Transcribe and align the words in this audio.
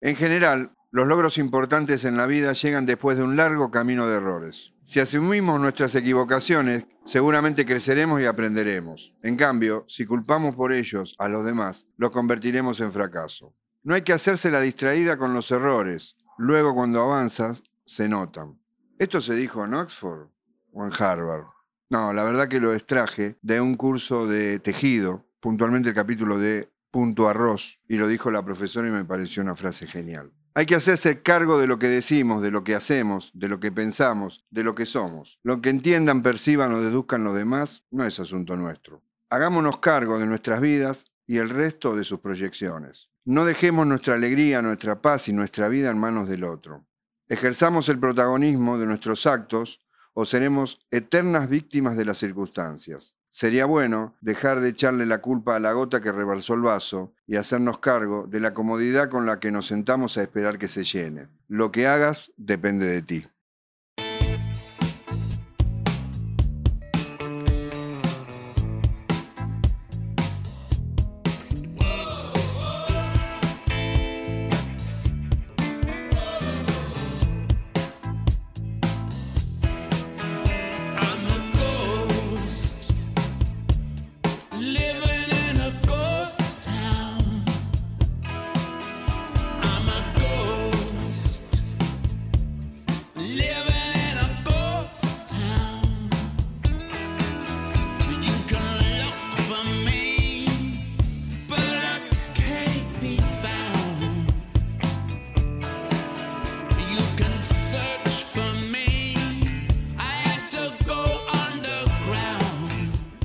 En 0.00 0.16
general, 0.16 0.72
los 0.90 1.06
logros 1.06 1.38
importantes 1.38 2.04
en 2.04 2.16
la 2.16 2.26
vida 2.26 2.52
llegan 2.54 2.86
después 2.86 3.18
de 3.18 3.22
un 3.22 3.36
largo 3.36 3.70
camino 3.70 4.08
de 4.08 4.16
errores. 4.16 4.72
Si 4.84 4.98
asumimos 4.98 5.60
nuestras 5.60 5.94
equivocaciones, 5.94 6.86
seguramente 7.04 7.66
creceremos 7.66 8.20
y 8.20 8.24
aprenderemos. 8.24 9.14
En 9.22 9.36
cambio, 9.36 9.84
si 9.88 10.06
culpamos 10.06 10.56
por 10.56 10.72
ellos 10.72 11.14
a 11.18 11.28
los 11.28 11.44
demás, 11.44 11.86
los 11.96 12.10
convertiremos 12.10 12.80
en 12.80 12.92
fracaso. 12.92 13.54
No 13.82 13.94
hay 13.94 14.02
que 14.02 14.12
hacerse 14.12 14.50
la 14.50 14.60
distraída 14.60 15.16
con 15.16 15.34
los 15.34 15.50
errores. 15.50 16.16
Luego, 16.38 16.74
cuando 16.74 17.02
avanzas, 17.02 17.62
se 17.84 18.08
notan. 18.08 18.58
¿Esto 18.98 19.20
se 19.20 19.34
dijo 19.34 19.64
en 19.64 19.74
Oxford 19.74 20.28
o 20.72 20.84
en 20.84 20.92
Harvard? 20.98 21.44
No, 21.90 22.12
la 22.12 22.24
verdad 22.24 22.48
que 22.48 22.60
lo 22.60 22.74
extraje 22.74 23.36
de 23.42 23.60
un 23.60 23.76
curso 23.76 24.26
de 24.26 24.58
tejido, 24.60 25.26
puntualmente 25.40 25.90
el 25.90 25.94
capítulo 25.94 26.38
de 26.38 26.70
Punto 26.90 27.28
Arroz, 27.28 27.78
y 27.88 27.96
lo 27.96 28.08
dijo 28.08 28.30
la 28.30 28.44
profesora 28.44 28.88
y 28.88 28.90
me 28.90 29.04
pareció 29.04 29.42
una 29.42 29.54
frase 29.54 29.86
genial. 29.86 30.32
Hay 30.54 30.66
que 30.66 30.74
hacerse 30.74 31.22
cargo 31.22 31.58
de 31.58 31.68
lo 31.68 31.78
que 31.78 31.86
decimos, 31.86 32.42
de 32.42 32.50
lo 32.50 32.64
que 32.64 32.74
hacemos, 32.74 33.30
de 33.34 33.48
lo 33.48 33.60
que 33.60 33.70
pensamos, 33.70 34.44
de 34.50 34.64
lo 34.64 34.74
que 34.74 34.84
somos. 34.84 35.38
Lo 35.44 35.62
que 35.62 35.70
entiendan, 35.70 36.22
perciban 36.22 36.72
o 36.72 36.82
deduzcan 36.82 37.22
los 37.22 37.36
demás 37.36 37.84
no 37.92 38.04
es 38.04 38.18
asunto 38.18 38.56
nuestro. 38.56 39.02
Hagámonos 39.30 39.78
cargo 39.78 40.18
de 40.18 40.26
nuestras 40.26 40.60
vidas 40.60 41.06
y 41.28 41.38
el 41.38 41.48
resto 41.48 41.94
de 41.94 42.02
sus 42.02 42.18
proyecciones. 42.18 43.10
No 43.24 43.44
dejemos 43.44 43.86
nuestra 43.86 44.14
alegría, 44.14 44.60
nuestra 44.60 45.00
paz 45.00 45.28
y 45.28 45.32
nuestra 45.32 45.68
vida 45.68 45.90
en 45.90 45.98
manos 45.98 46.28
del 46.28 46.42
otro. 46.42 46.84
Ejerzamos 47.28 47.88
el 47.88 48.00
protagonismo 48.00 48.76
de 48.76 48.86
nuestros 48.86 49.26
actos 49.26 49.80
o 50.14 50.24
seremos 50.24 50.80
eternas 50.90 51.48
víctimas 51.48 51.96
de 51.96 52.04
las 52.06 52.18
circunstancias. 52.18 53.14
Sería 53.30 53.64
bueno 53.64 54.16
dejar 54.20 54.58
de 54.58 54.70
echarle 54.70 55.06
la 55.06 55.18
culpa 55.18 55.54
a 55.54 55.60
la 55.60 55.72
gota 55.72 56.00
que 56.00 56.10
rebalsó 56.10 56.54
el 56.54 56.62
vaso 56.62 57.14
y 57.28 57.36
hacernos 57.36 57.78
cargo 57.78 58.26
de 58.26 58.40
la 58.40 58.52
comodidad 58.52 59.08
con 59.08 59.24
la 59.24 59.38
que 59.38 59.52
nos 59.52 59.68
sentamos 59.68 60.18
a 60.18 60.22
esperar 60.22 60.58
que 60.58 60.66
se 60.66 60.82
llene. 60.82 61.28
Lo 61.46 61.70
que 61.70 61.86
hagas 61.86 62.32
depende 62.36 62.86
de 62.86 63.02
ti. 63.02 63.26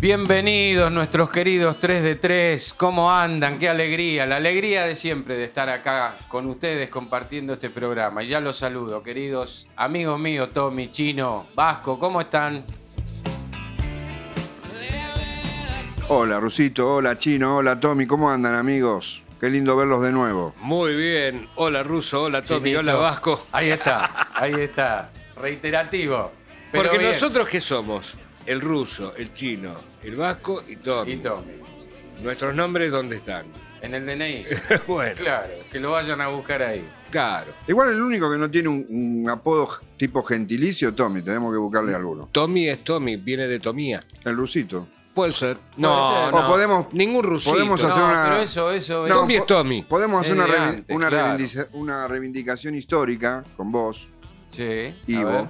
Bienvenidos 0.06 0.92
nuestros 0.92 1.32
queridos 1.32 1.80
3 1.80 2.04
de 2.04 2.16
3, 2.18 2.76
¿cómo 2.76 3.12
andan? 3.12 3.58
Qué 3.58 3.68
alegría, 3.68 4.28
la 4.28 4.36
alegría 4.36 4.86
de 4.86 4.96
siempre 4.96 5.36
de 5.36 5.46
estar 5.46 5.68
acá 5.68 6.20
con 6.28 6.46
ustedes 6.46 6.90
compartiendo 6.90 7.54
este 7.54 7.72
programa. 7.72 8.22
Y 8.22 8.28
ya 8.28 8.40
los 8.40 8.56
saludo, 8.56 9.02
queridos 9.02 9.68
amigos 9.76 10.20
míos, 10.20 10.50
Tommy, 10.54 10.92
Chino, 10.92 11.48
Vasco, 11.56 11.98
¿cómo 11.98 12.22
están? 12.22 12.66
Hola 16.08 16.40
Rusito, 16.40 16.98
hola 16.98 17.18
Chino, 17.18 17.58
hola 17.58 17.80
Tommy, 17.80 18.06
¿cómo 18.06 18.30
andan 18.30 18.54
amigos? 18.54 19.24
Qué 19.42 19.50
lindo 19.50 19.76
verlos 19.76 20.04
de 20.04 20.12
nuevo. 20.12 20.54
Muy 20.62 20.96
bien. 20.96 21.50
Hola 21.56 21.82
Ruso, 21.82 22.26
hola 22.26 22.44
Tommy, 22.44 22.60
Chinito. 22.60 22.82
hola 22.82 22.94
Vasco. 22.94 23.44
Ahí 23.52 23.72
está, 23.72 24.28
ahí 24.36 24.54
está, 24.54 25.10
reiterativo. 25.36 26.32
pero 26.72 26.84
Porque 26.84 27.00
bien. 27.00 27.10
nosotros 27.10 27.48
qué 27.50 27.60
somos? 27.60 28.16
El 28.46 28.62
ruso, 28.62 29.14
el 29.16 29.34
chino, 29.34 29.74
el 30.04 30.16
vasco 30.16 30.64
y 30.68 30.76
Tommy. 30.78 31.14
Y 31.14 31.18
Tommy, 31.18 31.54
Nuestros 32.22 32.56
nombres 32.56 32.92
dónde 32.92 33.18
están? 33.18 33.46
en 33.82 33.94
el 33.94 34.06
DNI. 34.06 34.46
bueno, 34.88 35.16
Claro, 35.16 35.50
que 35.72 35.80
lo 35.80 35.92
vayan 35.92 36.20
a 36.22 36.28
buscar 36.30 36.62
ahí. 36.64 36.84
claro. 37.12 37.52
Igual 37.68 37.92
el 37.94 38.02
único 38.02 38.32
que 38.32 38.38
no 38.38 38.50
tiene 38.50 38.68
un, 38.70 38.86
un 38.90 39.30
apodo 39.30 39.70
tipo 39.98 40.24
gentilicio, 40.24 40.94
Tommy, 40.96 41.22
tenemos 41.22 41.52
que 41.54 41.58
buscarle 41.60 41.94
alguno. 41.94 42.30
Tommy 42.32 42.68
es 42.68 42.84
Tommy, 42.84 43.18
viene 43.18 43.48
de 43.48 43.60
Tomía. 43.60 44.04
El 44.24 44.36
rusito. 44.38 44.88
Puede 45.14 45.32
ser. 45.34 45.58
Puede 45.58 45.72
No, 45.78 46.26
ser. 46.26 46.34
O 46.34 46.42
no. 46.42 46.48
podemos, 46.48 46.94
Ningún 46.94 47.24
rusito. 47.24 47.52
podemos 47.52 47.82
hacer 47.84 47.98
No, 48.00 48.06
una- 48.10 48.24
pero 48.30 48.42
eso, 48.42 48.72
eso, 48.72 49.08
No, 49.08 49.16
Tommy 49.22 49.36
es 49.36 49.46
Tommy. 49.46 49.82
podemos 49.84 50.22
hacer 50.22 50.36
Es 50.38 50.44
una, 50.44 50.46
de 50.54 50.60
revi- 50.60 50.70
antes, 50.70 50.96
una, 50.96 51.08
claro. 51.10 51.38
reivindica- 51.38 51.68
una 51.74 52.08
reivindicación 52.08 52.76
histórica 52.76 53.44
con 53.56 53.72
vos, 53.72 54.08
Sí, 54.50 54.62
a 55.16 55.24
ver. 55.24 55.46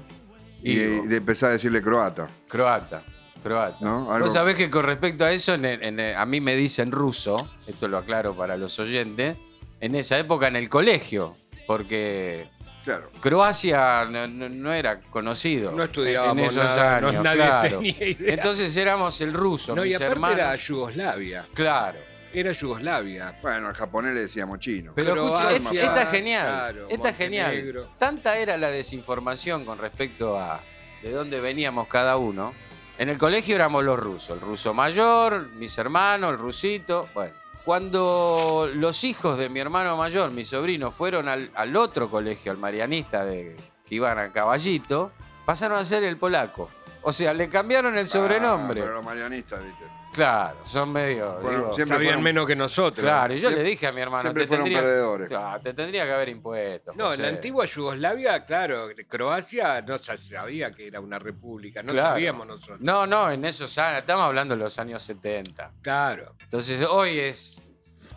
Y, 0.66 0.72
y 0.74 1.08
de 1.08 1.18
empezar 1.18 1.50
a 1.50 1.54
decirle 1.54 1.82
croata. 1.82 2.28
Croata, 2.48 3.04
croata. 3.44 3.78
¿No? 3.82 4.12
Algo- 4.12 4.26
Vos 4.26 4.34
sabés 4.34 4.56
que 4.56 4.70
con 4.70 4.84
respecto 4.86 5.24
a 5.26 5.32
eso, 5.32 5.54
en 5.54 5.66
el- 5.66 5.84
en 5.84 6.00
el- 6.00 6.16
a 6.16 6.26
mí 6.26 6.42
me 6.42 6.56
dicen 6.56 6.92
ruso, 6.92 7.50
esto 7.68 7.88
lo 7.88 7.98
aclaro 7.98 8.36
para 8.36 8.58
los 8.58 8.78
oyentes, 8.80 9.38
en 9.80 9.96
esa 9.96 10.18
época 10.18 10.48
en 10.48 10.56
el 10.56 10.68
colegio, 10.70 11.36
porque 11.68 12.48
Claro. 12.84 13.10
Croacia 13.20 14.06
no, 14.06 14.28
no- 14.28 14.48
no 14.50 14.72
era 14.72 15.02
conocido 15.02 15.72
No 15.72 15.84
estudiábamos 15.84 16.38
en 16.38 16.46
esos 16.46 16.64
nada, 16.64 17.02
no- 17.02 17.08
años. 17.10 17.24
nadie 17.24 17.38
claro. 17.42 17.70
tenía 17.80 18.08
idea. 18.10 18.34
Entonces 18.36 18.78
éramos 18.78 19.22
el 19.22 19.34
ruso, 19.34 19.76
No, 19.76 19.84
y 19.84 19.88
mis 19.90 19.96
aparte 19.98 20.12
hermanos. 20.14 20.38
era 20.38 20.56
Yugoslavia. 20.56 21.48
Claro. 21.54 22.00
Era 22.40 22.52
Yugoslavia. 22.52 23.38
Bueno, 23.42 23.68
al 23.68 23.74
japonés 23.74 24.14
le 24.14 24.22
decíamos 24.22 24.60
chino. 24.60 24.92
Pero 24.96 25.14
escucha, 25.26 25.52
es- 25.52 25.62
Croacia, 25.62 25.82
esta 25.84 26.02
es 26.04 26.10
genial. 26.10 26.46
claro, 26.46 26.88
esta 26.90 27.10
es 27.10 27.18
genial. 27.18 27.88
Tanta 27.98 28.38
era 28.38 28.58
la 28.58 28.70
desinformación 28.72 29.66
con 29.66 29.78
respecto 29.78 30.38
a 30.40 30.62
de 31.02 31.12
dónde 31.12 31.40
veníamos 31.40 31.88
cada 31.88 32.18
uno. 32.18 32.54
En 32.98 33.10
el 33.10 33.18
colegio 33.18 33.56
éramos 33.56 33.84
los 33.84 34.00
rusos, 34.00 34.30
el 34.32 34.42
ruso 34.42 34.74
mayor, 34.74 35.50
mis 35.56 35.78
hermanos, 35.78 36.32
el 36.32 36.40
rusito. 36.40 37.08
Bueno, 37.14 37.34
cuando 37.66 38.70
los 38.74 39.04
hijos 39.04 39.38
de 39.38 39.50
mi 39.50 39.60
hermano 39.60 39.98
mayor, 39.98 40.32
mis 40.32 40.48
sobrinos, 40.50 40.96
fueron 40.96 41.28
al, 41.28 41.50
al 41.56 41.76
otro 41.76 42.10
colegio, 42.10 42.52
al 42.52 42.58
marianista, 42.58 43.26
de, 43.26 43.56
que 43.88 43.96
iban 43.96 44.18
a 44.18 44.32
caballito, 44.32 45.12
pasaron 45.46 45.78
a 45.78 45.86
ser 45.86 46.04
el 46.04 46.18
polaco. 46.18 46.70
O 47.08 47.14
sea, 47.14 47.34
le 47.36 47.48
cambiaron 47.50 47.96
el 47.98 48.08
sobrenombre. 48.08 48.82
Ah, 48.82 48.84
pero 48.84 48.96
los 48.96 49.06
marianistas, 49.06 49.64
viste. 49.64 49.86
Claro, 50.12 50.58
son 50.66 50.92
medio. 50.92 51.34
Bueno, 51.42 51.50
digo, 51.60 51.76
siempre 51.76 51.86
Sabían 51.98 52.08
fueron- 52.14 52.24
menos 52.24 52.48
que 52.48 52.56
nosotros. 52.56 53.04
Claro, 53.04 53.34
y 53.34 53.38
yo 53.38 53.42
siempre- 53.50 53.64
le 53.64 53.70
dije 53.70 53.86
a 53.88 53.92
mi 53.92 54.02
hermano, 54.02 54.22
siempre 54.24 54.44
te 54.44 54.48
fueron 54.48 54.64
tendría, 54.66 54.82
perdedores. 54.82 55.28
Claro, 55.28 55.62
te 55.62 55.74
tendría 55.76 56.06
que 56.06 56.12
haber 56.14 56.30
impuesto. 56.30 56.94
No, 56.96 57.14
en 57.14 57.22
la 57.22 57.28
antigua 57.28 57.66
Yugoslavia, 57.66 58.44
claro, 58.46 58.88
Croacia 59.08 59.82
no 59.84 59.98
se 60.00 60.18
sabía 60.18 60.72
que 60.72 60.88
era 60.88 61.00
una 61.00 61.20
república, 61.20 61.84
no 61.84 61.92
Claro. 61.92 62.10
sabíamos 62.10 62.48
nosotros. 62.48 62.80
No, 62.82 63.06
no, 63.06 63.30
en 63.30 63.46
esos 63.46 63.78
años, 63.78 64.00
estamos 64.00 64.24
hablando 64.24 64.56
de 64.56 64.64
los 64.64 64.80
años 64.80 65.04
70. 65.04 65.72
Claro. 65.84 66.34
Entonces 66.42 66.88
hoy 66.90 67.20
es, 67.20 67.62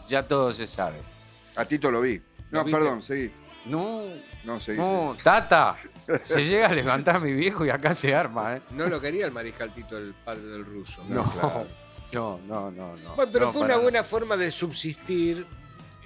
ya 0.07 0.27
todo 0.27 0.55
se 0.55 0.67
sabe. 0.67 0.99
A 1.57 1.65
Tito 1.67 1.91
lo 1.91 2.01
vi. 2.01 2.23
No, 2.53 2.65
perdón, 2.65 3.03
seguí. 3.03 3.31
No, 3.67 4.03
No, 4.45 4.61
seguí. 4.61 4.79
no, 4.79 5.17
Tata, 5.23 5.77
se 6.25 6.45
llega 6.45 6.69
a 6.69 6.73
levantar 6.73 7.21
mi 7.21 7.33
viejo 7.33 7.67
y 7.67 7.71
acá 7.71 7.93
se 7.95 8.15
arma, 8.15 8.57
¿eh? 8.57 8.63
No 8.71 8.87
lo 8.87 9.01
quería 9.01 9.27
el 9.27 9.33
mariscal 9.33 9.75
Tito, 9.75 9.99
el 9.99 10.15
padre 10.15 10.43
del 10.45 10.65
ruso. 10.65 11.03
No, 11.09 11.31
claro. 11.33 11.67
no, 12.13 12.41
no, 12.47 12.71
no. 12.71 12.97
no. 12.97 13.15
Bueno, 13.17 13.31
pero 13.33 13.47
No, 13.47 13.53
fue 13.53 13.61
una 13.63 13.71
nada. 13.71 13.83
buena 13.83 14.05
forma 14.05 14.37
de 14.37 14.51
subsistir. 14.51 15.45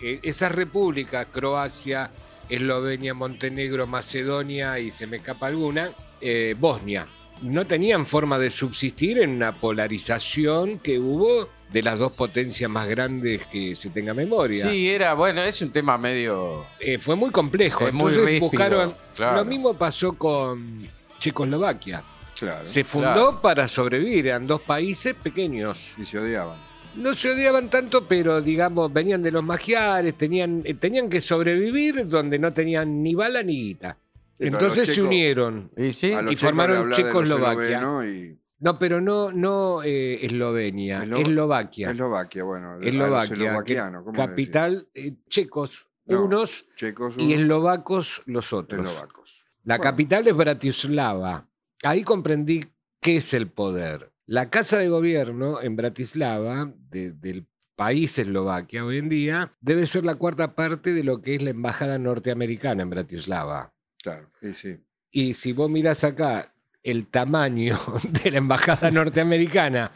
Eh, 0.03 0.19
esa 0.25 0.49
república, 0.49 1.27
Croacia, 1.27 2.11
Eslovenia, 2.49 3.15
Montenegro, 3.15 3.87
Macedonia 3.87 4.79
y 4.81 4.91
se 4.91 5.07
me 5.07 5.19
escapa 5.19 5.47
alguna, 5.47 5.93
eh, 6.21 6.57
Bosnia. 6.59 7.07
No 7.43 7.67
tenían 7.67 8.05
forma 8.07 8.39
de 8.39 8.51
subsistir 8.51 9.19
en 9.21 9.31
una 9.31 9.53
polarización 9.53 10.79
que 10.81 10.99
hubo 10.99 11.49
de 11.73 11.83
las 11.83 11.99
dos 11.99 12.13
potencias 12.13 12.69
más 12.71 12.87
grandes 12.89 13.43
que 13.47 13.75
se 13.75 13.91
tenga 13.91 14.13
memoria. 14.15 14.63
Sí, 14.69 14.91
era, 14.91 15.15
bueno, 15.15 15.43
es 15.43 15.61
un 15.63 15.71
tema 15.71 15.97
medio... 15.99 16.67
Eh, 16.79 16.99
fue 16.99 17.17
muy 17.17 17.31
complejo. 17.31 17.87
Es 17.87 17.93
muy 17.95 18.09
Entonces 18.11 18.25
ríspido, 18.27 18.51
buscaron. 18.51 18.95
claro. 19.15 19.37
Lo 19.39 19.45
mismo 19.45 19.75
pasó 19.75 20.13
con 20.13 20.87
Checoslovaquia. 21.19 22.03
Claro. 22.39 22.65
Se 22.65 22.85
fundó 22.85 23.13
Claro. 23.13 23.41
para 23.41 23.69
sobrevivir. 23.69 24.27
Eran 24.27 24.47
dos 24.47 24.61
países 24.63 25.15
pequeños. 25.15 25.93
Y 25.97 26.05
se 26.05 26.19
odiaban. 26.19 26.59
No 26.97 27.15
se 27.15 27.31
odiaban 27.31 27.71
tanto, 27.71 28.05
pero 28.07 28.43
digamos, 28.43 28.93
venían 28.93 29.23
de 29.23 29.31
los 29.31 29.43
magiares, 29.43 30.15
tenían, 30.15 30.61
eh, 30.65 30.75
tenían 30.75 31.09
que 31.09 31.21
sobrevivir 31.23 32.07
donde 32.07 32.39
no 32.39 32.53
tenían 32.53 33.03
ni 33.03 33.15
bala 33.15 33.43
ni 33.43 33.55
guita. 33.55 33.97
Entonces 34.39 34.89
se 34.89 34.95
checos- 34.97 35.07
unieron. 35.07 35.71
¿Y 35.77 35.93
sí? 35.93 36.13
Y 36.31 36.37
formaron 36.37 36.91
Checoslovaquia. 36.91 37.81
y 38.05 38.37
No, 38.63 38.79
pero 38.79 39.01
no, 39.01 39.33
no 39.33 39.83
eh, 39.83 40.25
Eslovenia, 40.25 41.03
Eslo- 41.05 41.21
Eslovaquia. 41.21 41.91
Eslovaquia, 41.91 42.45
bueno. 42.45 42.81
Eslovaquia, 42.81 43.35
eslovaquianos, 43.35 44.01
que- 44.03 44.05
¿cómo 44.05 44.13
le 44.23 44.29
capital 44.29 44.89
eh, 44.95 45.15
checos, 45.29 45.89
No, 46.07 46.25
unos 46.25 46.67
Checos 46.77 47.17
y 47.19 47.33
eslovacos 47.33 48.23
los 48.27 48.53
otros. 48.53 48.87
eslovacos. 48.87 49.45
La 49.65 49.79
Bueno. 49.79 49.91
capital 49.91 50.29
es 50.29 50.37
Bratislava. 50.37 51.49
Ahí 51.83 52.05
comprendí 52.05 52.65
qué 53.01 53.17
es 53.17 53.35
el 53.35 53.49
poder. 53.49 54.13
La 54.27 54.49
casa 54.51 54.79
de 54.79 54.89
gobierno 54.89 55.61
en 55.61 55.75
Bratislava, 55.75 56.73
de- 56.91 57.11
del 57.13 57.47
país 57.75 58.17
Eslovaquia 58.19 58.85
hoy 58.85 58.99
en 58.99 59.09
día, 59.09 59.53
debe 59.61 59.87
ser 59.87 60.05
la 60.05 60.15
cuarta 60.15 60.55
parte 60.55 60.93
de 60.93 61.03
lo 61.03 61.21
que 61.21 61.35
es 61.35 61.43
la 61.43 61.51
embajada 61.51 61.99
norteamericana 61.99 62.83
en 62.83 62.91
Bratislava. 62.91 63.75
Claro, 64.03 64.31
y 64.41 64.53
sí. 64.55 64.77
Y 65.11 65.35
si 65.35 65.53
vos 65.53 65.69
mirás 65.69 66.05
acá 66.05 66.55
el 66.83 67.07
tamaño 67.07 67.79
de 68.23 68.31
la 68.31 68.39
embajada 68.39 68.91
norteamericana 68.91 69.93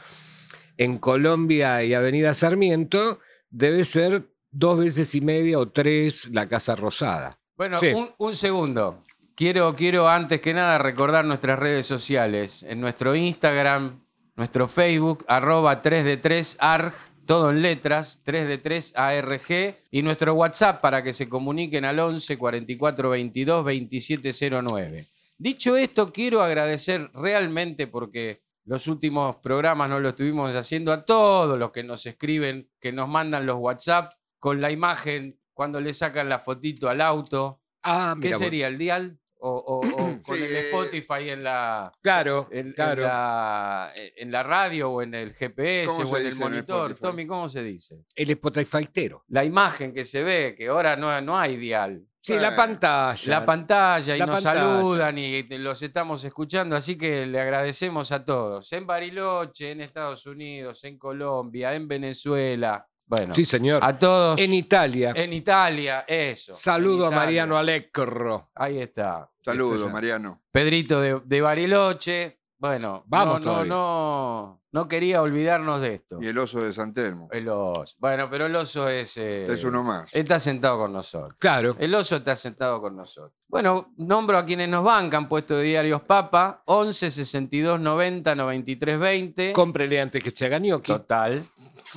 en 0.79 0.99
Colombia 0.99 1.83
y 1.83 1.94
Avenida 1.94 2.35
Sarmiento, 2.35 3.21
debe 3.50 3.85
ser 3.85 4.25
dos 4.50 4.79
veces 4.79 5.15
y 5.15 5.21
media 5.21 5.59
o 5.59 5.69
tres 5.71 6.29
la 6.33 6.47
Casa 6.47 6.77
Rosada. 6.77 7.38
Bueno, 7.56 7.79
Sí. 7.79 7.88
un, 7.88 8.11
un 8.19 8.35
segundo. 8.35 9.03
Quiero, 9.35 9.75
quiero 9.75 10.09
antes 10.09 10.41
que 10.41 10.55
nada 10.55 10.79
recordar 10.79 11.25
nuestras 11.25 11.59
redes 11.59 11.87
sociales. 11.87 12.62
En 12.62 12.81
nuestro 12.81 13.15
Instagram, 13.15 14.00
nuestro 14.35 14.69
Facebook, 14.69 15.25
arroba 15.29 15.82
3D3ARG, 15.82 16.93
todo 17.27 17.50
en 17.50 17.61
letras, 17.61 18.21
3D3ARG, 18.25 19.75
y 19.91 20.03
nuestro 20.03 20.35
WhatsApp 20.35 20.81
para 20.81 21.03
que 21.03 21.12
se 21.12 21.29
comuniquen 21.29 21.85
al 21.85 21.99
11 21.99 22.37
44 22.39 23.11
22 23.11 23.65
2709. 23.65 25.09
Dicho 25.38 25.77
esto, 25.77 26.12
quiero 26.12 26.41
agradecer 26.43 27.11
realmente 27.15 27.87
porque 27.87 28.43
los 28.65 28.87
últimos 28.88 29.37
programas 29.37 29.88
no 29.91 30.00
lo 30.00 30.09
estuvimos 30.11 30.55
haciendo 30.55 30.93
a 30.93 31.05
todos 31.05 31.59
los 31.59 31.71
que 31.73 31.83
nos 31.85 32.05
escriben, 32.06 32.71
que 32.81 32.91
nos 32.93 33.09
mandan 33.09 33.47
los 33.47 33.56
WhatsApp 33.59 34.12
con 34.38 34.61
la 34.61 34.71
imagen 34.71 35.38
cuando 35.53 35.81
le 35.81 35.93
sacan 35.94 36.29
la 36.29 36.38
fotito 36.38 36.88
al 36.88 37.00
auto. 37.00 37.61
Ah, 37.83 38.17
¿Qué 38.21 38.33
sería? 38.35 38.67
¿El 38.69 38.79
dial? 38.79 39.19
¿O, 39.38 39.50
o- 39.50 39.81
o 39.87 40.21
con 40.23 40.37
Sí, 40.37 40.43
el 40.43 40.56
Spotify 40.56 41.29
en 41.29 41.44
la, 41.44 41.93
Claro, 42.03 42.49
en, 42.50 42.69
en 42.69 42.73
claro. 42.73 43.03
la, 43.03 43.93
en 43.94 44.32
la 44.32 44.43
radio 44.43 44.91
o 44.91 45.03
en 45.03 45.15
el 45.15 45.35
GPS 45.35 45.87
¿Cómo 45.87 46.11
o 46.11 46.17
en 46.17 46.27
el 46.27 46.32
dice 46.32 46.43
en 46.43 46.47
el 46.47 46.50
monitor? 46.55 46.91
Spotify? 46.93 47.03
Tommy, 47.03 47.27
¿cómo 47.27 47.49
se 47.50 47.62
dice? 47.62 47.97
El 48.15 48.31
Spotifytero. 48.31 49.23
La 49.29 49.44
imagen 49.44 49.93
que 49.93 50.05
se 50.06 50.25
ve, 50.25 50.55
que 50.56 50.69
ahora 50.69 50.97
no, 50.97 51.21
no 51.21 51.39
hay 51.39 51.56
dial. 51.59 52.03
Sí, 52.26 52.34
la 52.34 52.40
Bueno, 52.50 52.56
pantalla. 52.56 53.31
La 53.31 53.46
pantalla 53.46 54.17
y 54.17 54.19
La 54.19 54.26
nos 54.26 54.43
pantalla. 54.43 54.61
saludan 54.67 55.17
y 55.19 55.43
los 55.58 55.81
estamos 55.82 56.25
escuchando, 56.25 56.75
así 56.75 56.99
que 56.99 57.25
le 57.25 57.40
agradecemos 57.40 58.11
a 58.11 58.25
todos. 58.25 58.73
En 58.73 58.84
Bariloche, 58.84 59.70
en 59.70 59.81
Estados 59.81 60.26
Unidos, 60.26 60.82
en 60.82 60.99
Colombia, 60.99 61.73
en 61.75 61.87
Venezuela. 61.87 62.84
Bueno, 63.06 63.32
Sí, 63.32 63.44
señor. 63.44 63.84
a 63.84 63.96
todos. 63.96 64.40
En 64.40 64.52
Italia. 64.55 65.12
en 65.14 65.32
Italia, 65.32 66.05
eso. 66.08 66.52
Saludo 66.52 67.06
a. 67.06 67.11
Mariano 67.12 67.56
Alecro. 67.56 68.50
Ahí 68.56 68.81
está. 68.81 69.31
Saludos, 69.44 69.79
Este. 69.82 69.93
Mariano. 69.93 70.43
Pedrito 70.50 71.00
de, 71.00 71.20
de 71.25 71.40
Bariloche. 71.40 72.40
Bueno, 72.58 73.05
Vamos 73.06 73.34
no, 73.34 73.38
no, 73.38 73.44
todavía. 73.44 73.69
no, 73.70 74.61
no 74.64 74.66
quería 74.87 75.23
olvidarnos 75.23 75.81
de 75.81 75.94
esto. 75.94 76.19
Y 76.20 76.26
el 76.26 76.37
oso 76.38 76.61
de 76.61 76.73
San 76.75 76.93
Telmo. 76.93 77.28
El 77.32 77.49
oso. 77.49 77.96
Bueno, 77.99 78.28
pero 78.31 78.46
el 78.46 78.55
oso 78.55 78.88
es. 78.88 79.17
eh, 79.17 79.52
Es 79.52 79.64
uno 79.64 79.82
más. 79.82 80.14
Está 80.14 80.38
sentado 80.38 80.78
con 80.78 80.93
nosotros. 80.93 81.34
Claro. 81.38 81.75
El 81.78 81.94
oso 81.94 82.17
está 82.17 82.37
sentado 82.37 82.81
con 82.81 82.94
nosotros. 82.96 83.32
Bueno, 83.49 83.93
nombro 83.96 84.38
a 84.38 84.44
quienes 84.44 84.69
nos 84.69 84.84
bancan, 84.84 85.28
puesto 85.28 85.56
de 85.56 85.62
diarios 85.64 86.02
Papa, 86.02 86.62
11 86.67 87.11
62 87.11 87.81
90 87.81 88.34
93 88.34 88.99
20. 88.99 89.52
Cómprele 89.52 90.00
antes 90.00 90.23
que 90.23 90.31
se 90.31 90.44
haga 90.46 90.58
gnocchi. 90.58 90.93
Total. 90.93 91.43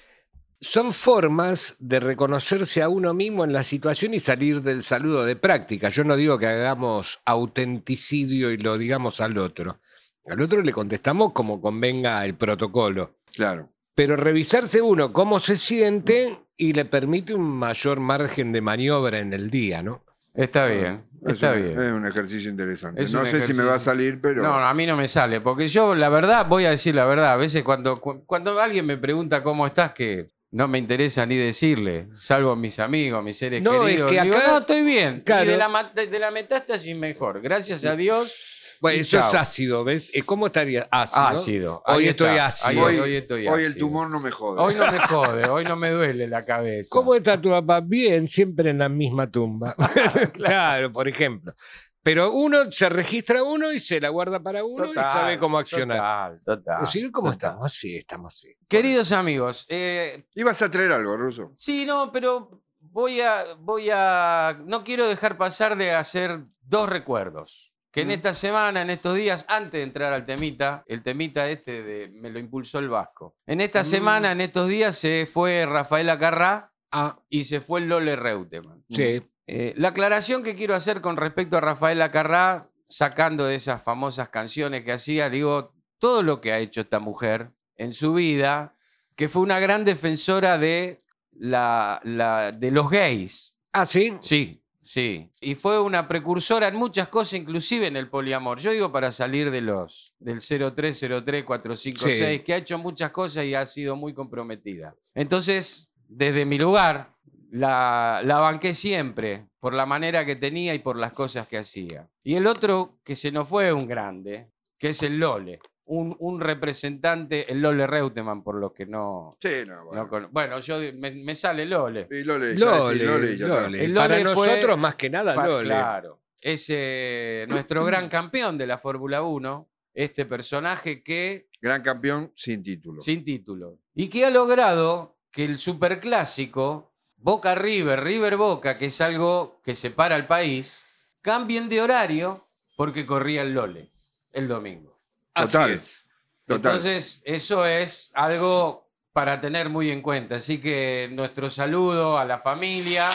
Son 0.61 0.93
formas 0.93 1.75
de 1.81 1.99
reconocerse 1.99 2.81
a 2.81 2.89
uno 2.89 3.13
mismo 3.13 3.45
en 3.45 3.53
la 3.53 3.65
situación 3.65 4.15
y 4.15 4.21
salir 4.21 4.63
del 4.63 4.83
saludo 4.83 5.25
de 5.25 5.37
práctica. 5.37 5.89
Yo 5.89 6.05
no 6.05 6.17
digo 6.17 6.39
que 6.39 6.47
hagamos 6.47 7.19
autenticidio 7.25 8.53
y 8.53 8.57
lo 8.57 8.79
digamos 8.79 9.21
al 9.21 9.37
otro. 9.37 9.81
Al 10.28 10.40
otro 10.40 10.62
le 10.62 10.73
contestamos 10.73 11.32
como 11.32 11.61
convenga 11.61 12.25
el 12.25 12.34
protocolo. 12.34 13.17
Claro. 13.34 13.69
Pero 13.94 14.17
revisarse 14.17 14.82
uno 14.82 15.12
cómo 15.12 15.40
se 15.40 15.56
siente 15.56 16.38
y 16.56 16.73
le 16.73 16.85
permite 16.85 17.35
un 17.35 17.42
mayor 17.45 18.00
margen 18.00 18.52
de 18.52 18.61
maniobra 18.61 19.18
en 19.21 19.33
el 19.33 19.50
día, 19.50 19.83
¿no? 19.83 20.04
Está 20.35 20.66
bien. 20.66 21.04
Es 21.26 21.35
Está 21.35 21.52
un, 21.52 21.62
bien. 21.64 21.80
es 21.80 21.92
un 21.92 22.06
ejercicio 22.06 22.50
interesante. 22.50 23.02
Es 23.02 23.12
no 23.12 23.25
sé 23.25 23.47
si 23.47 23.54
me 23.54 23.64
va 23.64 23.75
a 23.75 23.78
salir, 23.78 24.21
pero. 24.21 24.42
No, 24.42 24.52
a 24.54 24.73
mí 24.75 24.85
no 24.87 24.97
me 24.97 25.09
sale, 25.09 25.40
porque 25.40 25.66
yo, 25.66 25.95
la 25.95 26.09
verdad, 26.11 26.47
voy 26.47 26.66
a 26.66 26.71
decir 26.71 26.95
la 26.95 27.06
verdad. 27.06 27.33
A 27.33 27.37
veces 27.37 27.62
cuando, 27.62 28.00
cu- 28.00 28.23
cuando 28.26 28.61
alguien 28.61 28.85
me 28.87 28.99
pregunta 28.99 29.42
cómo 29.42 29.66
estás, 29.66 29.92
que 29.92 30.28
no 30.50 30.68
me 30.68 30.78
interesa 30.78 31.25
ni 31.25 31.37
decirle, 31.37 32.09
salvo 32.14 32.52
a 32.52 32.56
mis 32.56 32.78
amigos, 32.78 33.25
mis 33.25 33.37
seres 33.38 33.62
No, 33.62 33.87
es 33.87 33.90
queridos. 33.97 34.12
que 34.12 34.21
digo, 34.23 34.37
acá- 34.37 34.47
no, 34.49 34.59
estoy 34.59 34.83
bien. 34.85 35.23
Claro. 35.25 35.45
Y 35.45 35.49
de 35.49 35.56
la, 35.56 35.92
de 35.95 36.18
la 36.18 36.30
metástasis 36.30 36.95
mejor. 36.97 37.40
Gracias 37.40 37.85
a 37.87 37.97
Dios. 37.97 38.52
Bueno, 38.80 38.99
y 38.99 39.00
eso 39.00 39.18
es 39.18 39.35
ácido, 39.35 39.85
¿ves? 39.85 40.11
Eh, 40.14 40.23
¿Cómo 40.23 40.47
estaría 40.47 40.88
ácido? 40.90 41.26
Ácido. 41.26 41.83
Hoy 41.87 42.02
Ahí 42.04 42.09
estoy 42.09 42.28
está. 42.30 42.47
ácido. 42.47 42.83
Hoy, 42.85 42.99
Hoy- 42.99 43.14
estoy 43.16 43.49
Hoy 43.49 43.64
el 43.64 43.76
tumor 43.76 44.11
no 44.11 44.21
me 44.21 44.30
jode. 44.30 44.61
Hoy 44.61 44.75
no 44.75 44.90
me 44.90 44.99
jode, 45.09 45.49
hoy 45.49 45.64
no 45.64 45.76
me 45.76 45.90
duele 45.90 46.26
la 46.26 46.45
cabeza. 46.45 46.88
¿Cómo 46.92 47.14
está 47.14 47.40
tu 47.40 47.50
papá? 47.50 47.80
Bien, 47.80 48.26
siempre 48.28 48.71
en 48.71 48.78
la 48.78 48.88
misma 48.88 49.30
tumba. 49.30 49.75
claro, 50.33 50.92
por 50.92 51.09
ejemplo. 51.09 51.54
Pero 52.02 52.30
uno 52.33 52.71
se 52.71 52.88
registra 52.88 53.42
uno 53.42 53.73
y 53.73 53.80
se 53.80 54.00
la 54.00 54.11
guarda 54.11 54.40
para 54.40 54.62
uno 54.64 54.85
y 54.85 54.88
Total, 54.95 55.12
sabe 55.12 55.38
cómo 55.40 55.59
accionar. 55.59 56.38
Total, 56.38 56.40
total. 56.45 56.80
Decir, 56.85 57.11
¿Cómo 57.11 57.33
total. 57.33 57.50
estamos? 57.50 57.73
Sí, 57.73 57.97
estamos 57.97 58.35
así. 58.35 58.54
Queridos 58.68 59.11
amigos, 59.11 59.66
eh, 59.68 60.25
Ibas 60.37 60.62
a 60.62 60.71
traer 60.71 60.92
algo, 60.92 61.16
Ruso. 61.16 61.52
Sí, 61.56 61.85
no, 61.85 62.12
pero 62.12 62.62
voy 62.78 63.21
a, 63.23 63.54
voy 63.59 63.88
a, 63.92 64.56
no 64.64 64.85
quiero 64.85 65.09
dejar 65.09 65.37
pasar 65.37 65.76
de 65.76 65.90
hacer 65.92 66.45
dos 66.62 66.88
recuerdos. 66.88 67.73
Que 67.97 68.03
en 68.03 68.09
Mm. 68.09 68.11
esta 68.11 68.35
semana, 68.35 68.83
en 68.83 68.91
estos 68.91 69.15
días, 69.17 69.47
antes 69.49 69.73
de 69.73 69.83
entrar 69.83 70.12
al 70.12 70.26
temita, 70.26 70.85
el 70.87 71.03
temita 71.03 71.49
este 71.49 71.83
de, 71.83 72.09
me 72.11 72.29
lo 72.29 72.38
impulsó 72.38 72.79
el 72.79 72.91
Vasco. 72.91 73.37
En 73.47 73.62
esta 73.62 73.81
Mm. 73.81 73.85
semana, 73.87 74.33
en 74.33 74.43
estos 74.43 74.69
días, 74.69 74.99
se 74.99 75.25
fue 75.25 75.65
Rafaela 75.65 76.19
Carrá 76.19 76.73
Ah, 76.93 77.19
y 77.31 77.45
se 77.45 77.61
fue 77.62 77.81
Lole 77.81 78.15
Reutemann. 78.15 78.85
sí. 78.91 79.23
Eh, 79.49 79.73
la 79.76 79.88
aclaración 79.88 80.43
que 80.43 80.55
quiero 80.57 80.75
hacer 80.75 81.00
con 81.00 81.17
respecto 81.17 81.57
a 81.57 81.61
Rafaela 81.62 82.11
Carrá, 82.11 82.69
sacando 82.88 83.47
de 83.47 83.55
esas 83.55 83.81
famosas 83.83 84.29
canciones 84.29 84.85
que 84.85 84.93
hacía, 84.93 85.31
digo, 85.31 85.73
todo 85.99 86.23
lo 86.23 86.41
que 86.43 86.53
ha 86.53 86.59
hecho 86.59 86.83
esta 86.83 86.99
mujer 86.99 87.50
en 87.76 87.95
su 87.95 88.12
vida, 88.12 88.75
que 89.15 89.29
fue 89.31 89.41
una 89.43 89.59
gran 89.61 89.85
defensora 89.87 90.59
de, 90.59 91.03
la, 91.33 92.00
la- 92.05 92.53
de 92.53 92.71
los 92.71 92.91
gays. 92.91 93.57
Ah, 93.73 93.87
sí. 93.87 94.17
Sí, 94.21 94.62
Sí, 94.87 95.28
y 95.40 95.57
fue 95.57 95.81
una 95.83 96.07
precursora 96.07 96.69
en 96.69 96.76
muchas 96.76 97.09
cosas, 97.09 97.35
inclusive 97.40 97.88
en 97.88 97.97
el 97.97 98.09
poliamor. 98.09 98.61
Yo 98.61 98.71
digo 98.71 98.93
para 98.93 99.11
salir 99.11 99.50
de 99.50 99.61
los 99.61 100.14
del 100.21 100.40
0303456, 100.40 101.99
Sí. 102.37 102.38
que 102.45 102.55
ha 102.55 102.59
hecho 102.59 102.78
muchas 102.78 103.11
cosas 103.11 103.45
y 103.45 103.55
ha 103.55 103.66
sido 103.66 103.97
muy 103.97 104.14
comprometida. 104.14 104.95
Entonces, 105.12 105.88
desde 106.09 106.45
mi 106.47 106.57
lugar, 106.59 107.12
la, 107.50 108.21
la 108.25 108.38
banqué 108.38 108.75
siempre 108.75 109.49
por 109.59 109.75
la 109.75 109.87
manera 109.87 110.25
que 110.25 110.37
tenía 110.37 110.73
y 110.73 110.78
por 110.78 110.97
las 110.97 111.12
cosas 111.12 111.49
que 111.49 111.59
hacía. 111.59 112.09
Y 112.23 112.35
el 112.37 112.47
otro 112.47 113.00
que 113.05 113.16
se 113.16 113.33
nos 113.33 113.49
fue 113.49 113.73
un 113.73 113.88
grande, 113.88 114.50
que 114.78 114.90
es 114.90 115.02
el 115.02 115.19
Lole, 115.19 115.59
un, 115.87 116.16
un 116.19 116.40
representante, 116.40 117.50
el 117.50 117.61
Lole 117.62 117.87
Reutemann, 117.87 118.43
por 118.43 118.57
los 118.57 118.73
que 118.73 118.87
no... 118.87 119.31
Sí, 119.40 119.49
no, 119.66 119.87
bueno. 119.87 120.09
no 120.11 120.28
bueno, 120.31 120.59
yo 120.61 120.78
me, 120.95 121.11
me 121.12 121.35
sale 121.35 121.64
Lole. 121.64 122.09
Y 122.11 122.23
Lole, 122.25 122.57
ya 122.57 122.64
Lole, 122.66 122.93
decís 122.95 123.07
Lole 123.07 123.33
y 123.33 123.38
ya 123.38 123.47
está. 123.47 123.61
Lole. 123.62 123.85
El 123.85 123.95
Para 123.95 124.14
fue- 124.16 124.25
nosotros, 124.25 124.78
más 124.78 124.95
que 124.97 125.11
nada, 125.11 125.35
Pa- 125.35 125.47
Lole. 125.47 125.69
Claro. 125.69 126.21
Es 126.43 126.66
eh, 126.69 127.47
nuestro 127.49 127.85
gran 127.85 128.09
campeón 128.09 128.59
de 128.59 128.66
la 128.66 128.78
Fórmula 128.78 129.23
1, 129.23 129.69
este 129.95 130.26
personaje 130.26 131.02
que, 131.02 131.49
Gran 131.61 131.83
campeón 131.83 132.33
sin 132.37 132.62
título. 132.62 133.00
sin 133.00 133.25
título, 133.25 133.78
y 133.95 134.09
que 134.09 134.25
ha 134.26 134.31
logrado 134.31 135.16
que 135.33 135.45
el 135.45 135.59
superclásico 135.59 136.93
Boca 137.16 137.55
River, 137.55 138.02
River 138.05 138.37
Boca, 138.37 138.76
que 138.78 138.87
es 138.87 139.00
algo 139.00 139.61
que 139.64 139.75
separa 139.75 140.14
al 140.14 140.26
país, 140.26 140.85
cambien 141.23 141.69
de 141.69 141.81
horario 141.81 142.47
porque 142.76 143.07
corría 143.07 143.43
el 143.43 143.55
Lole 143.55 143.90
el 144.33 144.49
domingo. 144.49 144.96
Así 145.37 145.52
Total. 145.52 145.71
es. 145.73 146.05
Total. 146.47 146.73
Entonces, 146.76 147.21
eso 147.25 147.64
es 147.66 148.11
algo 148.14 148.88
para 149.12 149.40
tener 149.40 149.69
muy 149.69 149.90
en 149.90 150.02
cuenta. 150.02 150.37
Así 150.37 150.61
que 150.61 151.09
nuestro 151.12 151.50
saludo 151.50 152.19
a 152.19 152.25
la 152.25 152.38
familia. 152.38 153.09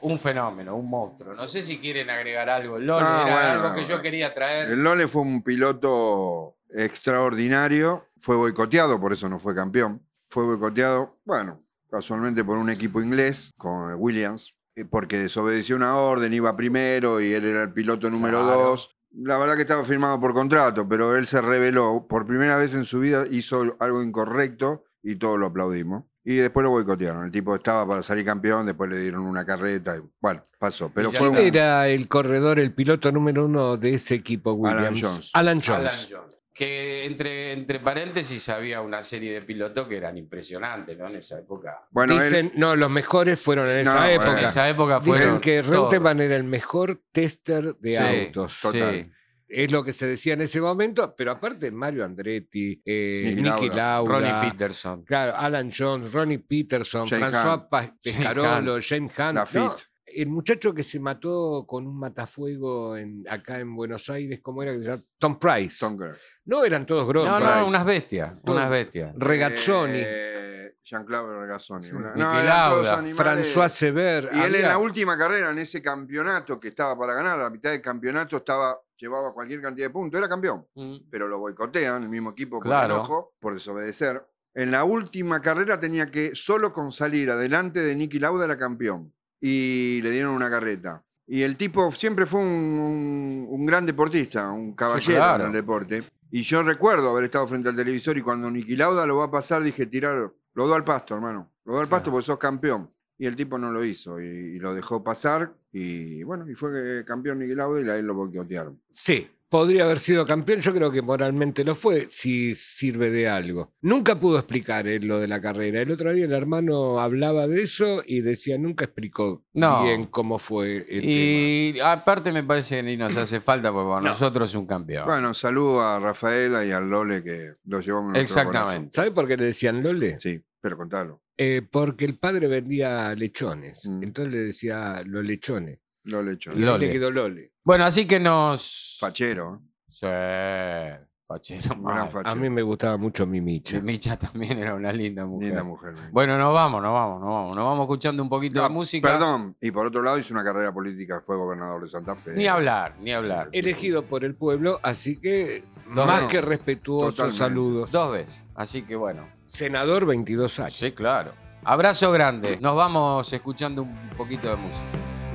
Un 0.00 0.20
fenómeno, 0.20 0.76
un 0.76 0.88
monstruo. 0.88 1.34
No 1.34 1.48
sé 1.48 1.60
si 1.60 1.78
quieren 1.78 2.08
agregar 2.08 2.48
algo. 2.48 2.76
El 2.76 2.86
Lole 2.86 3.04
era 3.04 3.22
bueno, 3.24 3.64
algo 3.66 3.74
que 3.74 3.84
yo 3.84 4.00
quería 4.00 4.32
traer. 4.32 4.70
El 4.70 4.82
Lole 4.84 5.08
fue 5.08 5.22
un 5.22 5.42
piloto 5.42 6.56
extraordinario, 6.72 8.06
fue 8.20 8.36
boicoteado, 8.36 9.00
por 9.00 9.12
eso 9.12 9.28
no 9.28 9.38
fue 9.40 9.54
campeón. 9.54 10.00
Fue 10.30 10.44
boicoteado, 10.44 11.18
bueno, 11.24 11.62
casualmente 11.90 12.44
por 12.44 12.58
un 12.58 12.70
equipo 12.70 13.00
inglés, 13.02 13.52
con 13.56 13.94
Williams, 13.96 14.54
eh, 14.76 14.84
porque 14.84 15.18
desobedeció 15.18 15.74
una 15.74 15.96
orden, 15.96 16.32
iba 16.32 16.54
primero 16.56 17.20
y 17.20 17.32
él 17.32 17.44
era 17.46 17.62
el 17.62 17.72
piloto 17.72 18.08
número 18.10 18.40
Claro. 18.42 18.60
dos. 18.62 18.94
La 19.12 19.38
verdad 19.38 19.56
que 19.56 19.62
estaba 19.62 19.84
firmado 19.84 20.20
por 20.20 20.34
contrato, 20.34 20.86
pero 20.88 21.16
él 21.16 21.26
se 21.26 21.40
reveló, 21.40 22.06
por 22.08 22.26
primera 22.26 22.56
vez 22.56 22.74
en 22.74 22.84
su 22.84 23.00
vida 23.00 23.26
hizo 23.30 23.76
algo 23.80 24.02
incorrecto 24.02 24.84
y 25.02 25.16
todos 25.16 25.38
lo 25.38 25.46
aplaudimos. 25.46 26.04
Y 26.24 26.36
después 26.36 26.62
lo 26.62 26.70
boicotearon. 26.70 27.24
El 27.24 27.30
tipo 27.30 27.54
estaba 27.54 27.88
para 27.88 28.02
salir 28.02 28.22
campeón, 28.22 28.66
después 28.66 28.90
le 28.90 29.00
dieron 29.00 29.22
una 29.22 29.46
carreta 29.46 29.96
y 29.96 30.00
bueno, 30.20 30.42
pasó. 30.58 30.90
Pero 30.94 31.10
fue. 31.10 31.46
Era 31.46 31.88
el 31.88 32.06
corredor, 32.06 32.58
el 32.58 32.74
piloto 32.74 33.10
número 33.10 33.46
uno 33.46 33.78
de 33.78 33.94
ese 33.94 34.16
equipo, 34.16 34.50
Alan 34.66 34.92
Williams. 34.92 35.00
Jones. 35.00 35.30
Alan 35.32 35.60
Jones. 35.64 35.78
Alan 35.78 36.06
Jones. 36.10 36.37
Que 36.58 37.04
entre, 37.06 37.52
entre 37.52 37.78
paréntesis 37.78 38.48
había 38.48 38.80
una 38.80 39.00
serie 39.00 39.32
de 39.32 39.42
pilotos 39.42 39.86
que 39.86 39.96
eran 39.96 40.18
impresionantes, 40.18 40.98
¿no? 40.98 41.06
En 41.06 41.14
esa 41.16 41.38
época. 41.38 41.86
bueno, 41.92 42.14
él- 42.14 42.20
Dicen, 42.24 42.52
no, 42.56 42.74
los 42.74 42.90
mejores 42.90 43.38
fueron 43.40 43.68
en 43.70 43.78
esa 43.78 43.94
No, 43.94 44.04
época. 44.06 44.24
bueno. 44.26 44.40
En 44.40 44.44
esa 44.46 44.68
época 44.68 44.98
Dicen 44.98 45.12
fueron. 45.14 45.40
que 45.40 45.62
todos. 45.62 45.74
Reutemann 45.92 46.20
era 46.20 46.34
el 46.34 46.42
mejor 46.42 47.00
tester 47.12 47.76
de 47.76 47.90
Sí, 47.92 47.96
autos. 48.26 48.58
total. 48.60 48.94
sí. 48.94 49.10
Es 49.50 49.70
lo 49.72 49.82
que 49.84 49.92
se 49.94 50.06
decía 50.06 50.34
en 50.34 50.40
ese 50.42 50.60
momento, 50.60 51.14
pero 51.16 51.30
aparte 51.30 51.70
Mario 51.70 52.04
Andretti, 52.04 52.82
eh, 52.84 53.32
Niki 53.36 53.42
Nicky 53.48 53.68
Lauda, 53.70 54.18
Ronnie 54.18 54.50
Peterson. 54.50 55.04
claro, 55.04 55.34
Alan 55.36 55.70
Jones, 55.72 56.12
Ronnie 56.12 56.38
Peterson, 56.40 57.08
James 57.08 57.28
François 57.34 57.66
Hunt. 57.70 57.92
Pescarolo, 58.02 58.78
James 58.86 59.12
Hunt. 59.16 59.34
Lafitte. 59.36 59.86
El 60.14 60.28
muchacho 60.28 60.72
que 60.74 60.82
se 60.82 60.98
mató 61.00 61.64
con 61.66 61.86
un 61.86 61.98
matafuego 61.98 62.96
en, 62.96 63.24
acá 63.28 63.58
en 63.60 63.74
Buenos 63.74 64.08
Aires, 64.10 64.40
¿cómo 64.42 64.62
era? 64.62 64.72
que 64.72 64.78
se 64.82 64.88
llama? 64.88 65.02
Tom 65.18 65.38
Price. 65.38 65.76
Tom. 65.80 65.98
No 66.46 66.64
eran 66.64 66.86
todos 66.86 67.06
grosos. 67.08 67.30
No, 67.30 67.36
Price. 67.38 67.60
no, 67.60 67.66
unas 67.68 67.84
bestias. 67.84 68.32
Unas 68.44 68.70
bestias. 68.70 69.12
Regazzoni, 69.16 69.92
Eh, 69.96 70.74
Jean-Claude 70.84 71.38
Regazzoni. 71.40 71.86
Sí. 71.86 71.94
Una- 71.94 72.08
Niki 72.14 72.20
no, 72.20 72.42
Lauda, 72.42 72.98
animales. 72.98 73.54
François 73.54 73.68
Sever. 73.68 74.30
Y 74.32 74.38
él 74.40 74.54
en 74.54 74.62
la 74.62 74.78
última 74.78 75.18
carrera, 75.18 75.50
en 75.50 75.58
ese 75.58 75.82
campeonato 75.82 76.58
que 76.58 76.68
estaba 76.68 76.98
para 76.98 77.14
ganar, 77.14 77.38
a 77.38 77.42
la 77.44 77.50
mitad 77.50 77.70
del 77.70 77.82
campeonato 77.82 78.38
estaba, 78.38 78.78
llevaba 78.96 79.34
cualquier 79.34 79.60
cantidad 79.60 79.86
de 79.88 79.92
puntos, 79.92 80.18
era 80.18 80.28
campeón. 80.28 80.66
Mm. 80.74 80.96
Pero 81.10 81.28
lo 81.28 81.38
boicotean, 81.38 82.02
el 82.04 82.08
mismo 82.08 82.30
equipo 82.30 82.56
por 82.58 82.64
Claro. 82.66 82.94
enojo, 82.94 83.34
por 83.38 83.52
desobedecer. 83.54 84.22
En 84.54 84.70
la 84.70 84.84
última 84.84 85.40
carrera 85.42 85.78
tenía 85.78 86.10
que, 86.10 86.30
solo 86.34 86.72
con 86.72 86.90
salir 86.90 87.30
adelante 87.30 87.80
de 87.80 87.94
Nicky 87.94 88.18
Lauda 88.18 88.46
era 88.46 88.56
campeón. 88.56 89.12
Y 89.40 90.00
le 90.02 90.10
dieron 90.10 90.34
una 90.34 90.50
carreta. 90.50 91.02
Y 91.26 91.42
el 91.42 91.56
tipo 91.56 91.92
siempre 91.92 92.26
fue 92.26 92.40
un, 92.40 92.46
un- 92.46 93.46
un 93.48 93.66
gran 93.66 93.84
deportista, 93.86 94.50
un 94.50 94.72
caballero 94.74 95.18
claro. 95.18 95.44
en 95.44 95.50
el 95.50 95.54
deporte. 95.56 96.02
Y 96.30 96.42
yo 96.42 96.62
recuerdo 96.62 97.10
haber 97.10 97.24
estado 97.24 97.46
frente 97.46 97.68
al 97.68 97.76
televisor 97.76 98.16
y 98.18 98.22
cuando 98.22 98.50
Nicky 98.50 98.76
Lauda 98.76 99.06
lo 99.06 99.16
va 99.18 99.24
a 99.24 99.30
pasar 99.30 99.62
dije, 99.62 99.86
tirar, 99.86 100.30
lo 100.54 100.66
doy 100.66 100.74
al 100.76 100.84
pasto, 100.84 101.14
hermano. 101.14 101.50
Lo 101.64 101.74
doy 101.74 101.82
al 101.82 101.88
pasto 101.88 102.04
Claro. 102.04 102.12
porque 102.16 102.26
sos 102.26 102.38
campeón. 102.38 102.90
Y 103.18 103.26
el 103.26 103.34
tipo 103.34 103.58
no 103.58 103.72
lo 103.72 103.84
hizo 103.84 104.20
y, 104.20 104.26
y 104.26 104.58
lo 104.58 104.74
dejó 104.74 105.02
pasar. 105.02 105.52
Y 105.72 106.22
bueno, 106.22 106.48
y 106.50 106.54
fue 106.54 107.04
campeón 107.06 107.38
Nicky 107.40 107.54
Lauda 107.54 107.80
y 107.80 107.88
a 107.88 107.96
él 107.96 108.06
lo 108.06 108.14
boicotearon. 108.14 108.80
Sí, 108.92 109.28
podría 109.48 109.84
haber 109.84 109.98
sido 109.98 110.26
campeón. 110.26 110.60
Yo 110.60 110.72
creo 110.74 110.90
que 110.90 111.02
moralmente 111.02 111.64
lo 111.64 111.74
fue, 111.74 112.06
si 112.10 112.54
sirve 112.54 113.10
de 113.10 113.28
algo. 113.28 113.72
Nunca 113.80 114.18
pudo 114.20 114.38
explicar 114.38 114.86
lo 114.86 115.18
de 115.20 115.28
la 115.28 115.40
carrera. 115.40 115.80
El 115.82 115.90
otro 115.90 116.12
día 116.12 116.24
el 116.26 116.32
hermano 116.32 117.00
hablaba 117.00 117.46
de 117.46 117.62
eso 117.62 118.02
y 118.06 118.20
decía, 118.20 118.58
nunca 118.58 118.84
explicó 118.84 119.44
No. 119.54 119.84
bien 119.84 120.06
cómo 120.06 120.38
fue 120.38 120.78
el 120.88 121.00
tema. 121.00 121.12
Y 121.12 121.80
aparte 121.80 122.32
me 122.32 122.42
parece 122.44 122.76
que 122.76 122.82
ni 122.82 122.96
nos 122.96 123.16
hace 123.16 123.40
falta 123.40 123.72
porque 123.72 123.88
para 123.88 124.00
No. 124.02 124.08
nosotros 124.10 124.50
es 124.50 124.54
un 124.56 124.66
campeón. 124.66 125.06
Bueno, 125.06 125.32
saludo 125.34 125.80
a 125.82 125.98
Rafaela 125.98 126.64
y 126.64 126.70
al 126.72 126.88
Lole 126.88 127.22
que 127.22 127.54
lo 127.64 127.80
llevamos 127.80 128.16
Exactamente. 128.16 128.90
¿Sabe 128.92 129.10
por 129.10 129.26
qué 129.26 129.36
le 129.36 129.46
decían 129.46 129.82
Lole? 129.82 130.18
Sí, 130.20 130.40
pero 130.60 130.76
contalo. 130.76 131.22
Eh, 131.36 131.62
porque 131.70 132.04
el 132.04 132.18
padre 132.18 132.48
vendía 132.48 133.14
lechones. 133.14 133.86
Mm. 133.88 134.02
Entonces 134.02 134.32
le 134.34 134.40
decía 134.40 135.02
los 135.06 135.24
lechones. 135.24 135.78
Lole 136.08 136.32
hecho. 136.32 136.50
Y 136.52 136.56
ahí 136.56 136.60
Lole. 136.64 136.86
le 136.86 136.92
quedó 136.92 137.10
Lole. 137.10 137.52
Bueno, 137.64 137.84
así 137.84 138.06
que 138.06 138.18
nos. 138.18 138.96
Fachero. 139.00 139.62
¿eh? 140.02 140.98
Sí, 141.00 141.04
fachero. 141.26 141.76
A 142.24 142.34
mí 142.34 142.48
me 142.48 142.62
gustaba 142.62 142.96
mucho 142.96 143.26
mi 143.26 143.40
Micha. 143.40 143.80
Micha 143.80 144.16
también 144.18 144.58
era 144.58 144.74
una 144.74 144.90
linda 144.92 145.26
mujer. 145.26 145.48
Linda 145.48 145.62
mujer. 145.62 145.94
Bueno, 146.10 146.38
nos 146.38 146.54
vamos, 146.54 146.82
nos 146.82 146.92
vamos, 146.92 147.20
nos 147.20 147.28
vamos. 147.28 147.56
Nos 147.56 147.64
vamos 147.64 147.82
escuchando 147.84 148.22
un 148.22 148.28
poquito 148.28 148.62
de 148.62 148.68
música. 148.70 149.08
Perdón, 149.10 149.56
y 149.60 149.70
por 149.70 149.86
otro 149.86 150.02
lado 150.02 150.18
hizo 150.18 150.32
una 150.32 150.42
carrera 150.44 150.72
política, 150.72 151.22
fue 151.26 151.36
gobernador 151.36 151.82
de 151.82 151.88
Santa 151.88 152.14
Fe. 152.16 152.32
Ni 152.32 152.46
hablar, 152.46 152.94
ni 153.00 153.12
hablar. 153.12 153.48
Elegido 153.52 154.02
por 154.04 154.24
el 154.24 154.34
pueblo, 154.34 154.80
así 154.82 155.20
que 155.20 155.64
Dos 155.94 156.06
más 156.06 156.22
veces. 156.22 156.30
que 156.32 156.40
respetuosos 156.46 157.16
Totalmente. 157.16 157.38
saludos. 157.38 157.90
Dos 157.92 158.12
veces. 158.12 158.42
Así 158.54 158.82
que 158.82 158.96
bueno. 158.96 159.28
Senador 159.44 160.06
22 160.06 160.60
años. 160.60 160.74
Sí, 160.74 160.92
claro. 160.92 161.32
Abrazo 161.64 162.10
grande. 162.12 162.56
Nos 162.60 162.74
vamos 162.76 163.30
escuchando 163.32 163.82
un 163.82 164.10
poquito 164.16 164.48
de 164.48 164.56
música. 164.56 164.84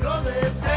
No 0.03 0.21
detenga 0.21 0.72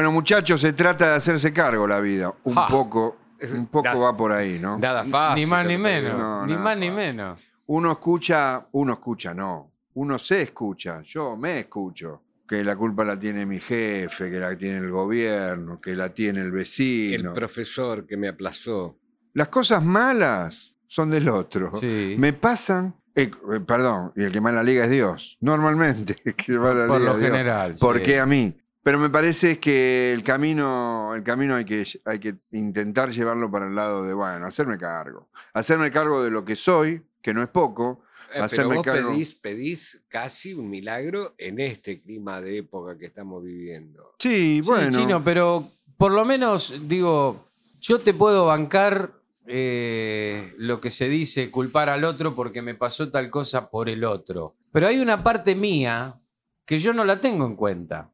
Bueno, 0.00 0.12
muchachos, 0.12 0.62
se 0.62 0.72
trata 0.72 1.10
de 1.10 1.14
hacerse 1.16 1.52
cargo 1.52 1.86
la 1.86 2.00
vida. 2.00 2.32
Un 2.44 2.54
Ja. 2.54 2.68
poco, 2.68 3.18
un 3.52 3.66
poco 3.66 3.84
Nada. 3.84 3.98
va 4.00 4.16
por 4.16 4.32
ahí, 4.32 4.58
¿no? 4.58 4.78
Nada 4.78 5.04
fácil. 5.04 5.44
Ni 5.44 5.50
más 5.50 5.66
ni 5.66 5.76
menos. 5.76 6.18
No, 6.18 6.46
ni 6.46 6.56
más 6.56 6.78
ni 6.78 6.90
menos. 6.90 7.38
Uno 7.66 7.92
escucha, 7.92 8.66
uno 8.72 8.94
escucha, 8.94 9.34
no. 9.34 9.70
Uno 9.92 10.18
se 10.18 10.40
escucha, 10.40 11.02
yo 11.02 11.36
me 11.36 11.58
escucho. 11.60 12.22
Que 12.48 12.64
la 12.64 12.76
culpa 12.76 13.04
la 13.04 13.18
tiene 13.18 13.44
mi 13.44 13.60
jefe, 13.60 14.30
que 14.30 14.38
la 14.40 14.56
tiene 14.56 14.78
el 14.78 14.90
gobierno, 14.90 15.78
que 15.78 15.94
la 15.94 16.08
tiene 16.14 16.40
el 16.40 16.46
El 16.46 16.52
vecino. 16.52 17.34
profesor 17.34 18.06
que 18.06 18.16
me 18.16 18.28
aplazó. 18.28 18.96
Las 19.34 19.48
cosas 19.48 19.84
malas 19.84 20.74
son 20.86 21.10
del 21.10 21.28
otro. 21.28 21.72
Sí. 21.78 22.16
Me 22.18 22.32
pasan, 22.32 22.94
eh, 23.14 23.30
eh, 23.52 23.60
perdón, 23.60 24.12
y 24.16 24.22
el 24.24 24.32
que 24.32 24.40
más 24.40 24.54
la 24.54 24.62
liga 24.62 24.84
es 24.84 24.90
Dios. 24.90 25.36
Normalmente, 25.42 26.16
el 26.24 26.34
que 26.34 26.52
más 26.58 26.74
la 26.74 26.86
Por 26.86 26.98
liga 27.00 27.10
lo 27.12 27.16
es 27.18 27.20
Dios. 27.20 27.30
general. 27.32 27.74
¿Por 27.78 27.98
sí. 27.98 28.02
qué 28.02 28.18
a 28.18 28.24
mí? 28.24 28.56
Pero 28.82 28.98
me 28.98 29.10
parece 29.10 29.58
que 29.58 30.12
el 30.12 30.24
camino, 30.24 31.14
el 31.14 31.22
camino 31.22 31.54
hay 31.54 31.64
que, 31.64 31.86
hay 32.04 32.18
que 32.18 32.36
intentar 32.52 33.10
llevarlo 33.10 33.50
para 33.50 33.66
el 33.66 33.74
lado 33.74 34.04
de, 34.04 34.14
bueno, 34.14 34.46
hacerme 34.46 34.78
cargo. 34.78 35.28
Hacerme 35.52 35.90
cargo 35.90 36.22
de 36.22 36.30
lo 36.30 36.44
que 36.44 36.56
soy, 36.56 37.02
que 37.20 37.34
no 37.34 37.42
es 37.42 37.48
poco. 37.48 38.02
Eh, 38.28 38.32
pero 38.32 38.44
Hacerme 38.44 38.76
vos 38.76 38.84
cargo. 38.84 39.10
pedís, 39.10 39.34
pedís 39.34 40.02
casi 40.08 40.54
un 40.54 40.70
milagro 40.70 41.34
en 41.36 41.60
este 41.60 42.00
clima 42.00 42.40
de 42.40 42.58
época 42.58 42.96
que 42.96 43.06
estamos 43.06 43.42
viviendo. 43.42 44.14
Sí, 44.18 44.60
Sí, 44.62 44.68
bueno. 44.68 44.96
Chino, 44.96 45.22
pero 45.22 45.72
por 45.98 46.12
lo 46.12 46.24
menos, 46.24 46.74
digo, 46.86 47.50
yo 47.80 48.00
te 48.00 48.14
puedo 48.14 48.46
bancar 48.46 49.12
eh, 49.46 50.54
lo 50.56 50.80
que 50.80 50.90
se 50.90 51.08
dice, 51.08 51.50
culpar 51.50 51.88
al 51.90 52.04
otro 52.04 52.34
porque 52.34 52.62
me 52.62 52.74
pasó 52.74 53.10
tal 53.10 53.28
cosa 53.30 53.68
por 53.68 53.88
el 53.90 54.04
otro. 54.04 54.54
Pero 54.72 54.86
hay 54.86 55.00
una 55.00 55.22
parte 55.22 55.54
mía 55.54 56.18
que 56.64 56.78
yo 56.78 56.94
no 56.94 57.04
la 57.04 57.20
tengo 57.20 57.44
en 57.44 57.56
cuenta, 57.56 58.10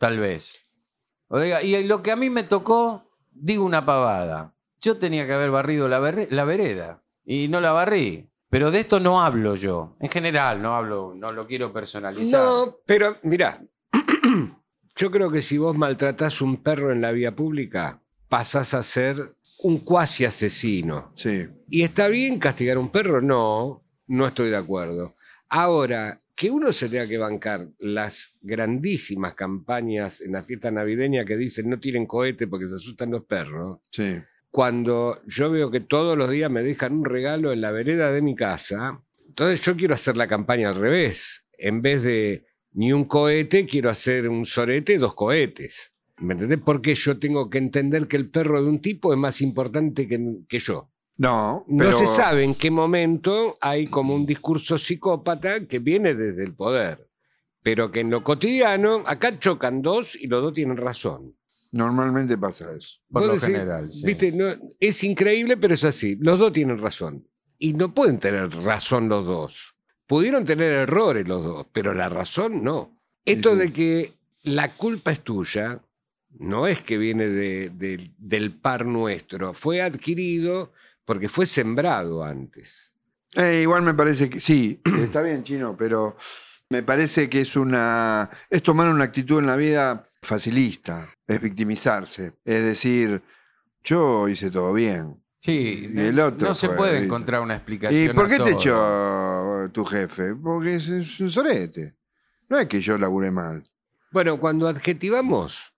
tal 0.00 0.18
vez. 0.18 0.66
Y 1.62 1.84
lo 1.84 2.02
que 2.02 2.10
a 2.10 2.16
mí 2.16 2.30
me 2.30 2.42
tocó, 2.42 3.04
digo 3.30 3.64
una 3.64 3.84
pavada. 3.84 4.54
Yo 4.80 4.96
tenía 4.98 5.26
que 5.26 5.34
haber 5.34 5.50
barrido 5.50 5.86
la, 5.88 6.00
la 6.30 6.44
vereda 6.44 7.04
y 7.24 7.48
no 7.48 7.60
la 7.60 7.72
barrí. 7.72 8.28
Pero 8.48 8.72
de 8.72 8.80
esto 8.80 8.98
no 8.98 9.20
hablo 9.20 9.54
yo. 9.54 9.96
En 10.00 10.08
general, 10.08 10.60
no 10.60 10.74
hablo, 10.74 11.12
no 11.14 11.28
lo 11.28 11.46
quiero 11.46 11.72
personalizar. 11.72 12.42
No, 12.42 12.78
pero 12.84 13.18
mirá, 13.22 13.62
yo 14.96 15.10
creo 15.10 15.30
que 15.30 15.42
si 15.42 15.58
vos 15.58 15.76
maltratás 15.76 16.40
un 16.40 16.56
perro 16.56 16.90
en 16.90 17.02
la 17.02 17.12
vía 17.12 17.36
pública, 17.36 18.02
pasás 18.28 18.74
a 18.74 18.82
ser 18.82 19.36
un 19.62 19.80
cuasi 19.80 20.24
asesino. 20.24 21.12
Sí. 21.14 21.46
¿Y 21.68 21.82
está 21.82 22.08
bien 22.08 22.38
castigar 22.38 22.78
a 22.78 22.80
un 22.80 22.90
perro? 22.90 23.20
No, 23.20 23.84
no 24.06 24.26
estoy 24.26 24.48
de 24.48 24.56
acuerdo. 24.56 25.14
Ahora, 25.48 26.19
que 26.40 26.50
uno 26.50 26.72
se 26.72 26.88
tenga 26.88 27.06
que 27.06 27.18
bancar 27.18 27.68
las 27.80 28.34
grandísimas 28.40 29.34
campañas 29.34 30.22
en 30.22 30.32
la 30.32 30.42
fiesta 30.42 30.70
navideña 30.70 31.26
que 31.26 31.36
dicen 31.36 31.68
no 31.68 31.78
tiren 31.78 32.06
cohete 32.06 32.46
porque 32.46 32.66
se 32.66 32.76
asustan 32.76 33.10
los 33.10 33.24
perros, 33.26 33.80
Sí. 33.92 34.16
cuando 34.50 35.20
yo 35.26 35.50
veo 35.50 35.70
que 35.70 35.80
todos 35.80 36.16
los 36.16 36.30
días 36.30 36.50
me 36.50 36.62
dejan 36.62 36.94
un 36.94 37.04
regalo 37.04 37.52
en 37.52 37.60
la 37.60 37.72
vereda 37.72 38.10
de 38.10 38.22
mi 38.22 38.34
casa, 38.34 39.02
entonces 39.28 39.60
yo 39.60 39.76
quiero 39.76 39.92
hacer 39.92 40.16
la 40.16 40.26
campaña 40.28 40.70
al 40.70 40.76
revés. 40.80 41.44
En 41.58 41.82
vez 41.82 42.02
de 42.02 42.46
ni 42.72 42.90
un 42.90 43.04
cohete, 43.04 43.66
quiero 43.66 43.90
hacer 43.90 44.26
un 44.26 44.46
sorete, 44.46 44.96
dos 44.96 45.12
cohetes. 45.14 45.92
¿Me 46.20 46.32
entendés? 46.32 46.60
Porque 46.64 46.94
yo 46.94 47.18
tengo 47.18 47.50
que 47.50 47.58
entender 47.58 48.08
que 48.08 48.16
el 48.16 48.30
perro 48.30 48.62
de 48.62 48.68
un 48.70 48.80
tipo 48.80 49.12
es 49.12 49.18
más 49.18 49.42
importante 49.42 50.08
que, 50.08 50.18
que 50.48 50.58
yo. 50.58 50.90
No, 51.20 51.64
No 51.68 51.92
se 51.92 52.06
sabe 52.06 52.44
en 52.44 52.54
qué 52.54 52.70
momento 52.70 53.56
hay 53.60 53.88
como 53.88 54.14
un 54.14 54.24
discurso 54.24 54.78
psicópata 54.78 55.66
que 55.66 55.78
viene 55.78 56.14
desde 56.14 56.42
el 56.44 56.54
poder. 56.54 57.06
Pero 57.62 57.90
que 57.92 58.00
en 58.00 58.08
lo 58.08 58.24
cotidiano, 58.24 59.02
acá 59.06 59.38
chocan 59.38 59.82
dos 59.82 60.16
y 60.16 60.28
los 60.28 60.42
dos 60.42 60.54
tienen 60.54 60.78
razón. 60.78 61.36
Normalmente 61.72 62.38
pasa 62.38 62.74
eso. 62.74 63.00
Por 63.10 63.26
lo 63.26 63.34
decís, 63.34 63.44
general. 63.48 63.92
sí. 63.92 64.02
Viste, 64.06 64.32
no, 64.32 64.46
es 64.80 65.04
increíble, 65.04 65.58
pero 65.58 65.74
es 65.74 65.84
así. 65.84 66.16
Los 66.16 66.38
dos 66.38 66.54
tienen 66.54 66.78
razón. 66.78 67.26
Y 67.58 67.74
no 67.74 67.92
pueden 67.92 68.18
tener 68.18 68.48
razón 68.64 69.10
los 69.10 69.26
dos. 69.26 69.74
Pudieron 70.06 70.46
tener 70.46 70.72
errores 70.72 71.28
los 71.28 71.44
dos, 71.44 71.66
pero 71.70 71.92
la 71.92 72.08
razón 72.08 72.64
no. 72.64 72.98
Esto 73.26 73.52
sí. 73.52 73.58
de 73.58 73.72
que 73.74 74.12
la 74.42 74.74
culpa 74.74 75.12
es 75.12 75.20
tuya, 75.20 75.82
no 76.38 76.66
es 76.66 76.80
que 76.80 76.96
viene 76.96 77.28
de- 77.28 77.68
de- 77.68 78.10
del 78.16 78.52
par 78.58 78.86
nuestro. 78.86 79.52
Fue 79.52 79.82
adquirido 79.82 80.72
porque 81.10 81.28
fue 81.28 81.44
sembrado 81.44 82.22
antes. 82.22 82.92
Eh, 83.34 83.62
igual 83.62 83.82
me 83.82 83.94
parece 83.94 84.30
que 84.30 84.38
sí, 84.38 84.80
está 85.02 85.22
bien, 85.22 85.42
chino, 85.42 85.76
pero 85.76 86.16
me 86.68 86.84
parece 86.84 87.28
que 87.28 87.40
es 87.40 87.56
una. 87.56 88.30
es 88.48 88.62
tomar 88.62 88.88
una 88.88 89.02
actitud 89.02 89.40
en 89.40 89.46
la 89.48 89.56
vida 89.56 90.04
facilista, 90.22 91.08
es 91.26 91.40
victimizarse. 91.40 92.34
Es 92.44 92.64
decir, 92.64 93.20
yo 93.82 94.28
hice 94.28 94.52
todo 94.52 94.72
bien. 94.72 95.20
Sí, 95.40 95.90
Y 95.92 95.98
el 95.98 96.20
otro 96.20 96.46
no 96.46 96.54
se 96.54 96.68
fue, 96.68 96.76
puede 96.76 96.92
¿viste? 96.92 97.06
encontrar 97.06 97.40
una 97.40 97.56
explicación. 97.56 98.04
¿Y 98.04 98.14
por 98.14 98.26
a 98.26 98.28
qué 98.28 98.38
te 98.44 98.52
echó 98.52 99.68
tu 99.72 99.84
jefe? 99.84 100.36
Porque 100.36 100.76
es, 100.76 100.86
es 100.86 101.18
un 101.18 101.30
sorete. 101.30 101.96
No 102.48 102.56
es 102.56 102.68
que 102.68 102.80
yo 102.80 102.96
laburé 102.96 103.32
mal. 103.32 103.64
Bueno, 104.12 104.38
cuando 104.38 104.68
adjetivamos, 104.68 105.74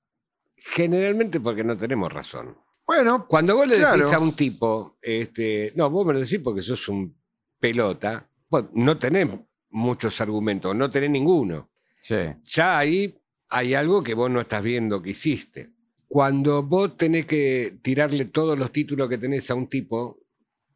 generalmente 0.59 1.41
porque 1.41 1.65
no 1.65 1.75
tenemos 1.75 2.13
razón. 2.13 2.55
Bueno, 2.95 3.27
Cuando 3.27 3.57
vos 3.57 3.67
le 3.67 3.77
decís 3.79 3.91
Claro. 3.95 4.17
a 4.17 4.19
un 4.19 4.33
tipo, 4.35 4.99
este, 5.01 5.73
no, 5.77 5.89
vos 5.91 6.07
me 6.07 6.13
lo 6.13 6.21
decís 6.21 6.39
porque 6.43 6.63
sos 6.63 6.89
un 6.89 7.15
pelota, 7.59 8.29
bueno, 8.51 8.71
no 8.75 8.99
tenés 8.99 9.29
muchos 9.71 10.21
argumentos, 10.21 10.75
no 10.77 10.91
tenés 10.91 11.11
ninguno. 11.11 11.71
Sí. 12.01 12.17
Ya 12.45 12.79
ahí 12.79 13.15
hay 13.49 13.75
algo 13.75 14.03
que 14.03 14.15
vos 14.15 14.31
no 14.31 14.41
estás 14.41 14.63
viendo 14.63 15.01
que 15.01 15.11
hiciste. 15.11 15.71
Cuando 16.09 16.63
vos 16.63 16.97
tenés 16.97 17.25
que 17.27 17.79
tirarle 17.81 18.27
todos 18.27 18.59
los 18.59 18.71
títulos 18.73 19.09
que 19.09 19.17
tenés 19.19 19.51
a 19.51 19.55
un 19.55 19.67
tipo 19.69 20.19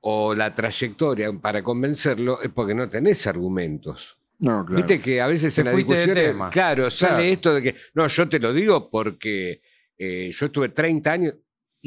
o 0.00 0.34
la 0.34 0.54
trayectoria 0.54 1.32
para 1.32 1.62
convencerlo, 1.62 2.40
es 2.40 2.50
porque 2.50 2.74
no 2.74 2.88
tenés 2.88 3.26
argumentos. 3.26 4.16
no, 4.38 4.64
claro. 4.64 4.76
Viste 4.76 5.00
que 5.00 5.20
a 5.20 5.26
veces 5.26 5.54
Te 5.54 5.60
en 5.62 5.66
la 5.66 5.72
discusión, 5.72 6.14
tema. 6.14 6.50
claro, 6.50 6.88
sale 6.90 7.12
Claro. 7.14 7.24
esto 7.24 7.54
de 7.54 7.62
que, 7.62 7.74
no, 7.94 8.06
yo 8.06 8.28
te 8.28 8.38
lo 8.38 8.52
digo 8.52 8.88
porque 8.90 9.60
eh, 9.98 10.30
yo 10.32 10.46
estuve 10.46 10.68
30 10.68 11.10
años 11.12 11.34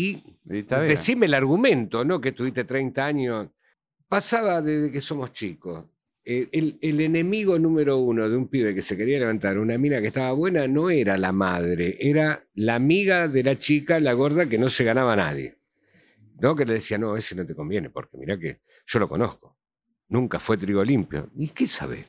y 0.01 0.23
decime 0.87 1.25
el 1.25 1.33
argumento, 1.33 2.05
¿no? 2.05 2.21
Que 2.21 2.29
estuviste 2.29 2.63
30 2.63 3.05
años. 3.05 3.49
Pasaba 4.07 4.61
desde 4.61 4.91
que 4.91 5.01
somos 5.01 5.33
chicos. 5.33 5.85
Eh, 6.23 6.47
El, 6.53 6.77
el 6.81 7.01
enemigo 7.01 7.59
número 7.59 7.97
uno 7.97 8.29
de 8.29 8.37
un 8.37 8.47
pibe 8.47 8.73
que 8.73 8.81
se 8.81 8.95
quería 8.95 9.19
levantar, 9.19 9.57
una 9.57 9.77
mina 9.77 9.99
que 9.99 10.07
estaba 10.07 10.31
buena, 10.31 10.67
no 10.67 10.89
era 10.89 11.17
la 11.17 11.31
madre, 11.33 11.97
era 11.99 12.41
la 12.55 12.75
amiga 12.75 13.27
de 13.27 13.43
la 13.43 13.59
chica, 13.59 13.99
la 13.99 14.13
gorda, 14.13 14.47
que 14.47 14.57
no 14.57 14.69
se 14.69 14.83
ganaba 14.85 15.13
a 15.13 15.17
nadie. 15.17 15.57
¿No? 16.39 16.55
Que 16.55 16.65
le 16.65 16.75
decía, 16.75 16.97
no, 16.97 17.17
ese 17.17 17.35
no 17.35 17.45
te 17.45 17.53
conviene, 17.53 17.89
porque 17.89 18.17
mira 18.17 18.39
que 18.39 18.61
yo 18.85 18.99
lo 18.99 19.09
conozco. 19.09 19.57
Nunca 20.07 20.39
fue 20.39 20.55
trigo 20.57 20.81
limpio. 20.83 21.29
¿Y 21.35 21.49
qué 21.49 21.67
sabe? 21.67 22.05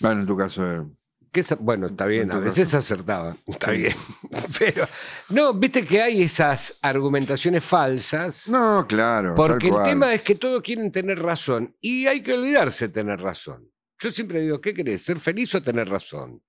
Bueno, 0.00 0.22
en 0.22 0.26
tu 0.26 0.36
caso. 0.36 0.90
Eh, 1.30 1.32
¿Qué 1.32 1.42
sa- 1.42 1.56
bueno, 1.56 1.86
está 1.86 2.06
bien, 2.06 2.24
En 2.24 2.32
a 2.32 2.38
veces 2.40 2.74
acertaba, 2.74 3.36
está 3.46 3.70
bien. 3.70 3.94
Pero, 4.58 4.88
no, 5.28 5.54
viste 5.54 5.86
que 5.86 6.02
hay 6.02 6.22
esas 6.22 6.76
argumentaciones 6.82 7.64
falsas. 7.64 8.48
No, 8.48 8.86
claro. 8.88 9.34
Porque 9.34 9.68
el 9.68 9.82
tema 9.84 10.12
es 10.12 10.22
que 10.22 10.34
todos 10.34 10.62
quieren 10.62 10.90
tener 10.90 11.20
razón 11.20 11.74
y 11.80 12.06
hay 12.06 12.22
que 12.22 12.34
olvidarse 12.34 12.88
de 12.88 12.94
tener 12.94 13.20
razón. 13.20 13.70
Yo 13.98 14.10
siempre 14.10 14.40
digo, 14.40 14.60
¿qué 14.60 14.74
querés? 14.74 15.02
¿Ser 15.02 15.18
feliz 15.18 15.54
o 15.54 15.62
tener 15.62 15.88
razón? 15.88 16.42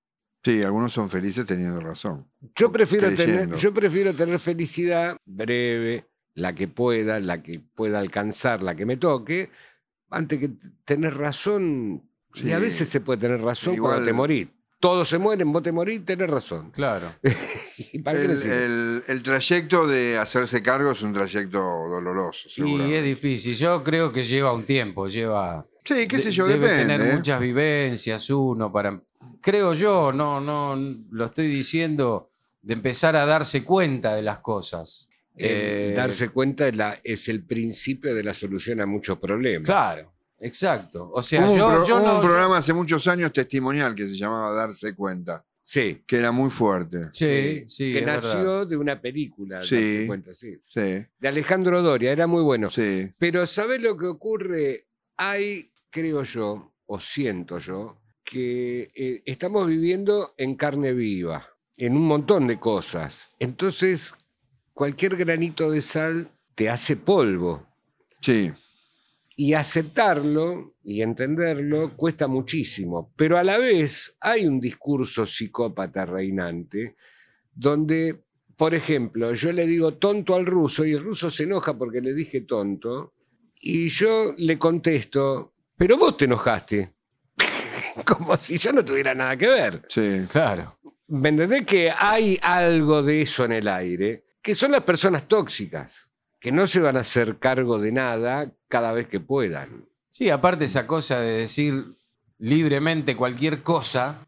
Sí, 0.44 0.62
algunos 0.62 0.92
son 0.92 1.08
felices 1.08 1.46
teniendo 1.46 1.78
razón. 1.78 2.26
Yo 2.56 2.72
prefiero, 2.72 3.14
tener, 3.14 3.54
yo 3.54 3.72
prefiero 3.72 4.12
tener 4.14 4.38
felicidad 4.40 5.16
breve, 5.24 6.08
la 6.34 6.54
que 6.54 6.66
pueda, 6.66 7.20
la 7.20 7.42
que 7.42 7.60
pueda 7.60 8.00
alcanzar, 8.00 8.62
la 8.62 8.74
que 8.74 8.84
me 8.86 8.96
toque, 8.96 9.50
antes 10.10 10.40
que 10.40 10.50
tener 10.84 11.16
razón. 11.16 12.02
Y 12.34 12.50
a 12.52 12.58
veces 12.58 12.88
se 12.88 13.00
puede 13.00 13.20
tener 13.20 13.40
razón 13.42 13.74
Igual- 13.74 13.92
cuando 13.92 14.06
te 14.06 14.12
morís. 14.14 14.48
Todos 14.82 15.08
se 15.08 15.16
mueren, 15.16 15.52
vos 15.52 15.62
te 15.62 15.70
morís, 15.70 16.04
tenés 16.04 16.28
razón. 16.28 16.72
Claro. 16.72 17.06
¿Y 17.92 18.00
para 18.00 18.20
qué 18.20 18.26
le 18.26 18.34
El, 18.34 18.38
sirve? 18.40 18.64
el- 18.64 19.02
el 19.06 19.22
trayecto 19.22 19.86
de 19.86 20.18
hacerse 20.18 20.60
cargo 20.60 20.90
es 20.90 21.02
un 21.02 21.12
trayecto 21.14 21.58
doloroso, 21.58 22.48
Y 22.66 22.92
es 22.92 23.04
difícil. 23.04 23.54
Yo 23.54 23.84
creo 23.84 24.10
que 24.10 24.24
lleva 24.24 24.52
un 24.52 24.64
tiempo, 24.64 25.06
lleva. 25.06 25.64
Sí, 25.84 26.06
qué 26.08 26.18
sé 26.18 26.32
yo, 26.32 26.46
debe 26.48 26.68
depende. 26.68 26.94
tener 26.94 27.08
¿eh? 27.12 27.16
muchas 27.16 27.40
vivencias 27.40 28.28
uno 28.30 28.72
para. 28.72 29.00
Creo 29.40 29.72
yo, 29.74 30.12
no, 30.12 30.40
no 30.40 30.76
lo 31.10 31.24
estoy 31.26 31.46
diciendo 31.46 32.30
de 32.60 32.74
empezar 32.74 33.14
a 33.16 33.24
darse 33.24 33.62
cuenta 33.64 34.14
de 34.16 34.22
las 34.22 34.38
cosas. 34.38 35.08
Eh, 35.36 35.94
darse 35.96 36.28
cuenta 36.28 36.68
es, 36.68 36.76
la- 36.76 36.98
es 37.02 37.28
el 37.28 37.44
principio 37.44 38.14
de 38.14 38.22
la 38.24 38.34
solución 38.34 38.80
a 38.80 38.86
muchos 38.86 39.18
problemas. 39.18 39.64
Claro, 39.66 40.11
exacto. 40.42 41.10
O 41.14 41.22
sea, 41.22 41.42
Hubo 41.44 41.52
un, 41.52 41.58
yo, 41.58 41.68
pro- 41.68 41.86
yo 41.86 41.96
hubo 41.96 42.06
no. 42.06 42.14
un 42.16 42.20
programa 42.22 42.58
hace 42.58 42.72
muchos 42.72 43.06
años 43.08 43.32
testimonial 43.32 43.94
que 43.94 44.06
se 44.06 44.14
llamaba 44.16 44.52
Darse 44.54 44.94
Cuenta, 44.94 45.44
Sí. 45.62 46.02
que 46.06 46.16
era 46.18 46.32
muy 46.32 46.50
fuerte. 46.50 47.04
Sí, 47.12 47.64
sí, 47.68 47.92
que 47.92 48.02
nació 48.02 48.38
verdad. 48.44 48.66
de 48.66 48.76
una 48.76 49.00
película, 49.00 49.62
Sí. 49.62 49.74
darse 49.76 50.06
cuenta, 50.06 50.32
sí. 50.32 50.56
Sí, 50.66 50.80
De 51.18 51.28
Alejandro 51.28 51.80
Doria, 51.82 52.12
era 52.12 52.26
muy 52.26 52.42
bueno. 52.42 52.70
sí. 52.70 53.10
Pero 53.18 53.46
¿sabés 53.46 53.80
lo 53.80 53.96
que 53.96 54.06
ocurre? 54.06 54.88
Hay, 55.16 55.70
creo 55.90 56.22
yo, 56.24 56.74
o 56.86 57.00
siento 57.00 57.58
yo, 57.58 57.98
que 58.24 58.88
eh, 58.94 59.22
estamos 59.24 59.66
viviendo 59.66 60.34
en 60.36 60.56
carne 60.56 60.92
viva, 60.92 61.46
en 61.76 61.96
un 61.96 62.06
montón 62.06 62.46
de 62.46 62.58
cosas. 62.58 63.30
Entonces, 63.38 64.14
cualquier 64.72 65.16
granito 65.16 65.70
de 65.70 65.80
sal 65.80 66.30
te 66.54 66.68
hace 66.70 66.96
polvo. 66.96 67.66
Sí, 68.20 68.52
Y 69.42 69.54
aceptarlo 69.54 70.76
y 70.84 71.02
entenderlo 71.02 71.96
cuesta 71.96 72.28
muchísimo. 72.28 73.12
Pero 73.16 73.36
a 73.36 73.42
la 73.42 73.58
vez 73.58 74.16
hay 74.20 74.46
un 74.46 74.60
discurso 74.60 75.26
psicópata 75.26 76.06
reinante 76.06 76.94
donde, 77.52 78.22
por 78.56 78.72
ejemplo, 78.72 79.32
yo 79.32 79.50
le 79.50 79.66
digo 79.66 79.94
tonto 79.94 80.36
al 80.36 80.46
ruso 80.46 80.84
y 80.84 80.92
el 80.92 81.02
ruso 81.02 81.28
se 81.28 81.42
enoja 81.42 81.76
porque 81.76 82.00
le 82.00 82.14
dije 82.14 82.42
tonto 82.42 83.14
y 83.60 83.88
yo 83.88 84.32
le 84.36 84.56
contesto, 84.60 85.54
pero 85.76 85.96
vos 85.98 86.16
te 86.16 86.26
enojaste. 86.26 86.92
Como 88.06 88.36
si 88.36 88.58
yo 88.58 88.72
no 88.72 88.84
tuviera 88.84 89.12
nada 89.12 89.36
que 89.36 89.48
ver. 89.48 89.82
sí. 89.88 90.24
Claro. 90.30 90.78
¿Me 91.08 91.30
entendés 91.30 91.66
que 91.66 91.90
hay 91.90 92.38
algo 92.40 93.02
de 93.02 93.22
eso 93.22 93.44
en 93.44 93.52
el 93.52 93.66
aire? 93.66 94.24
Que 94.40 94.54
son 94.54 94.70
las 94.70 94.82
personas 94.82 95.26
tóxicas, 95.26 96.08
que 96.42 96.50
no 96.50 96.66
se 96.66 96.80
van 96.80 96.96
a 96.96 97.00
hacer 97.00 97.38
cargo 97.38 97.78
de 97.78 97.92
nada 97.92 98.50
cada 98.68 98.92
vez 98.92 99.06
que 99.06 99.20
puedan. 99.20 99.86
Sí, 100.10 100.28
aparte 100.28 100.64
esa 100.64 100.86
cosa 100.88 101.20
de 101.20 101.32
decir 101.38 101.84
libremente 102.38 103.16
cualquier 103.16 103.62
cosa 103.62 104.26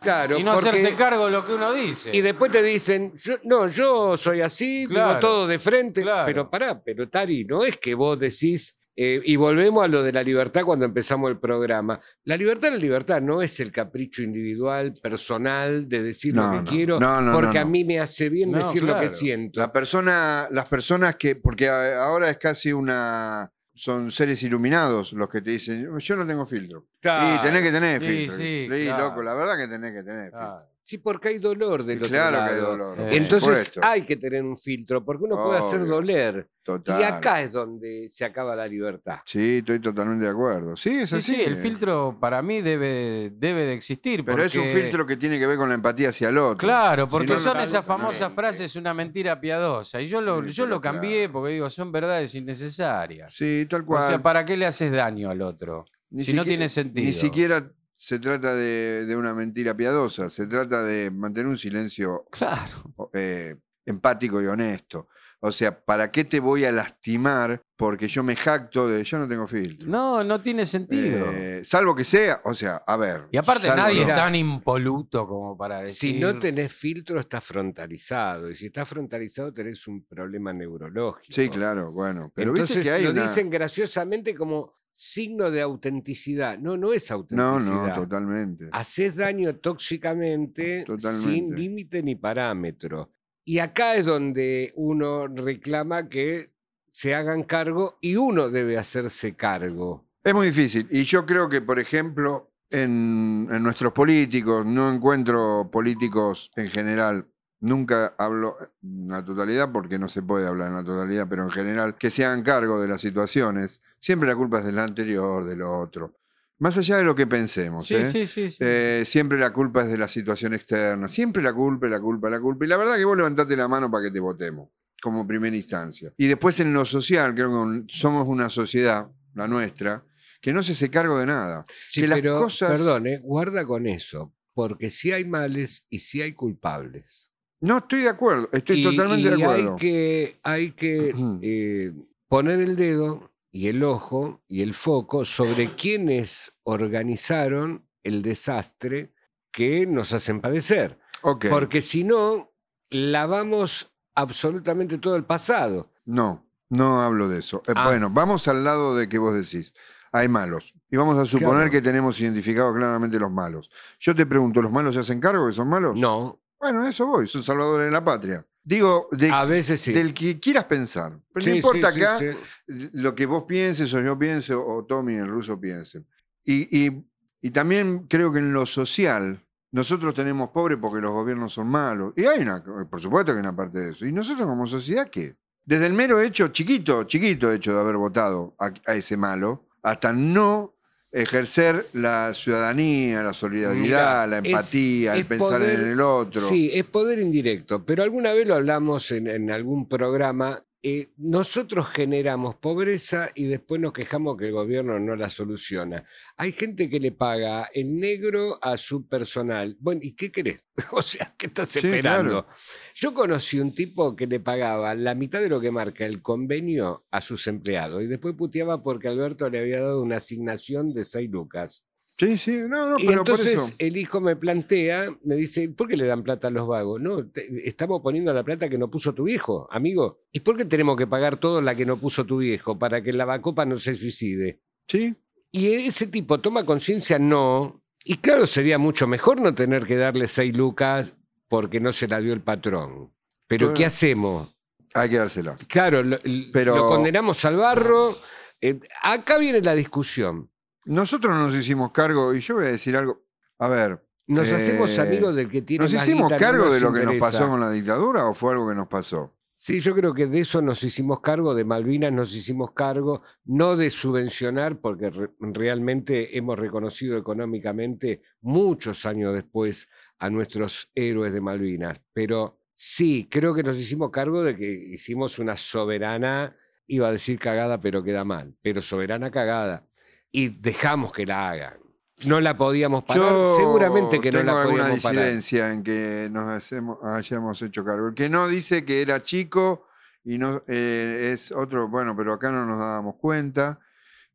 Claro, 0.00 0.38
y 0.38 0.42
no 0.44 0.54
porque- 0.54 0.70
hacerse 0.70 0.94
cargo 0.96 1.26
de 1.26 1.32
lo 1.32 1.44
que 1.44 1.52
uno 1.52 1.72
dice. 1.74 2.16
Y 2.16 2.20
después 2.22 2.50
te 2.52 2.62
dicen, 2.62 3.12
yo, 3.16 3.34
no, 3.44 3.66
yo 3.66 4.16
soy 4.16 4.40
así, 4.40 4.86
digo 4.86 5.18
todo 5.20 5.46
de 5.46 5.58
frente, 5.58 6.00
claro. 6.02 6.24
pero 6.24 6.48
pará, 6.48 6.80
pero 6.82 7.06
Tari, 7.08 7.44
no 7.44 7.64
es 7.64 7.76
que 7.76 7.94
vos 7.94 8.18
decís, 8.18 8.78
eh, 9.02 9.22
y 9.24 9.36
volvemos 9.36 9.82
a 9.82 9.88
lo 9.88 10.02
de 10.02 10.12
la 10.12 10.22
libertad 10.22 10.62
cuando 10.64 10.84
empezamos 10.84 11.30
el 11.30 11.38
programa. 11.38 11.98
La 12.24 12.36
libertad 12.36 12.66
es 12.68 12.74
la 12.74 12.80
libertad, 12.80 13.22
no 13.22 13.40
es 13.40 13.58
el 13.60 13.72
capricho 13.72 14.22
individual, 14.22 14.92
personal, 15.02 15.88
de 15.88 16.02
decir 16.02 16.34
No, 16.34 16.46
lo 16.46 16.50
que 16.50 16.56
no. 16.64 16.70
quiero, 16.70 17.00
No, 17.00 17.32
porque 17.32 17.58
a 17.58 17.64
mí 17.64 17.84
me 17.84 17.98
hace 18.00 18.28
bien 18.28 18.52
decir 18.52 18.82
lo 18.82 18.98
que 19.00 19.08
siento. 19.08 19.58
La 19.60 19.72
persona, 19.72 20.48
las 20.50 20.66
personas 20.66 21.16
que, 21.16 21.36
porque 21.36 21.68
a- 21.68 22.04
ahora 22.04 22.28
es 22.28 22.36
casi 22.38 22.72
una, 22.72 23.50
son 23.74 24.10
seres 24.10 24.42
iluminados 24.42 25.12
los 25.14 25.28
que 25.30 25.40
te 25.40 25.52
dicen, 25.52 25.98
yo 25.98 26.16
no 26.16 26.26
tengo 26.26 26.44
filtro. 26.44 26.86
Claro. 27.00 27.36
Y 27.36 27.46
tenés 27.46 27.62
que 27.62 27.70
tener 27.72 28.02
filtro. 28.02 28.36
sí, 28.36 28.66
Sí, 28.70 28.84
claro. 28.84 29.04
loco, 29.08 29.22
la 29.22 29.34
verdad 29.34 29.56
que 29.56 29.68
tenés 29.68 29.92
que 29.94 30.02
tener 30.02 30.24
filtro. 30.30 30.62
Sí, 30.90 30.98
porque 30.98 31.28
hay 31.28 31.38
dolor 31.38 31.84
del 31.84 31.98
otro 31.98 32.08
claro 32.08 32.36
que 32.38 32.42
hay 32.52 32.60
lado. 32.60 32.70
dolor. 32.76 32.98
Eh, 33.00 33.08
Entonces 33.12 33.40
supuesto. 33.42 33.80
hay 33.84 34.02
que 34.02 34.16
tener 34.16 34.42
un 34.42 34.56
filtro, 34.58 35.04
porque 35.04 35.22
uno 35.22 35.40
puede 35.40 35.58
hacer 35.60 35.86
doler. 35.86 36.48
Total. 36.64 37.00
Y 37.00 37.04
acá 37.04 37.42
es 37.42 37.52
donde 37.52 38.08
se 38.10 38.24
acaba 38.24 38.56
la 38.56 38.66
libertad. 38.66 39.20
Sí, 39.24 39.58
estoy 39.58 39.78
totalmente 39.78 40.24
de 40.24 40.32
acuerdo. 40.32 40.74
Sí, 40.76 40.90
es 40.98 41.10
Sí, 41.10 41.16
así. 41.16 41.34
sí, 41.36 41.42
el 41.42 41.58
filtro 41.58 42.16
para 42.20 42.42
mí 42.42 42.60
debe, 42.60 43.30
debe 43.34 43.66
de 43.66 43.74
existir. 43.74 44.24
Pero 44.24 44.42
es 44.42 44.54
un 44.56 44.64
filtro 44.66 45.06
que 45.06 45.16
tiene 45.16 45.38
que 45.38 45.46
ver 45.46 45.56
con 45.56 45.68
la 45.68 45.76
empatía 45.76 46.08
hacia 46.08 46.28
el 46.28 46.38
otro. 46.38 46.58
Claro, 46.58 47.04
Si 47.06 47.10
porque 47.12 47.34
no, 47.34 47.38
son 47.38 47.56
no- 47.58 47.62
esas 47.62 47.86
no- 47.86 47.94
famosas 47.96 48.32
frases, 48.34 48.74
una 48.74 48.92
mentira 48.92 49.40
piadosa. 49.40 50.00
Y 50.00 50.08
yo 50.08 50.20
lo, 50.20 50.42
Sí, 50.42 50.50
yo 50.54 50.66
lo 50.66 50.80
cambié 50.80 51.20
claro. 51.20 51.32
porque 51.34 51.52
digo, 51.52 51.70
son 51.70 51.92
verdades 51.92 52.34
innecesarias. 52.34 53.32
Sí, 53.32 53.64
tal 53.70 53.82
O 53.82 53.86
cual. 53.86 54.02
sea, 54.08 54.18
¿para 54.20 54.44
qué 54.44 54.56
le 54.56 54.66
haces 54.66 54.90
daño 54.90 55.30
al 55.30 55.40
otro? 55.42 55.84
Ni 56.10 56.24
si 56.24 56.32
no 56.32 56.44
tiene 56.44 56.68
sentido. 56.68 57.06
Ni 57.06 57.12
siquiera 57.12 57.70
se 58.02 58.18
trata 58.18 58.54
de, 58.54 59.04
de 59.04 59.14
una 59.14 59.34
mentira 59.34 59.76
piadosa, 59.76 60.30
se 60.30 60.46
trata 60.46 60.82
de 60.82 61.10
mantener 61.10 61.48
un 61.48 61.58
silencio 61.58 62.24
Claro. 62.30 63.10
eh, 63.12 63.56
empático 63.84 64.40
y 64.40 64.46
honesto. 64.46 65.08
O 65.42 65.50
sea, 65.50 65.78
¿para 65.84 66.10
qué 66.10 66.24
te 66.24 66.38
voy 66.40 66.64
a 66.64 66.72
lastimar 66.72 67.62
porque 67.76 68.08
yo 68.08 68.22
me 68.22 68.36
jacto 68.36 68.88
de 68.88 69.04
yo 69.04 69.18
no 69.18 69.28
tengo 69.28 69.46
filtro? 69.46 69.86
No, 69.88 70.24
no 70.24 70.40
tiene 70.40 70.64
sentido. 70.64 71.30
Eh, 71.32 71.60
salvo 71.64 71.94
que 71.94 72.04
sea, 72.04 72.40
o 72.44 72.54
sea, 72.54 72.76
a 72.86 72.96
ver. 72.96 73.26
y 73.30 73.36
aparte 73.36 73.68
nadie 73.68 74.02
es 74.02 74.08
tan 74.08 74.34
impoluto 74.34 75.26
como 75.26 75.56
para 75.56 75.80
decir... 75.80 76.12
Si 76.14 76.18
no 76.20 76.38
tenés 76.38 76.72
filtro, 76.72 77.20
estás 77.20 77.44
frontalizado. 77.44 78.50
Y 78.50 78.54
si 78.54 78.66
estás 78.66 78.88
frontalizado, 78.88 79.52
tenés 79.52 79.86
un 79.88 80.04
problema 80.04 80.52
neurológico. 80.54 81.34
Sí, 81.34 81.48
claro, 81.50 81.90
bueno. 81.92 82.30
Pero 82.34 82.50
Entonces 82.50 82.76
viste 82.76 82.90
que 82.90 82.96
hay 82.96 83.04
lo 83.04 83.10
una- 83.10 83.22
dicen 83.22 83.48
graciosamente 83.50 84.34
como 84.34 84.79
signo 84.92 85.50
de 85.50 85.60
autenticidad. 85.60 86.58
No, 86.58 86.76
no 86.76 86.92
es 86.92 87.10
No, 87.10 87.16
autenticidad. 87.16 87.88
no, 87.88 87.94
totalmente. 87.94 88.68
Haces 88.72 89.16
daño 89.16 89.56
tóxicamente 89.56 90.84
sin 91.20 91.54
límite 91.54 92.02
ni 92.02 92.16
parámetro. 92.16 93.10
Y 93.44 93.58
acá 93.58 93.94
es 93.94 94.06
donde 94.06 94.72
uno 94.76 95.26
reclama 95.26 96.08
que 96.08 96.52
se 96.92 97.14
hagan 97.14 97.44
cargo 97.44 97.98
y 98.00 98.16
uno 98.16 98.50
debe 98.50 98.76
hacerse 98.78 99.34
cargo. 99.34 100.06
Es 100.22 100.34
muy 100.34 100.48
difícil. 100.48 100.86
Y 100.90 101.04
yo 101.04 101.24
creo 101.24 101.48
que, 101.48 101.60
por 101.62 101.78
ejemplo, 101.78 102.52
en, 102.68 103.48
en 103.50 103.62
nuestros 103.62 103.92
políticos, 103.92 104.66
no 104.66 104.92
encuentro 104.92 105.70
políticos 105.72 106.50
en 106.56 106.70
general, 106.70 107.26
nunca 107.60 108.14
hablo 108.18 108.56
en 108.82 109.08
la 109.08 109.24
totalidad 109.24 109.70
porque 109.72 109.98
no 109.98 110.08
se 110.08 110.22
puede 110.22 110.46
hablar 110.46 110.68
en 110.68 110.74
la 110.74 110.84
totalidad, 110.84 111.26
pero 111.28 111.44
en 111.44 111.50
general, 111.50 111.96
que 111.96 112.10
se 112.10 112.24
hagan 112.24 112.42
cargo 112.42 112.80
de 112.80 112.88
las 112.88 113.00
situaciones. 113.00 113.80
Siempre 113.98 114.28
la 114.28 114.36
culpa 114.36 114.60
es 114.60 114.64
del 114.64 114.78
anterior, 114.78 115.44
del 115.44 115.62
otro. 115.62 116.14
Más 116.58 116.76
allá 116.76 116.98
de 116.98 117.04
lo 117.04 117.14
que 117.14 117.26
pensemos. 117.26 117.86
Sí, 117.86 117.94
¿eh? 117.94 118.04
sí, 118.04 118.26
sí. 118.26 118.50
sí. 118.50 118.58
Eh, 118.60 119.04
siempre 119.06 119.38
la 119.38 119.50
culpa 119.52 119.82
es 119.82 119.90
de 119.90 119.96
la 119.96 120.08
situación 120.08 120.52
externa. 120.52 121.08
Siempre 121.08 121.42
la 121.42 121.54
culpa, 121.54 121.86
la 121.86 122.00
culpa, 122.00 122.28
la 122.28 122.38
culpa. 122.38 122.64
Y 122.64 122.68
la 122.68 122.76
verdad 122.76 122.96
que 122.96 123.04
vos 123.04 123.16
levantate 123.16 123.56
la 123.56 123.66
mano 123.66 123.90
para 123.90 124.04
que 124.04 124.10
te 124.10 124.20
votemos, 124.20 124.68
como 125.02 125.26
primera 125.26 125.56
instancia. 125.56 126.12
Y 126.18 126.26
después 126.26 126.60
en 126.60 126.74
lo 126.74 126.84
social, 126.84 127.34
creo 127.34 127.50
que 127.64 127.84
somos 127.88 128.28
una 128.28 128.50
sociedad, 128.50 129.08
la 129.34 129.48
nuestra, 129.48 130.04
que 130.42 130.52
no 130.52 130.62
se 130.62 130.72
hace 130.72 130.90
cargo 130.90 131.18
de 131.18 131.26
nada. 131.26 131.64
Sí, 131.86 132.02
Que 132.02 132.08
las 132.08 132.18
pero, 132.20 132.38
cosas- 132.40 132.70
perdón, 132.72 133.06
eh, 133.06 133.20
guarda 133.22 133.64
con 133.64 133.86
eso, 133.86 134.34
porque 134.52 134.90
si 134.90 135.12
hay 135.12 135.24
males 135.24 135.86
y 135.88 136.00
si 136.00 136.20
hay 136.20 136.32
culpables. 136.34 137.29
No 137.60 137.78
estoy 137.78 138.02
de 138.02 138.08
acuerdo, 138.08 138.48
estoy 138.52 138.80
Y- 138.80 138.84
totalmente 138.84 139.28
de 139.36 139.42
acuerdo. 139.42 139.70
Hay 139.72 139.76
que, 139.78 140.40
hay 140.42 140.70
que 140.72 141.14
eh, 141.42 141.92
poner 142.28 142.60
el 142.60 142.74
dedo 142.76 143.30
y 143.52 143.68
el 143.68 143.82
ojo 143.84 144.40
y 144.48 144.62
el 144.62 144.72
foco 144.74 145.24
sobre 145.24 145.74
quienes 145.74 146.52
organizaron 146.62 147.84
el 148.02 148.22
desastre 148.22 149.12
que 149.52 149.86
nos 149.86 150.12
hacen 150.12 150.40
padecer. 150.40 150.98
Ok, 151.22 151.46
Porque 151.50 151.82
si 151.82 152.04
no, 152.04 152.50
lavamos 152.88 153.92
absolutamente 154.14 154.98
todo 154.98 155.16
el 155.16 155.24
pasado. 155.24 155.90
No, 156.06 156.46
no 156.70 157.00
hablo 157.02 157.28
de 157.28 157.40
eso. 157.40 157.62
Eh, 157.66 157.72
Ah. 157.76 157.86
Bueno, 157.88 158.08
vamos 158.10 158.48
al 158.48 158.64
lado 158.64 158.96
de 158.96 159.08
que 159.08 159.18
vos 159.18 159.34
decís. 159.34 159.74
Hay 160.12 160.26
malos. 160.26 160.74
Y 160.90 160.96
vamos 160.96 161.16
a 161.18 161.24
suponer 161.24 161.54
Claro. 161.54 161.70
que 161.70 161.82
tenemos 161.82 162.18
identificados 162.20 162.74
claramente 162.74 163.16
los 163.20 163.30
malos. 163.30 163.70
Yo 164.00 164.12
te 164.12 164.26
pregunto, 164.26 164.60
¿los 164.60 164.72
malos 164.72 164.94
se 164.94 165.00
hacen 165.02 165.20
cargo 165.20 165.46
que 165.46 165.52
son 165.52 165.68
malos? 165.68 165.96
No, 165.96 166.39
Bueno, 166.60 166.86
eso 166.86 167.06
voy, 167.06 167.26
son 167.26 167.42
salvadores 167.42 167.86
de 167.86 167.90
la 167.92 168.04
patria. 168.04 168.46
Digo, 168.62 169.08
de, 169.12 169.30
a 169.30 169.44
veces 169.46 169.80
sí. 169.80 169.92
del 169.92 170.12
que 170.12 170.38
quieras 170.38 170.64
pensar. 170.66 171.18
Pero 171.32 171.44
Sí, 171.44 171.50
no 171.50 171.56
importa 171.56 171.90
sí, 171.92 172.02
acá 172.02 172.18
lo 172.66 173.14
que 173.14 173.24
vos 173.26 173.44
pienses 173.44 173.92
o 173.94 174.00
yo 174.00 174.18
piense 174.18 174.54
o 174.54 174.84
Tommy 174.84 175.14
el 175.14 175.26
ruso 175.28 175.58
piense. 175.58 176.04
Y, 176.44 176.86
y- 176.86 177.04
y 177.42 177.50
también 177.52 178.06
creo 178.06 178.30
que 178.30 178.38
en 178.40 178.52
lo 178.52 178.66
social, 178.66 179.42
nosotros 179.72 180.12
tenemos 180.12 180.50
pobres 180.50 180.76
porque 180.78 181.00
los 181.00 181.10
gobiernos 181.12 181.54
son 181.54 181.68
malos. 181.68 182.12
Y 182.16 182.26
hay 182.26 182.42
una, 182.42 182.62
por 182.62 183.00
supuesto 183.00 183.32
que 183.32 183.38
hay 183.38 183.40
una 183.40 183.56
parte 183.56 183.78
de 183.78 183.90
eso. 183.92 184.04
¿Y 184.06 184.12
nosotros 184.12 184.46
como 184.46 184.66
sociedad 184.66 185.08
qué? 185.10 185.36
Desde 185.64 185.86
el 185.86 185.94
mero 185.94 186.20
hecho, 186.20 186.48
chiquito, 186.48 187.04
chiquito 187.04 187.50
hecho 187.50 187.72
de 187.72 187.80
haber 187.80 187.96
votado 187.96 188.54
a, 188.58 188.70
a 188.86 188.94
ese 188.94 189.16
malo, 189.16 189.68
hasta 189.82 190.12
no 190.12 190.74
ejercer 191.12 191.86
la 191.92 192.32
ciudadanía, 192.34 193.22
la 193.22 193.32
solidaridad, 193.32 193.82
Mirá, 193.82 194.26
la 194.26 194.38
es- 194.38 194.44
empatía, 194.46 195.16
el 195.16 195.26
pensar 195.26 195.58
poder- 195.60 195.80
en 195.80 195.90
el 195.92 196.00
otro. 196.00 196.40
Sí, 196.40 196.70
es 196.72 196.84
poder 196.84 197.18
indirecto, 197.18 197.84
pero 197.84 198.02
alguna 198.02 198.32
vez 198.32 198.46
lo 198.46 198.54
hablamos 198.54 199.10
en, 199.10 199.26
en 199.26 199.50
algún 199.50 199.88
programa 199.88 200.62
eh, 200.82 201.12
nosotros 201.18 201.88
generamos 201.88 202.56
pobreza 202.56 203.30
y 203.34 203.44
después 203.44 203.80
nos 203.80 203.92
quejamos 203.92 204.36
que 204.38 204.46
el 204.46 204.52
gobierno 204.52 204.98
no 204.98 205.14
la 205.16 205.28
soluciona. 205.28 206.04
Hay 206.36 206.52
gente 206.52 206.88
que 206.88 207.00
le 207.00 207.12
paga 207.12 207.68
en 207.72 207.98
negro 208.00 208.58
a 208.62 208.76
su 208.76 209.06
personal. 209.06 209.76
Bueno, 209.80 210.00
¿y 210.04 210.12
qué 210.14 210.32
querés? 210.32 210.64
O 210.92 211.02
sea, 211.02 211.34
¿qué 211.36 211.46
estás 211.48 211.68
Sí, 211.68 211.80
esperando? 211.80 212.44
claro. 212.46 212.48
Yo 212.94 213.12
conocí 213.12 213.60
un 213.60 213.74
tipo 213.74 214.16
que 214.16 214.26
le 214.26 214.40
pagaba 214.40 214.94
la 214.94 215.14
mitad 215.14 215.40
de 215.40 215.48
lo 215.50 215.60
que 215.60 215.70
marca 215.70 216.06
el 216.06 216.22
convenio 216.22 217.04
a 217.10 217.20
sus 217.20 217.46
empleados 217.46 218.02
y 218.02 218.06
después 218.06 218.34
puteaba 218.34 218.82
porque 218.82 219.08
Alberto 219.08 219.50
le 219.50 219.58
había 219.58 219.80
dado 219.80 220.02
una 220.02 220.16
asignación 220.16 220.94
de 220.94 221.04
6 221.04 221.30
lucas. 221.30 221.84
Sí, 222.20 222.36
sí, 222.36 222.52
no, 222.68 222.90
no, 222.90 222.98
Y 222.98 223.06
pero 223.06 223.24
por 223.24 223.30
entonces 223.40 223.58
eso. 223.58 223.74
el 223.78 223.96
hijo 223.96 224.20
me 224.20 224.36
plantea, 224.36 225.06
me 225.24 225.36
dice, 225.36 225.70
¿por 225.70 225.88
qué 225.88 225.96
le 225.96 226.04
dan 226.04 226.22
plata 226.22 226.48
a 226.48 226.50
los 226.50 226.68
vagos? 226.68 227.00
No, 227.00 227.26
te- 227.26 227.66
estamos 227.66 228.02
poniendo 228.02 228.30
la 228.34 228.44
plata 228.44 228.68
que 228.68 228.76
no 228.76 228.90
puso 228.90 229.14
tu 229.14 229.24
viejo, 229.24 229.66
amigo. 229.72 230.20
¿Y 230.30 230.40
por 230.40 230.58
qué 230.58 230.66
tenemos 230.66 230.98
que 230.98 231.06
pagar 231.06 231.38
todo 231.38 231.62
la 231.62 231.74
que 231.74 231.86
no 231.86 231.96
puso 231.98 232.26
tu 232.26 232.36
viejo 232.38 232.78
para 232.78 233.02
que 233.02 233.14
la 233.14 233.24
vacopa 233.24 233.64
no 233.64 233.78
se 233.78 233.94
suicide? 233.94 234.60
Sí, 234.86 235.14
Y 235.52 235.72
ese 235.72 236.08
tipo 236.08 236.38
toma 236.40 236.66
conciencia, 236.66 237.18
no. 237.18 237.82
Y 238.04 238.16
claro, 238.18 238.46
sería 238.46 238.76
mucho 238.78 239.06
mejor 239.06 239.40
no 239.40 239.54
tener 239.54 239.86
que 239.86 239.96
darle 239.96 240.26
seis 240.28 240.54
lucas 240.56 241.14
porque 241.48 241.80
no 241.80 241.92
se 241.92 242.06
la 242.06 242.20
dio 242.20 242.32
el 242.34 242.42
patrón. 242.42 243.12
Pero 243.48 243.68
Bueno. 243.68 243.76
¿qué 243.78 243.86
hacemos? 243.86 244.54
hay 244.92 245.08
que 245.08 245.16
dársela. 245.16 245.56
Claro, 245.68 246.02
lo, 246.02 246.18
Pero- 246.52 246.76
lo 246.76 246.86
condenamos 246.88 247.44
al 247.46 247.56
barro. 247.56 248.16
Eh, 248.60 248.78
acá 249.02 249.38
viene 249.38 249.60
la 249.62 249.74
discusión. 249.74 250.50
Nosotros 250.86 251.34
nos 251.36 251.54
hicimos 251.54 251.92
cargo, 251.92 252.34
y 252.34 252.40
yo 252.40 252.54
voy 252.56 252.64
a 252.66 252.68
decir 252.68 252.96
algo. 252.96 253.22
A 253.58 253.68
ver, 253.68 254.02
¿Nos 254.26 254.48
Eh, 254.52 254.54
hacemos 254.54 254.96
amigos 255.00 255.34
del 255.34 255.48
que 255.50 255.60
tiene 255.62 255.82
¿nos 255.84 255.92
más 255.92 256.06
hicimos 256.06 256.30
no 256.30 256.38
cargo 256.38 256.72
de 256.72 256.78
lo 256.80 256.92
que 256.92 257.04
nos 257.04 257.16
pasó 257.16 257.48
con 257.48 257.58
la 257.58 257.68
dictadura 257.70 258.26
o 258.26 258.34
fue 258.34 258.52
algo 258.52 258.68
que 258.68 258.76
nos 258.76 258.86
pasó? 258.86 259.34
Sí, 259.54 259.80
yo 259.80 259.92
creo 259.94 260.14
que 260.14 260.26
de 260.26 260.38
eso 260.40 260.62
nos 260.62 260.82
hicimos 260.84 261.20
cargo, 261.20 261.54
de 261.54 261.64
Malvinas 261.64 262.12
nos 262.12 262.34
hicimos 262.34 262.70
cargo, 262.72 263.22
no 263.44 263.76
de 263.76 263.90
subvencionar, 263.90 264.80
porque 264.80 265.10
re- 265.10 265.30
realmente 265.40 266.38
hemos 266.38 266.58
reconocido 266.58 267.18
económicamente 267.18 268.22
muchos 268.40 269.04
años 269.04 269.34
después 269.34 269.88
a 270.18 270.30
nuestros 270.30 270.90
héroes 270.94 271.32
de 271.32 271.40
Malvinas, 271.40 272.00
pero 272.12 272.60
sí, 272.72 273.28
creo 273.30 273.52
que 273.52 273.62
nos 273.64 273.76
hicimos 273.76 274.10
cargo 274.10 274.42
de 274.44 274.56
que 274.56 274.70
hicimos 274.94 275.38
una 275.40 275.56
soberana, 275.56 276.56
iba 276.86 277.08
a 277.08 277.12
decir 277.12 277.38
cagada, 277.38 277.80
pero 277.80 278.02
queda 278.02 278.24
mal, 278.24 278.54
pero 278.62 278.80
soberana 278.80 279.30
cagada, 279.30 279.86
y 280.32 280.48
dejamos 280.48 281.12
que 281.12 281.26
la 281.26 281.50
hagan. 281.50 281.78
No 282.24 282.40
la 282.40 282.56
podíamos 282.56 283.04
parar, 283.04 283.22
Yo 283.22 283.56
seguramente 283.56 284.20
que 284.20 284.30
no 284.30 284.42
la 284.42 284.64
podíamos 284.64 285.02
parar. 285.02 285.24
disidencia 285.24 285.72
en 285.72 285.82
que 285.82 286.28
nos 286.30 286.50
hacemos, 286.50 286.98
hayamos 287.02 287.60
hecho 287.62 287.84
cargo. 287.84 288.08
El 288.08 288.14
que 288.14 288.28
no 288.28 288.46
dice 288.46 288.84
que 288.84 289.00
era 289.00 289.22
chico 289.22 289.86
y 290.24 290.36
no 290.36 290.62
eh, 290.66 291.30
es 291.32 291.50
otro, 291.50 291.88
bueno, 291.88 292.14
pero 292.14 292.34
acá 292.34 292.50
no 292.50 292.66
nos 292.66 292.78
dábamos 292.78 293.16
cuenta. 293.16 293.80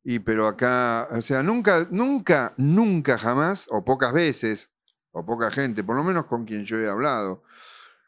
Y 0.04 0.20
pero 0.20 0.48
acá, 0.48 1.08
o 1.12 1.22
sea, 1.22 1.42
nunca, 1.42 1.88
nunca, 1.90 2.54
nunca 2.58 3.18
jamás, 3.18 3.68
o 3.72 3.84
pocas 3.84 4.14
veces, 4.14 4.70
o 5.12 5.26
poca 5.26 5.50
gente, 5.50 5.84
por 5.84 5.96
lo 5.96 6.04
menos 6.04 6.26
con 6.26 6.46
quien 6.46 6.66
yo 6.66 6.78
he 6.78 6.90
hablado, 6.90 7.44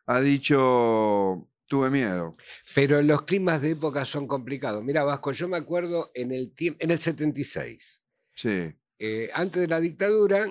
ha 0.06 0.20
dicho, 0.20 1.48
tuve 1.68 1.90
miedo. 1.90 2.32
Pero 2.74 3.02
los 3.02 3.24
climas 3.24 3.62
de 3.62 3.72
época 3.72 4.06
son 4.06 4.28
complicados. 4.28 4.84
Mira, 4.84 5.04
Vasco, 5.04 5.32
yo 5.32 5.48
me 5.48 5.58
acuerdo 5.58 6.10
en 6.14 6.32
el, 6.32 6.54
en 6.58 6.92
el 6.92 6.98
76, 6.98 8.02
Sí, 8.34 8.74
eh, 9.00 9.30
antes 9.34 9.62
de 9.62 9.68
la 9.68 9.80
dictadura, 9.80 10.48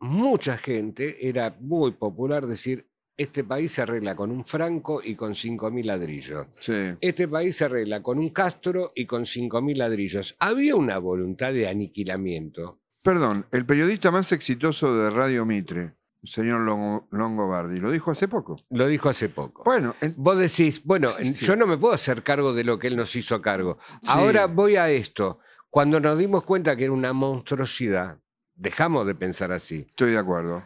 mucha 0.00 0.56
gente 0.58 1.26
era 1.28 1.56
muy 1.60 1.92
popular 1.92 2.46
decir, 2.46 2.86
este 3.16 3.44
país 3.44 3.72
se 3.72 3.82
arregla 3.82 4.14
con 4.16 4.30
un 4.30 4.44
franco 4.46 5.00
y 5.04 5.14
con 5.14 5.32
5.000 5.34 5.84
ladrillos. 5.84 6.46
sí. 6.60 6.72
Este 7.00 7.28
país 7.28 7.56
se 7.56 7.66
arregla 7.66 8.02
con 8.02 8.18
un 8.18 8.30
Castro 8.30 8.92
y 8.94 9.04
con 9.06 9.24
5.000 9.24 9.76
ladrillos. 9.76 10.36
Había 10.38 10.74
una 10.76 10.96
voluntad 10.98 11.52
de 11.52 11.68
aniquilamiento. 11.68 12.80
Perdón, 13.02 13.46
el 13.52 13.64
periodista 13.66 14.10
más 14.10 14.32
exitoso 14.32 14.96
de 14.96 15.10
Radio 15.10 15.44
Mitre, 15.46 15.94
señor 16.22 16.60
Longo- 16.60 17.08
Longobardi, 17.10 17.80
lo 17.80 17.90
dijo 17.90 18.10
hace 18.10 18.28
poco. 18.28 18.56
Lo 18.70 18.86
dijo 18.86 19.08
hace 19.08 19.28
poco. 19.28 19.62
Bueno, 19.64 19.94
en- 20.00 20.14
Vos 20.16 20.38
decís, 20.38 20.84
bueno, 20.84 21.10
Sí, 21.18 21.32
sí. 21.34 21.46
yo 21.46 21.56
no 21.56 21.66
me 21.66 21.78
puedo 21.78 21.94
hacer 21.94 22.22
cargo 22.22 22.52
de 22.52 22.64
lo 22.64 22.78
que 22.78 22.88
él 22.88 22.96
nos 22.96 23.14
hizo 23.16 23.40
cargo. 23.40 23.78
Sí. 24.02 24.08
Ahora 24.08 24.46
voy 24.46 24.76
a 24.76 24.90
esto. 24.90 25.38
Cuando 25.70 26.00
nos 26.00 26.18
dimos 26.18 26.44
cuenta 26.44 26.76
que 26.76 26.84
era 26.84 26.92
una 26.92 27.12
monstruosidad, 27.12 28.18
dejamos 28.54 29.06
de 29.06 29.14
pensar 29.14 29.52
así. 29.52 29.86
estoy 29.88 30.12
de 30.12 30.18
acuerdo. 30.18 30.62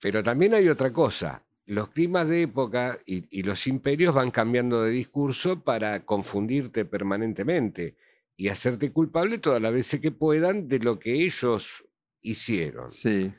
Pero 0.00 0.22
también 0.22 0.54
hay 0.54 0.68
otra 0.68 0.92
cosa. 0.92 1.42
Los 1.66 1.88
climas 1.88 2.28
de 2.28 2.42
época 2.42 2.96
y, 3.06 3.26
y 3.38 3.42
los 3.42 3.66
imperios 3.66 4.14
van 4.14 4.30
cambiando 4.30 4.82
de 4.82 4.90
discurso 4.90 5.62
para 5.64 6.04
confundirte 6.04 6.84
permanentemente 6.84 7.96
y 8.36 8.48
hacerte 8.48 8.92
culpable 8.92 9.38
todas 9.38 9.60
las 9.60 9.72
veces 9.72 10.00
que 10.00 10.12
puedan 10.12 10.68
de 10.68 10.78
lo 10.78 10.98
que 10.98 11.12
ellos 11.24 11.84
hicieron. 12.20 12.90
Sí. 12.90 13.32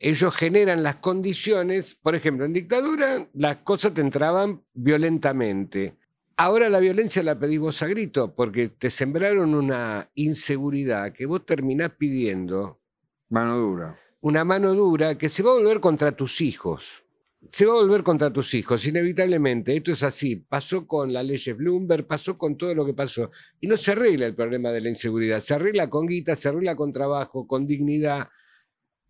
Ellos 0.00 0.34
generan 0.34 0.82
las 0.82 0.96
condiciones, 0.96 1.94
por 1.96 2.14
ejemplo, 2.14 2.44
en 2.44 2.52
dictadura 2.52 3.28
las 3.34 3.56
cosas 3.58 3.94
te 3.94 4.00
entraban 4.00 4.62
violentamente. 4.72 5.96
Ahora 6.36 6.68
la 6.68 6.78
violencia 6.78 7.20
la 7.24 7.36
pedís 7.36 7.58
vos 7.58 7.82
a 7.82 7.88
grito 7.88 8.32
porque 8.36 8.68
te 8.68 8.90
sembraron 8.90 9.56
una 9.56 10.08
inseguridad 10.14 11.12
que 11.12 11.26
vos 11.26 11.44
terminás 11.44 11.90
pidiendo 11.98 12.80
Mano 13.28 13.58
dura. 13.58 13.98
una 14.20 14.44
mano 14.44 14.72
dura 14.72 15.18
que 15.18 15.28
se 15.28 15.42
va 15.42 15.50
a 15.50 15.54
volver 15.54 15.80
contra 15.80 16.12
tus 16.12 16.40
hijos. 16.40 17.02
Se 17.50 17.66
va 17.66 17.72
a 17.72 17.82
volver 17.82 18.02
contra 18.02 18.32
tus 18.32 18.54
hijos, 18.54 18.86
inevitablemente. 18.86 19.76
Esto 19.76 19.92
es 19.92 20.02
así. 20.02 20.36
Pasó 20.36 20.86
con 20.86 21.12
la 21.12 21.22
ley 21.22 21.40
Bloomberg, 21.56 22.06
pasó 22.06 22.36
con 22.36 22.56
todo 22.56 22.74
lo 22.74 22.84
que 22.84 22.94
pasó. 22.94 23.30
Y 23.60 23.66
no 23.66 23.76
se 23.76 23.92
arregla 23.92 24.26
el 24.26 24.34
problema 24.34 24.70
de 24.70 24.80
la 24.80 24.88
inseguridad. 24.88 25.40
Se 25.40 25.54
arregla 25.54 25.88
con 25.88 26.06
guita, 26.06 26.34
se 26.34 26.48
arregla 26.48 26.76
con 26.76 26.92
trabajo, 26.92 27.46
con 27.46 27.66
dignidad. 27.66 28.28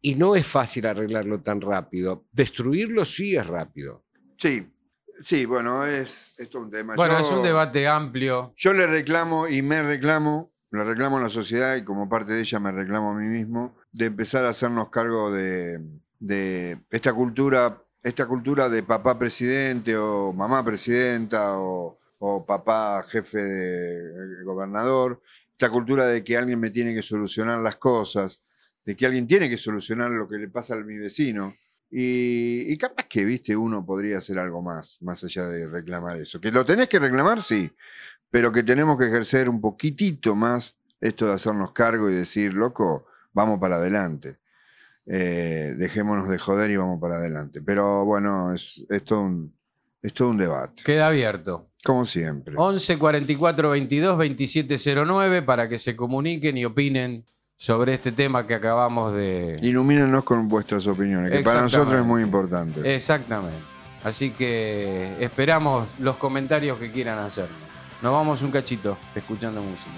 Y 0.01 0.15
no 0.15 0.37
es 0.37 0.47
fácil 0.47 0.87
arreglarlo 0.87 1.41
tan 1.41 1.61
rápido. 1.61 2.25
Destruirlo 2.33 3.05
sí 3.05 3.37
es 3.37 3.47
rápido. 3.47 4.05
Sí, 4.37 4.67
sí, 5.21 5.45
bueno, 5.45 5.85
es, 5.85 6.35
es 6.39 6.55
un 6.55 6.71
tema. 6.71 6.95
Bueno, 6.95 7.15
Yo- 7.19 7.27
es 7.27 7.33
un 7.33 7.43
debate 7.43 7.89
amplio. 7.89 8.53
Yo 8.57 8.73
le 8.73 8.87
reclamo 8.87 9.49
y 9.49 9.61
me 9.63 9.83
reclamo, 9.83 10.51
le 10.71 10.85
reclamo 10.85 11.19
a 11.19 11.23
la 11.23 11.29
sociedad 11.29 11.75
y 11.77 11.85
como 11.85 12.09
parte 12.09 12.33
de 12.33 12.41
ella 12.43 12.61
me 12.61 12.71
reclamo 12.73 13.11
a 13.11 13.15
mí 13.15 13.27
mismo, 13.27 13.77
de 13.91 14.07
empezar 14.07 14.45
a 14.45 14.51
hacernos 14.51 14.89
cargo 14.91 15.33
de, 15.33 15.81
de 16.21 16.79
esta 16.91 17.13
cultura, 17.13 17.83
esta 18.03 18.27
cultura 18.27 18.69
de 18.69 18.85
papá 18.85 19.19
presidente 19.19 19.97
o 19.97 20.33
mamá 20.33 20.65
presidenta 20.65 21.59
o, 21.59 21.99
o 22.21 22.47
papá 22.47 23.05
jefe 23.09 23.39
de 23.43 24.45
gobernador, 24.45 25.21
esta 25.51 25.71
cultura 25.71 26.07
de 26.07 26.23
que 26.23 26.37
alguien 26.37 26.61
me 26.61 26.71
tiene 26.71 26.95
que 26.95 27.03
solucionar 27.03 27.59
las 27.61 27.77
cosas, 27.77 28.41
de 28.89 28.97
que 28.97 29.05
alguien 29.05 29.27
tiene 29.27 29.51
que 29.51 29.59
solucionar 29.59 30.11
lo 30.11 30.27
que 30.27 30.39
le 30.39 30.49
pasa 30.49 30.75
a 30.75 30.79
mi 30.79 30.97
vecino. 30.97 31.55
Y, 31.91 32.73
y 32.73 32.79
capaz 32.79 33.07
que, 33.07 33.23
viste, 33.23 33.55
uno 33.55 33.85
podría 33.85 34.17
hacer 34.17 34.39
algo 34.39 34.63
más, 34.63 34.97
más 35.03 35.23
allá 35.25 35.47
de 35.47 35.69
reclamar 35.69 36.17
eso. 36.19 36.41
Que 36.41 36.51
lo 36.51 36.65
tenés 36.65 36.89
que 36.89 36.99
reclamar, 36.99 37.43
sí, 37.43 37.71
pero 38.31 38.51
que 38.51 38.63
tenemos 38.63 38.97
que 38.99 39.05
ejercer 39.05 39.51
un 39.51 39.61
poquitito 39.61 40.35
más 40.35 40.75
esto 41.03 41.27
de 41.27 41.35
hacernos 41.35 41.73
cargo 41.73 42.09
y 42.09 42.15
decir, 42.15 42.55
loco, 42.55 43.05
vamos 43.35 43.61
para 43.61 43.77
adelante. 43.77 44.39
Eh, 45.05 45.75
dejémonos 45.77 46.27
de 46.31 46.39
joder 46.39 46.71
y 46.71 46.79
vamos 46.79 46.99
para 46.99 47.17
adelante. 47.17 47.61
Pero 47.61 48.07
bueno, 48.07 48.55
es, 48.55 48.83
es, 48.89 49.05
todo, 49.05 49.21
un, 49.25 49.55
es 50.01 50.15
todo 50.15 50.31
un 50.31 50.39
debate, 50.39 50.83
Queda 50.83 51.09
abierto. 51.09 51.69
como 51.85 52.07
siempre. 52.07 52.55
11 52.57 52.99
44 52.99 53.69
22 53.69 54.17
2709 54.17 55.43
para 55.43 55.69
que 55.69 55.79
se 55.79 55.95
comuniquen 55.95 56.57
y 56.57 56.65
opinen 56.65 57.27
sobre 57.59 57.95
este 57.95 58.13
tema 58.13 58.47
que 58.47 58.55
acabamos 58.55 59.13
de. 59.13 59.59
Ilumínenos 59.61 60.23
con 60.25 60.49
vuestras 60.49 60.87
opiniones, 60.87 61.33
que 61.33 61.43
para 61.43 61.63
nosotros 61.63 62.01
es 62.01 62.07
muy 62.07 62.23
importante. 62.23 62.95
Exactamente. 62.95 63.59
Así 64.05 64.31
que 64.31 65.17
esperamos 65.19 65.89
los 65.99 66.17
comentarios 66.17 66.79
que 66.79 66.93
quieran 66.93 67.19
hacer. 67.19 67.49
Nos 68.01 68.13
vamos 68.13 68.43
un 68.43 68.53
cachito 68.53 68.97
escuchando 69.15 69.61
música. 69.61 69.91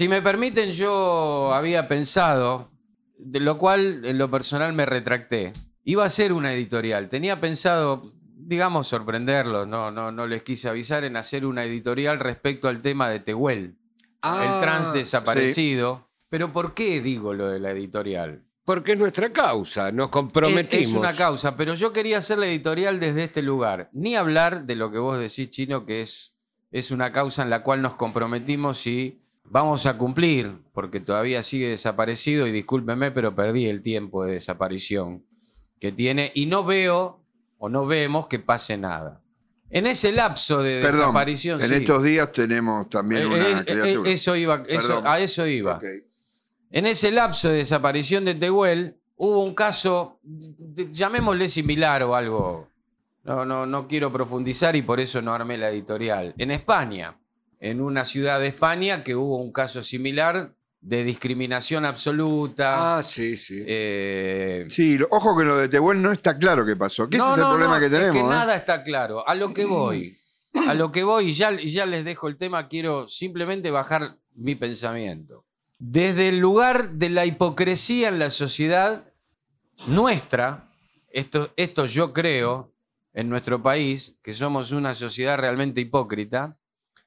Si 0.00 0.08
me 0.08 0.22
permiten, 0.22 0.70
yo 0.70 1.52
había 1.52 1.86
pensado, 1.86 2.70
de 3.18 3.38
lo 3.38 3.58
cual 3.58 4.02
en 4.06 4.16
lo 4.16 4.30
personal 4.30 4.72
me 4.72 4.86
retracté. 4.86 5.52
Iba 5.84 6.04
a 6.04 6.06
hacer 6.06 6.32
una 6.32 6.54
editorial. 6.54 7.10
Tenía 7.10 7.38
pensado, 7.38 8.10
digamos, 8.34 8.88
sorprenderlos, 8.88 9.68
no, 9.68 9.90
no, 9.90 10.10
no 10.10 10.26
les 10.26 10.42
quise 10.42 10.70
avisar 10.70 11.04
en 11.04 11.18
hacer 11.18 11.44
una 11.44 11.64
editorial 11.64 12.18
respecto 12.18 12.66
al 12.66 12.80
tema 12.80 13.10
de 13.10 13.20
Tehuel, 13.20 13.76
Ah, 14.22 14.54
el 14.54 14.60
trans 14.62 14.94
desaparecido. 14.94 16.08
Pero 16.30 16.50
¿por 16.50 16.72
qué 16.72 17.02
digo 17.02 17.34
lo 17.34 17.48
de 17.48 17.60
la 17.60 17.72
editorial? 17.72 18.44
Porque 18.64 18.92
es 18.92 18.98
nuestra 18.98 19.30
causa, 19.34 19.92
nos 19.92 20.06
Es, 20.06 20.12
comprometimos. 20.12 20.86
es 20.86 20.94
una 20.94 21.12
causa, 21.12 21.58
pero 21.58 21.74
yo 21.74 21.92
quería 21.92 22.16
hacer 22.16 22.38
la 22.38 22.46
editorial 22.46 23.00
desde 23.00 23.24
este 23.24 23.42
lugar. 23.42 23.90
Ni 23.92 24.16
hablar 24.16 24.64
de 24.64 24.76
lo 24.76 24.90
que 24.90 24.98
vos 24.98 25.18
decís, 25.18 25.50
Chino, 25.50 25.84
que 25.84 26.00
es, 26.00 26.38
es 26.70 26.90
una 26.90 27.12
causa 27.12 27.42
en 27.42 27.50
la 27.50 27.62
cual 27.62 27.82
nos 27.82 27.96
comprometimos 27.96 28.86
y 28.86 29.19
vamos 29.50 29.84
a 29.86 29.98
cumplir, 29.98 30.56
porque 30.72 31.00
todavía 31.00 31.42
sigue 31.42 31.68
desaparecido 31.68 32.46
y 32.46 32.52
discúlpeme, 32.52 33.10
pero 33.10 33.34
perdí 33.34 33.66
el 33.66 33.82
tiempo 33.82 34.24
de 34.24 34.34
desaparición 34.34 35.24
que 35.80 35.92
tiene 35.92 36.30
y 36.34 36.46
no 36.46 36.64
veo 36.64 37.20
o 37.58 37.68
no 37.68 37.84
vemos 37.86 38.28
que 38.28 38.38
pase 38.38 38.76
nada. 38.78 39.20
En 39.68 39.86
ese 39.86 40.12
lapso 40.12 40.62
de 40.62 40.80
Perdón, 40.80 41.00
desaparición... 41.00 41.60
en 41.60 41.68
sí. 41.68 41.74
estos 41.74 42.02
días 42.02 42.32
tenemos 42.32 42.88
también 42.88 43.22
Eh, 43.22 43.26
una 43.26 43.36
eh, 43.36 43.64
eh, 43.66 43.72
criatura. 43.82 44.10
eso 44.10 44.36
iba, 44.36 44.62
eso- 44.68 45.02
a 45.06 45.20
eso 45.20 45.46
iba. 45.46 45.80
En 46.70 46.86
ese 46.86 47.10
lapso 47.10 47.48
de 47.48 47.56
desaparición 47.58 48.24
de 48.24 48.34
Tehuel, 48.36 48.96
hubo 49.16 49.42
un 49.44 49.54
caso, 49.54 50.20
llamémosle 50.92 51.48
similar 51.48 52.02
o 52.04 52.14
algo. 52.14 52.68
No, 53.24 53.44
no, 53.44 53.66
no 53.66 53.86
quiero 53.86 54.10
profundizar 54.12 54.74
y 54.76 54.82
por 54.82 54.98
eso 54.98 55.20
no 55.20 55.32
armé 55.34 55.58
la 55.58 55.68
editorial. 55.70 56.34
En 56.38 56.50
España, 56.50 57.16
en 57.60 57.80
una 57.80 58.04
ciudad 58.04 58.40
de 58.40 58.48
España 58.48 59.04
que 59.04 59.14
hubo 59.14 59.36
un 59.36 59.52
caso 59.52 59.82
similar 59.84 60.54
de 60.80 61.04
discriminación 61.04 61.84
absoluta. 61.84 62.96
Ah, 62.96 63.02
sí, 63.02 63.36
sí. 63.36 63.62
eh, 63.66 64.66
Sí, 64.70 64.98
ojo 65.10 65.36
que 65.36 65.44
lo 65.44 65.58
de 65.58 65.68
Tehuel 65.68 66.00
no 66.00 66.10
está 66.10 66.38
claro 66.38 66.64
qué 66.64 66.74
pasó. 66.74 67.08
Que 67.08 67.16
ese 67.18 67.24
no, 67.26 67.32
es 67.32 67.36
el 67.36 67.42
no, 67.44 67.50
problema 67.50 67.74
no, 67.74 67.80
que 67.80 67.86
es 67.86 67.92
tenemos. 67.92 68.16
¿eh? 68.32 68.34
nada 68.34 68.56
está 68.56 68.82
claro. 68.82 69.28
A 69.28 69.34
lo 69.34 69.52
que 69.52 69.66
voy. 69.66 70.16
A 70.66 70.74
lo 70.74 70.90
que 70.90 71.04
voy, 71.04 71.28
y 71.28 71.32
ya, 71.32 71.52
ya 71.62 71.86
les 71.86 72.04
dejo 72.04 72.26
el 72.26 72.36
tema, 72.36 72.66
quiero 72.66 73.06
simplemente 73.08 73.70
bajar 73.70 74.16
mi 74.34 74.56
pensamiento. 74.56 75.44
Desde 75.78 76.28
el 76.28 76.38
lugar 76.40 76.92
de 76.94 77.08
la 77.08 77.24
hipocresía 77.24 78.08
en 78.08 78.18
la 78.18 78.30
sociedad 78.30 79.04
nuestra, 79.86 80.70
esto, 81.10 81.52
esto 81.56 81.84
yo 81.84 82.12
creo 82.12 82.72
en 83.14 83.28
nuestro 83.28 83.62
país, 83.62 84.16
que 84.22 84.34
somos 84.34 84.72
una 84.72 84.94
sociedad 84.94 85.38
realmente 85.38 85.80
hipócrita, 85.80 86.56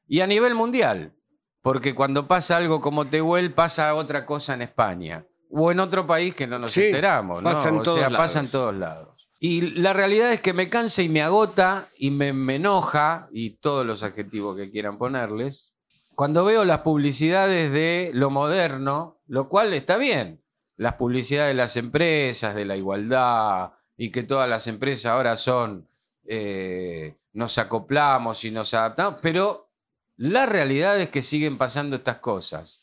y 0.08 0.22
a 0.22 0.28
nivel 0.28 0.56
mundial, 0.56 1.14
porque 1.62 1.96
cuando 1.96 2.28
pasa 2.28 2.58
algo 2.58 2.82
como 2.82 3.06
Tehuel, 3.06 3.54
pasa 3.54 3.94
otra 3.96 4.26
cosa 4.26 4.54
en 4.54 4.62
España, 4.64 5.26
o 5.50 5.72
en 5.72 5.80
otro 5.80 6.06
país 6.08 6.34
que 6.36 6.48
no 6.48 6.60
nos 6.60 6.72
Sí, 6.74 6.86
enteramos, 6.86 7.42
¿no? 7.44 7.50
pasa 7.50 7.70
en 7.70 7.78
o 7.78 7.84
todos 7.84 8.00
sea, 8.00 8.10
lados. 8.10 8.18
pasa 8.26 8.40
en 8.40 8.48
todos 8.50 8.76
lados. 8.76 9.30
Y 9.40 9.62
la 9.80 9.94
realidad 9.94 10.32
es 10.32 10.40
que 10.42 10.54
me 10.54 10.70
cansa 10.70 11.02
y 11.02 11.10
me 11.10 11.22
agota 11.22 11.90
y 11.98 12.12
me, 12.12 12.34
me 12.34 12.56
enoja, 12.56 13.28
y 13.32 13.58
todos 13.58 13.86
los 13.86 14.02
adjetivos 14.04 14.56
que 14.58 14.72
quieran 14.72 14.98
ponerles, 14.98 15.74
cuando 16.16 16.46
veo 16.46 16.64
las 16.64 16.80
publicidades 16.80 17.72
de 17.72 18.12
lo 18.14 18.30
moderno, 18.30 19.20
lo 19.28 19.50
cual 19.50 19.74
está 19.74 19.98
bien, 19.98 20.42
las 20.78 20.94
publicidades 20.94 21.50
de 21.50 21.56
las 21.56 21.76
empresas, 21.78 22.56
de 22.56 22.66
la 22.66 22.76
igualdad, 22.78 23.72
y 23.98 24.12
que 24.12 24.24
todas 24.24 24.50
las 24.50 24.68
empresas 24.68 25.12
ahora 25.12 25.38
son, 25.38 25.88
eh, 26.26 27.16
nos 27.34 27.58
acoplamos 27.58 28.44
y 28.46 28.52
nos 28.52 28.74
adaptamos, 28.74 29.20
pero 29.22 29.70
la 30.18 30.46
realidad 30.46 31.00
es 31.00 31.10
que 31.10 31.22
siguen 31.24 31.58
pasando 31.58 31.96
estas 31.96 32.18
cosas. 32.18 32.82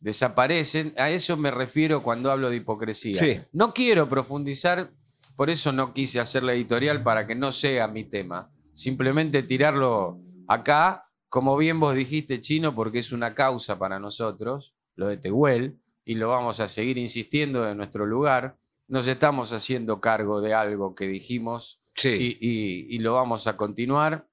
Desaparecen, 0.00 0.94
a 0.96 1.10
eso 1.10 1.36
me 1.36 1.50
refiero 1.50 2.02
cuando 2.02 2.30
hablo 2.30 2.50
de 2.50 2.56
hipocresía. 2.56 3.16
Sí. 3.16 3.40
No 3.52 3.72
quiero 3.72 4.08
profundizar, 4.08 4.90
por 5.36 5.48
eso 5.48 5.70
no 5.72 5.94
quise 5.94 6.18
hacer 6.18 6.42
la 6.42 6.54
editorial 6.54 7.02
para 7.02 7.26
que 7.26 7.34
no 7.34 7.52
sea 7.52 7.86
mi 7.88 8.04
tema. 8.04 8.50
Simplemente 8.74 9.42
tirarlo 9.44 10.18
acá, 10.48 11.06
como 11.28 11.56
bien 11.56 11.78
vos 11.78 11.94
dijiste, 11.94 12.40
Chino, 12.40 12.74
porque 12.74 12.98
es 12.98 13.12
una 13.12 13.34
causa 13.34 13.78
para 13.78 13.98
nosotros, 14.00 14.74
lo 14.96 15.06
de 15.06 15.18
Tehuel, 15.18 15.78
y 16.04 16.16
lo 16.16 16.28
vamos 16.30 16.58
a 16.58 16.68
seguir 16.68 16.98
insistiendo 16.98 17.68
en 17.68 17.76
nuestro 17.76 18.04
lugar. 18.04 18.56
Nos 18.88 19.06
estamos 19.06 19.52
haciendo 19.52 20.00
cargo 20.00 20.40
de 20.40 20.52
algo 20.52 20.94
que 20.96 21.06
dijimos 21.06 21.80
sí. 21.94 22.08
y, 22.40 22.48
y- 22.48 22.96
y 22.96 22.98
lo 22.98 23.14
vamos 23.14 23.46
a 23.46 23.56
continuar. 23.56 24.26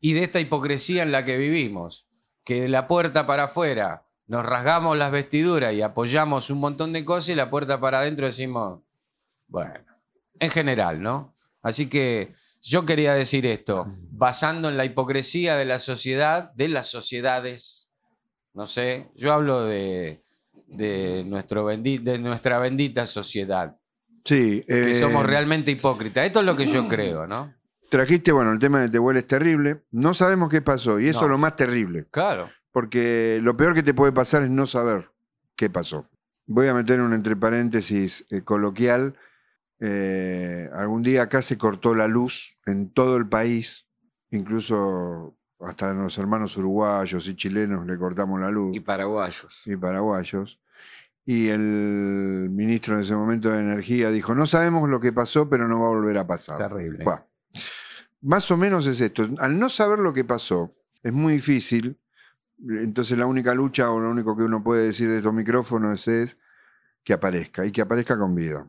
Y 0.00 0.14
de 0.14 0.24
esta 0.24 0.40
hipocresía 0.40 1.02
en 1.02 1.12
la 1.12 1.24
que 1.24 1.36
vivimos, 1.36 2.06
que 2.44 2.62
de 2.62 2.68
la 2.68 2.86
puerta 2.86 3.26
para 3.26 3.44
afuera 3.44 4.06
nos 4.26 4.44
rasgamos 4.46 4.96
las 4.96 5.10
vestiduras 5.12 5.74
y 5.74 5.82
apoyamos 5.82 6.50
un 6.50 6.58
montón 6.58 6.92
de 6.92 7.04
cosas 7.04 7.30
y 7.30 7.34
la 7.34 7.50
puerta 7.50 7.80
para 7.80 7.98
adentro 8.00 8.26
decimos, 8.26 8.80
bueno, 9.48 9.74
en 10.38 10.50
general, 10.50 11.02
¿no? 11.02 11.34
Así 11.62 11.88
que 11.88 12.32
yo 12.62 12.86
quería 12.86 13.14
decir 13.14 13.44
esto, 13.46 13.86
basando 14.10 14.68
en 14.68 14.76
la 14.76 14.84
hipocresía 14.84 15.56
de 15.56 15.64
la 15.64 15.78
sociedad, 15.78 16.52
de 16.54 16.68
las 16.68 16.86
sociedades, 16.86 17.88
no 18.54 18.66
sé, 18.66 19.08
yo 19.16 19.32
hablo 19.32 19.64
de, 19.64 20.22
de, 20.66 21.24
nuestro 21.26 21.68
bendi- 21.70 22.02
de 22.02 22.18
nuestra 22.18 22.58
bendita 22.58 23.06
sociedad, 23.06 23.76
Sí, 24.24 24.62
que 24.68 24.90
eh, 24.90 24.94
somos 25.00 25.24
realmente 25.24 25.70
hipócritas. 25.70 26.26
Esto 26.26 26.40
es 26.40 26.46
lo 26.46 26.54
que 26.56 26.66
yo 26.66 26.86
creo, 26.86 27.26
¿no? 27.26 27.54
Trajiste, 27.90 28.32
bueno, 28.32 28.52
el 28.52 28.58
tema 28.58 28.80
de 28.80 28.88
Tehuel 28.88 29.16
es 29.18 29.26
terrible. 29.26 29.82
No 29.90 30.14
sabemos 30.14 30.48
qué 30.48 30.62
pasó 30.62 30.98
y 31.00 31.08
eso 31.08 31.20
No. 31.20 31.26
es 31.26 31.30
lo 31.32 31.38
más 31.38 31.56
terrible. 31.56 32.06
Claro. 32.10 32.48
Porque 32.72 33.40
lo 33.42 33.56
peor 33.56 33.74
que 33.74 33.82
te 33.82 33.92
puede 33.94 34.12
pasar 34.12 34.42
es 34.44 34.50
no 34.50 34.66
saber 34.66 35.10
qué 35.56 35.68
pasó. 35.68 36.08
Voy 36.46 36.68
a 36.68 36.74
meter 36.74 37.00
un 37.00 37.12
entre 37.12 37.34
paréntesis 37.36 38.24
eh, 38.30 38.42
coloquial. 38.42 39.14
Eh, 39.80 40.68
algún 40.74 41.02
día 41.02 41.22
acá 41.22 41.42
se 41.42 41.58
cortó 41.58 41.94
la 41.94 42.06
luz 42.06 42.56
en 42.66 42.90
todo 42.90 43.16
el 43.16 43.28
país, 43.28 43.86
incluso 44.30 45.36
hasta 45.60 45.92
los 45.92 46.16
hermanos 46.18 46.56
uruguayos 46.56 47.26
y 47.28 47.34
chilenos 47.34 47.86
le 47.86 47.98
cortamos 47.98 48.40
la 48.40 48.50
luz 48.50 48.74
Y 48.76 48.80
paraguayos. 48.80 49.62
y 49.66 49.76
paraguayos. 49.76 50.60
Y 51.26 51.48
el 51.48 52.48
ministro 52.50 52.94
en 52.94 53.00
ese 53.02 53.14
momento 53.14 53.50
de 53.50 53.60
Energía 53.60 54.10
dijo, 54.10 54.34
no 54.34 54.46
sabemos 54.46 54.88
lo 54.88 55.00
que 55.00 55.12
pasó, 55.12 55.48
pero 55.48 55.68
no 55.68 55.80
va 55.80 55.86
a 55.86 55.90
volver 55.90 56.18
a 56.18 56.26
pasar. 56.26 56.58
Terrible. 56.58 57.04
Buah. 57.04 57.20
Más 58.22 58.50
o 58.50 58.56
menos 58.56 58.86
es 58.86 59.00
esto. 59.00 59.28
Al 59.38 59.58
no 59.58 59.68
saber 59.68 59.98
lo 59.98 60.12
que 60.12 60.24
pasó, 60.24 60.74
es 61.02 61.12
muy 61.12 61.34
difícil. 61.34 61.98
Entonces 62.68 63.16
la 63.16 63.26
única 63.26 63.54
lucha 63.54 63.90
o 63.90 64.00
lo 64.00 64.10
único 64.10 64.36
que 64.36 64.42
uno 64.42 64.62
puede 64.62 64.86
decir 64.86 65.08
de 65.08 65.18
estos 65.18 65.32
micrófonos 65.32 66.06
es 66.08 66.36
que 67.02 67.14
aparezca 67.14 67.64
y 67.64 67.72
que 67.72 67.80
aparezca 67.80 68.18
con 68.18 68.34
vida. 68.34 68.66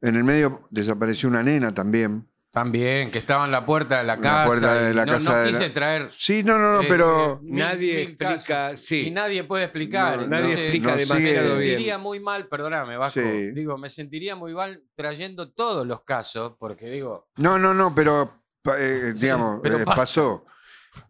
En 0.00 0.16
el 0.16 0.24
medio 0.24 0.66
desapareció 0.70 1.28
una 1.28 1.42
nena 1.42 1.74
también. 1.74 2.26
También, 2.50 3.10
que 3.10 3.18
estaba 3.18 3.44
en 3.44 3.50
la 3.50 3.64
puerta 3.66 3.98
de 3.98 4.04
la 4.04 4.14
En 4.14 4.22
la 4.22 4.28
casa. 4.30 4.46
puerta 4.46 4.74
de 4.74 4.90
y 4.90 4.94
la 4.94 5.04
no, 5.06 5.12
casa 5.12 5.30
no 5.32 5.36
de 5.38 5.44
la- 5.44 5.58
quise 5.58 5.70
traer. 5.70 6.10
Sí, 6.16 6.42
no, 6.42 6.58
no, 6.58 6.74
no, 6.76 6.80
eh, 6.82 6.86
pero... 6.88 7.34
eh, 7.34 7.38
mil- 7.42 7.54
Nadie 7.58 7.92
mil 7.94 7.98
explica, 8.08 8.36
casos. 8.46 8.80
sí. 8.80 9.06
Y 9.08 9.10
nadie 9.10 9.44
puede 9.44 9.64
explicar. 9.64 10.20
No, 10.22 10.26
Nadie 10.28 10.44
entonces, 10.44 10.60
explica 10.60 10.90
no 10.92 10.96
demasiado 10.96 11.48
me 11.48 11.50
sentiría 11.64 11.94
bien. 11.96 12.00
muy 12.00 12.20
mal, 12.20 12.48
perdóname, 12.48 12.96
Vasco. 12.96 13.20
Sí. 13.20 13.50
Digo, 13.52 13.76
me 13.76 13.90
sentiría 13.90 14.34
muy 14.34 14.54
mal 14.54 14.82
trayendo 14.96 15.50
todos 15.52 15.86
los 15.86 16.02
casos, 16.04 16.54
porque 16.58 16.86
digo, 16.88 17.28
No, 17.36 17.58
no, 17.58 17.74
no, 17.74 17.94
pero 17.94 18.42
eh, 18.78 19.12
Sí, 19.14 19.22
digamos, 19.22 19.60
pero 19.62 19.78
eh, 19.80 19.84
pasó. 19.84 20.46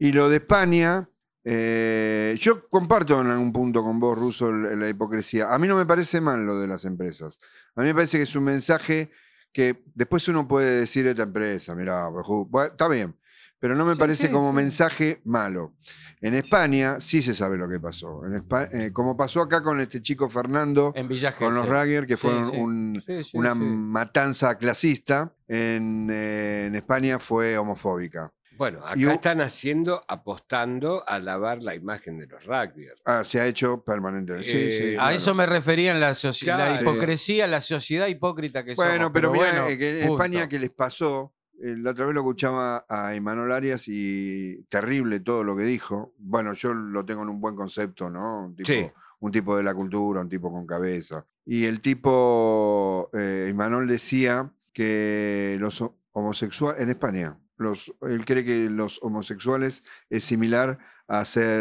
Y 0.01 0.13
lo 0.13 0.29
de 0.29 0.37
España, 0.37 1.09
Eh, 1.51 2.37
yo 2.41 2.69
comparto 2.69 3.19
en 3.23 3.29
algún 3.29 3.53
punto 3.55 3.83
con 3.83 3.99
vos, 3.99 4.19
Russo, 4.19 4.53
la 4.53 4.87
hipocresía. 4.89 5.51
A 5.51 5.57
mí 5.59 5.67
no 5.67 5.77
me 5.77 5.87
parece 5.87 6.21
mal 6.21 6.45
lo 6.45 6.61
de 6.61 6.67
las 6.67 6.85
empresas. 6.85 7.39
A 7.75 7.81
mí 7.81 7.87
me 7.87 7.95
parece 7.95 8.19
que 8.19 8.25
es 8.25 8.37
un 8.37 8.45
mensaje 8.45 9.11
que 9.59 9.83
después 9.93 10.29
uno 10.29 10.47
puede 10.47 10.79
decir 10.79 11.05
a 11.09 11.11
esta 11.11 11.25
empresa, 11.25 11.75
Bejú", 12.11 12.47
bueno, 12.49 12.71
está 12.71 12.87
bien, 12.87 13.17
pero 13.59 13.75
no 13.75 13.85
me 13.85 13.95
Sí, 13.95 13.99
parece 13.99 14.27
sí, 14.29 14.33
como 14.33 14.51
sí. 14.51 14.55
mensaje 14.57 15.21
malo. 15.25 15.75
En 16.21 16.35
España 16.35 16.99
sí 17.01 17.23
se 17.23 17.35
sabe 17.35 17.59
lo 17.59 17.69
que 17.69 17.81
pasó. 17.81 18.25
En 18.25 18.35
eh, 18.73 18.93
como 18.93 19.17
pasó 19.17 19.41
acá 19.41 19.61
con 19.65 19.81
este 19.81 20.01
chico 20.01 20.29
Fernando, 20.29 20.93
En 20.95 21.09
con 21.47 21.55
los. 21.57 21.69
Ragger, 21.69 22.07
que 22.07 22.17
un- 22.63 23.03
sí, 23.25 23.37
una 23.37 23.55
matanza 23.57 24.57
clasista, 24.59 25.33
en, 25.49 26.09
eh, 26.09 26.67
en 26.67 26.77
España 26.77 27.19
fue 27.19 27.59
homofóbica. 27.59 28.33
Bueno, 28.59 28.81
acá 28.85 28.99
u- 29.01 29.11
están 29.11 29.41
haciendo, 29.41 30.05
apostando 30.09 31.03
a 31.09 31.19
lavar 31.19 31.63
la 31.63 31.75
imagen 31.75 32.19
de 32.19 32.27
los 32.27 32.45
rugbyers. 32.45 33.01
Ah, 33.05 33.23
se 33.25 33.41
ha 33.41 33.47
hecho 33.47 33.83
permanentemente. 33.85 34.51
Sí, 34.51 34.57
Eh, 34.57 34.71
sí, 34.71 34.95
A 34.97 34.99
claro. 34.99 35.17
eso 35.17 35.35
me 35.35 35.47
refería 35.47 35.93
en 35.93 36.01
la, 36.01 36.11
soci- 36.11 36.45
la 36.47 36.57
Claro. 36.57 36.83
hipocresía, 36.83 37.47
la 37.47 37.61
sociedad 37.61 38.09
hipócrita 38.09 38.65
que 38.65 38.75
somos. 38.75 38.91
Bueno, 38.91 39.13
pero, 39.13 39.31
mira, 39.33 39.45
bueno, 39.45 39.69
eh, 39.69 39.79
que 39.79 40.03
en. 40.03 40.11
España 40.13 40.49
que 40.49 40.59
les 40.59 40.71
pasó, 40.71 41.33
eh, 41.63 41.75
la 41.79 41.93
otra 41.93 42.05
vez 42.07 42.15
lo 42.15 42.21
escuchaba 42.21 42.85
a 42.89 43.15
Imanol 43.15 43.53
Arias 43.53 43.85
y 43.87 44.63
terrible 44.69 45.21
todo 45.21 45.45
lo 45.45 45.57
que 45.57 45.63
dijo. 45.63 46.13
Bueno, 46.19 46.53
yo 46.55 46.75
lo 46.75 47.05
tengo 47.05 47.23
en 47.23 47.29
un 47.29 47.41
buen 47.41 47.55
concepto, 47.57 48.11
¿no? 48.11 48.45
Un 48.47 48.57
tipo, 48.57 48.67
Sí. 48.73 48.87
un 49.21 49.31
tipo 49.33 49.57
de 49.57 49.63
la 49.63 49.75
cultura, 49.75 50.21
un 50.21 50.29
tipo 50.29 50.51
con 50.53 50.67
cabeza. 50.67 51.25
Y 51.47 51.65
el 51.65 51.81
tipo, 51.81 53.11
eh, 53.15 53.47
Imanol 53.51 53.87
decía 53.89 54.51
que 54.73 55.57
los 55.59 55.81
ho- 55.81 55.97
homosexuales, 56.13 56.81
en 56.83 56.91
España, 56.91 57.37
los, 57.59 57.93
él 58.03 58.25
cree 58.25 58.45
que 58.45 58.71
los 58.71 58.99
homosexuales 59.03 59.85
es 60.11 60.25
similar 60.25 60.79
a 61.07 61.25
ser, 61.25 61.61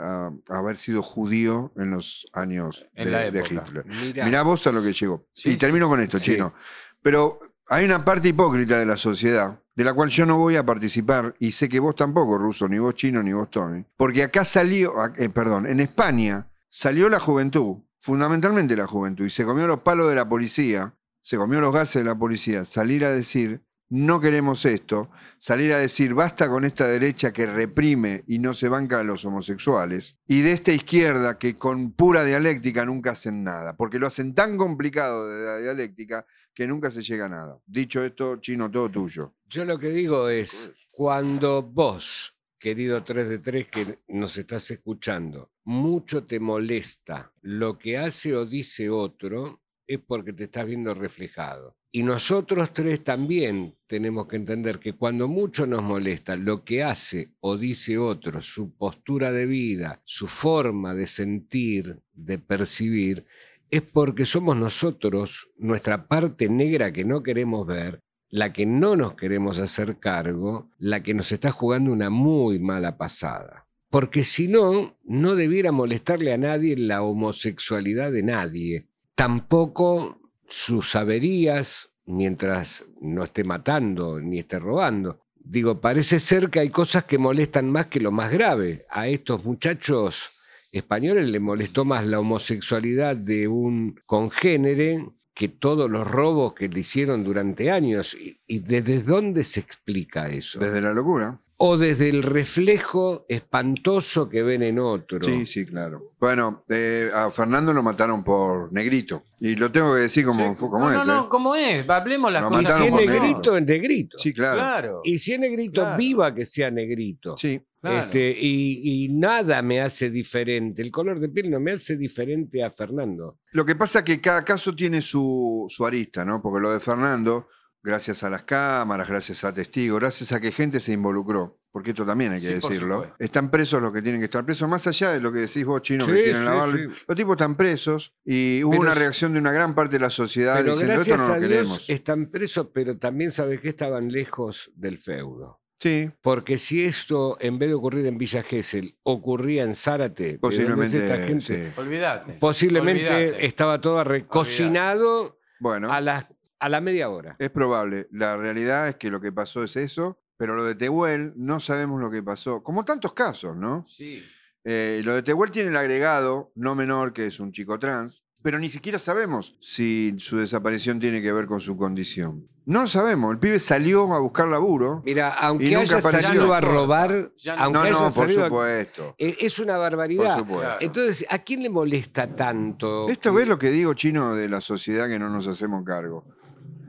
a, 0.00 0.26
a 0.48 0.58
haber 0.58 0.76
sido 0.78 1.02
judío 1.02 1.72
en 1.76 1.90
los 1.90 2.26
años 2.32 2.86
En 2.94 3.06
de, 3.06 3.10
la 3.10 3.30
de. 3.30 3.40
Hitler. 3.40 3.84
Mirá 4.24 4.42
vos 4.42 4.66
a 4.66 4.72
lo 4.72 4.82
que 4.82 4.92
llegó. 4.92 5.26
Sí, 5.32 5.50
y 5.50 5.56
termino 5.56 5.88
con 5.88 6.00
esto, 6.00 6.18
Sí. 6.18 6.32
chino. 6.32 6.54
Pero 7.02 7.40
hay 7.66 7.84
una 7.84 8.04
parte 8.04 8.28
hipócrita 8.28 8.78
de 8.78 8.86
la 8.86 8.96
sociedad, 8.96 9.60
de 9.74 9.84
la 9.84 9.92
cual 9.94 10.08
yo 10.08 10.24
no 10.26 10.38
voy 10.38 10.56
a 10.56 10.64
participar, 10.64 11.34
y 11.38 11.52
sé 11.52 11.68
que 11.68 11.80
vos 11.80 11.94
tampoco, 11.94 12.38
Ruso, 12.38 12.68
ni 12.68 12.78
vos 12.78 12.94
chino, 12.94 13.22
ni 13.22 13.32
vos 13.32 13.50
Tony. 13.50 13.84
Porque 13.96 14.22
acá 14.22 14.44
salió, 14.44 14.94
eh, 15.16 15.28
perdón, 15.28 15.66
en 15.66 15.80
España 15.80 16.48
salió 16.70 17.08
la 17.10 17.20
juventud, 17.20 17.76
fundamentalmente 18.00 18.74
la 18.74 18.86
juventud, 18.86 19.26
y 19.26 19.30
se 19.30 19.44
comió 19.44 19.66
los 19.66 19.80
palos 19.80 20.08
de 20.08 20.16
la 20.16 20.28
policía, 20.28 20.94
se 21.22 21.36
comió 21.36 21.60
los 21.60 21.74
gases 21.74 22.02
de 22.02 22.08
la 22.08 22.14
policía, 22.18 22.64
salir 22.64 23.04
a 23.04 23.10
decir, 23.12 23.60
no 23.90 24.20
queremos 24.20 24.64
esto, 24.64 25.10
salir 25.38 25.72
a 25.72 25.78
decir, 25.78 26.14
basta 26.14 26.48
con 26.48 26.64
esta 26.64 26.86
derecha 26.86 27.32
que 27.32 27.46
reprime 27.46 28.24
y 28.26 28.38
no 28.38 28.54
se 28.54 28.68
banca 28.68 29.00
a 29.00 29.04
los 29.04 29.24
homosexuales, 29.24 30.18
y 30.26 30.42
de 30.42 30.52
esta 30.52 30.72
izquierda 30.72 31.38
que 31.38 31.56
con 31.56 31.92
pura 31.92 32.24
dialéctica 32.24 32.84
nunca 32.84 33.12
hacen 33.12 33.42
nada, 33.44 33.76
porque 33.76 33.98
lo 33.98 34.06
hacen 34.06 34.34
tan 34.34 34.56
complicado 34.58 35.28
de 35.28 35.44
la 35.44 35.58
dialéctica 35.58 36.26
que 36.54 36.66
nunca 36.66 36.90
se 36.90 37.02
llega 37.02 37.26
a 37.26 37.30
nada. 37.30 37.58
Dicho 37.66 38.02
esto, 38.04 38.36
chino, 38.36 38.70
todo 38.70 38.90
tuyo. 38.90 39.36
yo 39.46 39.64
lo 39.64 39.78
que 39.78 39.90
digo 39.90 40.28
es, 40.28 40.72
cuando 40.90 41.62
vos, 41.62 42.34
querido 42.58 43.04
3 43.04 43.28
de 43.28 43.38
3 43.38 43.68
que 43.68 43.98
nos 44.08 44.36
estás 44.36 44.70
escuchando, 44.70 45.52
mucho 45.64 46.24
te 46.24 46.40
molesta 46.40 47.32
lo 47.42 47.78
que 47.78 47.96
hace 47.96 48.34
o 48.34 48.44
dice 48.44 48.90
otro, 48.90 49.62
es 49.86 50.00
porque 50.00 50.32
te 50.32 50.44
estás 50.44 50.66
viendo 50.66 50.92
reflejado. 50.92 51.77
Y 51.90 52.02
nosotros 52.02 52.72
tres 52.74 53.02
también 53.02 53.74
tenemos 53.86 54.28
que 54.28 54.36
entender 54.36 54.78
que 54.78 54.92
cuando 54.92 55.26
mucho 55.26 55.66
nos 55.66 55.82
molesta 55.82 56.36
lo 56.36 56.62
que 56.62 56.82
hace 56.82 57.30
o 57.40 57.56
dice 57.56 57.96
otro, 57.96 58.42
su 58.42 58.74
postura 58.74 59.32
de 59.32 59.46
vida, 59.46 60.02
su 60.04 60.26
forma 60.26 60.94
de 60.94 61.06
sentir, 61.06 62.00
de 62.12 62.38
percibir, 62.38 63.24
es 63.70 63.82
porque 63.82 64.26
somos 64.26 64.56
nosotros, 64.56 65.48
nuestra 65.56 66.08
parte 66.08 66.50
negra 66.50 66.92
que 66.92 67.04
no 67.06 67.22
queremos 67.22 67.66
ver, 67.66 68.00
la 68.28 68.52
que 68.52 68.66
no 68.66 68.94
nos 68.94 69.14
queremos 69.14 69.58
hacer 69.58 69.98
cargo, 69.98 70.70
la 70.78 71.02
que 71.02 71.14
nos 71.14 71.32
está 71.32 71.50
jugando 71.50 71.90
una 71.90 72.10
muy 72.10 72.58
mala 72.58 72.98
pasada. 72.98 73.66
Porque 73.90 74.24
si 74.24 74.48
no, 74.48 74.98
no 75.04 75.34
debiera 75.34 75.72
molestarle 75.72 76.34
a 76.34 76.38
nadie 76.38 76.76
la 76.76 77.02
homosexualidad 77.02 78.12
de 78.12 78.22
nadie. 78.22 78.86
Tampoco 79.14 80.20
sus 80.48 80.96
averías, 80.96 81.90
mientras 82.06 82.84
no 83.00 83.24
esté 83.24 83.44
matando 83.44 84.20
ni 84.20 84.40
esté 84.40 84.58
robando. 84.58 85.20
Digo, 85.36 85.80
parece 85.80 86.18
ser 86.18 86.50
que 86.50 86.60
hay 86.60 86.70
cosas 86.70 87.04
que 87.04 87.18
molestan 87.18 87.70
más 87.70 87.86
que 87.86 88.00
lo 88.00 88.10
más 88.10 88.30
grave. 88.30 88.86
A 88.90 89.08
estos 89.08 89.44
muchachos 89.44 90.30
españoles 90.72 91.28
le 91.28 91.40
molestó 91.40 91.84
más 91.84 92.06
la 92.06 92.20
homosexualidad 92.20 93.16
de 93.16 93.48
un 93.48 94.00
congénere 94.04 95.06
que 95.32 95.48
todos 95.48 95.88
los 95.88 96.06
robos 96.06 96.54
que 96.54 96.68
le 96.68 96.80
hicieron 96.80 97.24
durante 97.24 97.70
años. 97.70 98.14
¿Y, 98.14 98.40
y 98.46 98.58
desde 98.58 99.00
dónde 99.02 99.44
se 99.44 99.60
explica 99.60 100.28
eso? 100.28 100.58
Desde 100.58 100.80
la 100.80 100.92
locura. 100.92 101.40
O 101.60 101.76
desde 101.76 102.08
el 102.08 102.22
reflejo 102.22 103.26
espantoso 103.28 104.28
que 104.28 104.42
ven 104.42 104.62
en 104.62 104.78
otro. 104.78 105.18
Sí, 105.22 105.44
sí, 105.44 105.66
claro. 105.66 106.12
Bueno, 106.20 106.64
eh, 106.68 107.10
a 107.12 107.30
Fernando 107.32 107.72
lo 107.72 107.82
mataron 107.82 108.22
por 108.22 108.72
negrito. 108.72 109.24
Y 109.40 109.56
lo 109.56 109.70
tengo 109.72 109.92
que 109.94 110.00
decir 110.02 110.24
como, 110.24 110.54
Sí, 110.54 110.60
como 110.60 110.78
no, 110.78 110.90
es. 110.90 110.96
no, 110.98 111.04
no, 111.04 111.20
¿eh? 111.24 111.26
¿cómo 111.28 111.54
es? 111.56 111.88
Hablemos 111.88 112.30
las 112.32 112.42
Lo 112.42 112.48
Y 112.48 112.64
cosas. 112.64 112.76
si 112.76 112.82
mataron 112.90 113.00
es 113.00 113.10
como 113.10 113.20
negrito, 113.26 113.56
es 113.56 113.64
negrito. 113.66 114.18
Sí, 114.18 114.32
claro. 114.32 114.56
Claro. 114.56 115.00
Y 115.04 115.18
si 115.18 115.32
es 115.32 115.40
negrito, 115.40 115.80
Claro. 115.82 115.96
viva 115.98 116.34
que 116.34 116.46
sea 116.46 116.70
negrito. 116.70 117.36
Sí. 117.36 117.60
claro. 117.80 117.98
Este, 117.98 118.36
y, 118.38 119.04
y 119.04 119.08
nada 119.08 119.60
me 119.62 119.80
hace 119.80 120.10
diferente. 120.10 120.80
El 120.82 120.92
color 120.92 121.18
de 121.18 121.28
piel 121.28 121.50
no 121.50 121.58
me 121.58 121.72
hace 121.72 121.96
diferente 121.96 122.62
a 122.62 122.70
Fernando. 122.70 123.38
Lo 123.50 123.64
que 123.66 123.74
pasa 123.74 123.98
es 124.00 124.04
que 124.04 124.20
cada 124.20 124.44
caso 124.44 124.74
tiene 124.76 125.02
su, 125.02 125.66
su 125.68 125.84
arista, 125.84 126.24
¿no? 126.24 126.40
Porque 126.40 126.60
lo 126.60 126.72
de 126.72 126.78
Fernando, 126.80 127.48
gracias 127.82 128.22
a 128.22 128.30
las 128.30 128.42
cámaras, 128.42 129.08
gracias 129.08 129.44
a 129.44 129.52
testigos, 129.52 130.00
gracias 130.00 130.32
a 130.32 130.40
que 130.40 130.52
gente 130.52 130.80
se 130.80 130.92
involucró, 130.92 131.58
porque 131.70 131.90
esto 131.90 132.04
también 132.04 132.32
hay 132.32 132.40
que 132.40 132.46
Sí, 132.48 132.54
decirlo, 132.54 133.14
están 133.18 133.50
presos 133.50 133.80
los 133.80 133.92
que 133.92 134.02
tienen 134.02 134.20
que 134.20 134.24
estar 134.26 134.44
presos, 134.44 134.68
más 134.68 134.86
allá 134.86 135.10
de 135.10 135.20
lo 135.20 135.32
que 135.32 135.40
decís 135.40 135.64
vos, 135.64 135.80
chino, 135.82 136.04
Sí, 136.04 136.12
que 136.12 136.22
quieren 136.24 136.40
sí, 136.42 136.44
lavarle. 136.46 136.88
sí. 136.88 137.02
Los 137.06 137.16
tipos 137.16 137.32
están 137.34 137.54
presos 137.56 138.14
y 138.24 138.62
hubo 138.64 138.70
Pero 138.72 138.82
una 138.82 138.94
reacción 138.94 139.32
de 139.32 139.38
una 139.40 139.52
gran 139.52 139.74
parte 139.74 139.96
de 139.96 140.00
la 140.00 140.10
sociedad 140.10 140.56
Pero 140.60 140.72
diciendo 140.76 141.02
esto 141.02 141.16
no 141.16 141.26
lo 141.28 141.32
a 141.34 141.38
Dios 141.38 141.48
queremos. 141.48 141.84
están 141.90 142.26
presos, 142.30 142.68
pero 142.72 142.98
también 142.98 143.30
sabes 143.32 143.60
que 143.60 143.68
estaban 143.68 144.10
lejos 144.10 144.70
del 144.74 144.98
feudo. 144.98 145.60
Sí, 145.80 146.10
Porque 146.22 146.58
si 146.58 146.84
esto, 146.84 147.36
en 147.40 147.56
vez 147.60 147.68
de 147.68 147.74
ocurrir 147.76 148.04
en 148.06 148.18
Villa 148.18 148.42
Gesell, 148.42 148.96
ocurría 149.04 149.62
en 149.62 149.76
Zárate, 149.76 150.24
¿de 150.24 150.28
dónde 150.30 150.34
es 150.34 150.40
posiblemente. 150.40 150.98
esta 150.98 151.24
gente? 151.24 151.66
sí. 151.72 151.80
Olvídate. 151.80 152.32
posiblemente 152.32 153.46
estaba 153.46 153.80
todo 153.80 154.02
recocinado 154.02 155.38
Bueno, 155.60 155.92
a 155.92 156.00
la, 156.00 156.28
a 156.60 156.68
la 156.68 156.80
media 156.80 157.08
hora. 157.10 157.36
es 157.38 157.50
probable. 157.50 158.08
La 158.10 158.36
realidad 158.36 158.88
es 158.88 158.96
que 158.96 159.10
lo 159.10 159.20
que 159.20 159.32
pasó 159.32 159.62
es 159.64 159.76
eso, 159.76 160.20
pero 160.36 160.54
lo 160.54 160.64
de 160.64 160.74
Tehuel 160.74 161.32
no 161.36 161.60
sabemos 161.60 162.00
lo 162.00 162.10
que 162.10 162.22
pasó. 162.22 162.62
Como 162.62 162.84
tantos 162.84 163.12
casos, 163.12 163.56
¿no? 163.56 163.84
Sí. 163.86 164.22
Eh, 164.64 165.00
lo 165.04 165.14
de 165.14 165.22
Tehuel 165.22 165.50
tiene 165.50 165.70
el 165.70 165.76
agregado 165.76 166.52
no 166.54 166.74
menor, 166.74 167.12
que 167.12 167.26
es 167.26 167.40
un 167.40 167.52
chico 167.52 167.78
trans, 167.78 168.22
pero 168.42 168.58
ni 168.58 168.68
siquiera 168.68 168.98
sabemos 168.98 169.56
si 169.60 170.14
su 170.18 170.36
desaparición 170.38 171.00
tiene 171.00 171.22
que 171.22 171.32
ver 171.32 171.46
con 171.46 171.58
su 171.60 171.76
condición. 171.76 172.46
No 172.66 172.82
lo 172.82 172.86
sabemos. 172.86 173.32
El 173.32 173.38
pibe 173.38 173.58
salió 173.60 174.12
a 174.12 174.18
buscar 174.18 174.46
laburo. 174.46 175.02
Mira, 175.04 175.30
Y 175.40 175.44
aunque 175.44 175.64
nunca 175.70 175.80
haya 175.80 175.98
apareció. 175.98 176.28
salido 176.28 176.52
a 176.54 176.60
Ya 176.60 176.66
no 176.66 176.72
robar, 176.74 177.32
ya 177.38 177.56
no- 177.56 177.62
aunque 177.62 177.78
No, 177.78 177.84
haya 177.84 177.92
no, 177.92 177.98
por 178.04 178.12
salido 178.12 178.44
supuesto. 178.44 179.14
eh, 179.16 179.36
es 179.40 179.58
una 179.58 179.72
Por 179.74 179.80
barbaridad. 179.82 180.38
supuesto. 180.38 180.60
Claro. 180.60 180.76
Entonces, 180.80 181.26
¿a 181.30 181.38
quién 181.38 181.62
le 181.62 181.70
molesta 181.70 182.26
tanto? 182.36 183.08
Esto 183.08 183.30
que- 183.32 183.38
ves 183.38 183.48
lo 183.48 183.58
que 183.58 183.70
digo, 183.70 183.94
chino, 183.94 184.34
de 184.36 184.48
la 184.50 184.60
sociedad 184.60 185.08
que 185.08 185.18
no 185.18 185.30
nos 185.30 185.46
hacemos 185.48 185.82
cargo. 185.84 186.26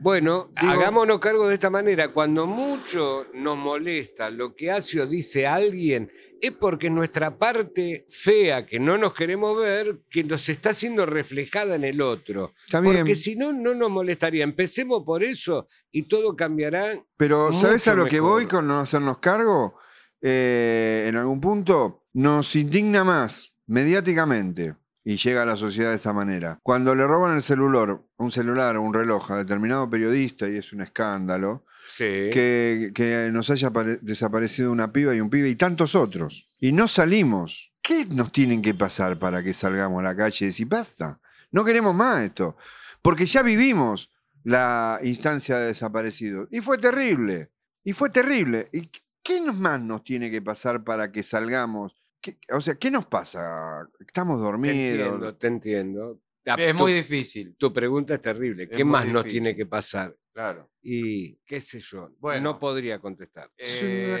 Bueno, 0.00 0.50
Digo- 0.60 0.72
hagámonos 0.72 1.18
cargo 1.18 1.46
de 1.46 1.54
esta 1.54 1.68
manera. 1.70 2.08
Cuando 2.08 2.46
mucho 2.46 3.26
nos 3.34 3.56
molesta 3.58 4.30
lo 4.30 4.54
que 4.56 4.70
hace 4.70 5.00
o 5.00 5.06
dice 5.06 5.46
alguien, 5.46 6.10
es 6.40 6.52
porque 6.52 6.88
nuestra 6.88 7.36
parte 7.36 8.06
fea, 8.08 8.64
que 8.64 8.80
no 8.80 8.96
nos 8.96 9.12
queremos 9.12 9.58
ver, 9.58 10.00
que 10.08 10.24
nos 10.24 10.48
está 10.48 10.72
siendo 10.72 11.04
reflejada 11.04 11.74
en 11.74 11.84
el 11.84 12.00
otro. 12.00 12.54
Está 12.66 12.80
bien, 12.80 12.96
Porque 12.96 13.14
si 13.14 13.36
no, 13.36 13.52
no 13.52 13.74
nos 13.74 13.90
molestaría. 13.90 14.42
Empecemos 14.42 15.02
por 15.04 15.22
eso 15.22 15.68
y 15.92 16.04
todo 16.04 16.34
cambiará. 16.34 16.98
pero 17.18 17.52
¿sabes 17.60 17.86
a 17.88 17.94
lo 17.94 18.06
que 18.06 18.20
voy 18.20 18.46
con 18.46 18.66
no 18.66 18.80
hacernos 18.80 19.18
cargo? 19.18 19.76
Eh, 20.22 21.06
en 21.08 21.16
algún 21.16 21.40
punto 21.40 22.04
nos 22.14 22.54
indigna 22.56 23.04
más 23.04 23.52
mediáticamente 23.66 24.74
y 25.04 25.16
llega 25.16 25.42
a 25.42 25.46
la 25.46 25.56
sociedad 25.56 25.90
de 25.90 25.96
esta 25.96 26.12
manera. 26.12 26.58
Cuando 26.62 26.94
le 26.94 27.06
roban 27.06 27.36
el 27.36 27.42
celular, 27.42 28.00
un 28.18 28.30
celular 28.30 28.76
o 28.76 28.82
un 28.82 28.92
reloj 28.94 29.30
a 29.32 29.38
determinado 29.38 29.88
periodista 29.88 30.48
y 30.48 30.56
es 30.56 30.72
un 30.72 30.82
escándalo, 30.82 31.64
Sí. 31.88 32.04
que, 32.32 32.92
que 32.94 33.30
nos 33.32 33.50
haya 33.50 33.68
apare- 33.72 33.98
desaparecido 34.00 34.70
una 34.70 34.92
piba 34.92 35.14
y 35.14 35.20
un 35.20 35.28
pibe 35.30 35.48
y 35.48 35.56
tantos 35.56 35.94
otros. 35.96 36.54
Y 36.60 36.70
no 36.72 36.86
salimos. 36.86 37.72
¿Qué 37.82 38.04
nos 38.06 38.30
tienen 38.30 38.62
que 38.62 38.74
pasar 38.74 39.18
para 39.18 39.42
que 39.42 39.54
salgamos 39.54 39.98
a 40.00 40.02
la 40.04 40.14
calle 40.16 40.44
y 40.44 40.48
decir 40.48 40.68
basta? 40.68 41.18
No 41.50 41.64
queremos 41.64 41.94
más 41.94 42.22
esto. 42.22 42.56
Porque 43.02 43.26
ya 43.26 43.42
vivimos 43.42 44.10
la 44.44 45.00
instancia 45.02 45.58
de 45.58 45.68
desaparecidos. 45.68 46.46
Y 46.52 46.60
fue 46.60 46.78
terrible. 46.78 47.50
Y 47.82 47.92
fue 47.94 48.10
terrible. 48.10 48.68
¿Y 48.72 48.88
qué 49.22 49.40
más 49.50 49.80
nos 49.80 50.04
tiene 50.04 50.30
que 50.30 50.42
pasar 50.42 50.84
para 50.84 51.10
que 51.10 51.22
salgamos 51.22 51.99
¿Qué- 52.20 52.38
o 52.52 52.60
sea, 52.60 52.74
¿qué 52.74 52.90
nos 52.90 53.06
pasa? 53.06 53.86
Estamos 53.98 54.38
Te 54.38 54.44
dormidos. 54.44 54.76
entiendo, 54.76 55.36
te 55.36 55.46
entiendo. 55.46 56.20
Es 56.44 56.72
tu- 56.72 56.78
muy 56.78 56.92
difícil. 56.92 57.54
Tu 57.56 57.72
pregunta 57.72 58.14
es 58.14 58.20
terrible. 58.20 58.64
Es 58.64 58.70
¿Qué 58.70 58.84
más 58.84 59.06
nos 59.06 59.24
tiene 59.24 59.54
que 59.54 59.66
pasar? 59.66 60.14
Claro. 60.32 60.70
Y 60.82 61.36
qué 61.46 61.60
sé 61.60 61.80
yo. 61.80 62.10
Bueno. 62.18 62.52
no 62.52 62.58
podría 62.58 62.98
contestar. 62.98 63.50
Una 63.58 63.66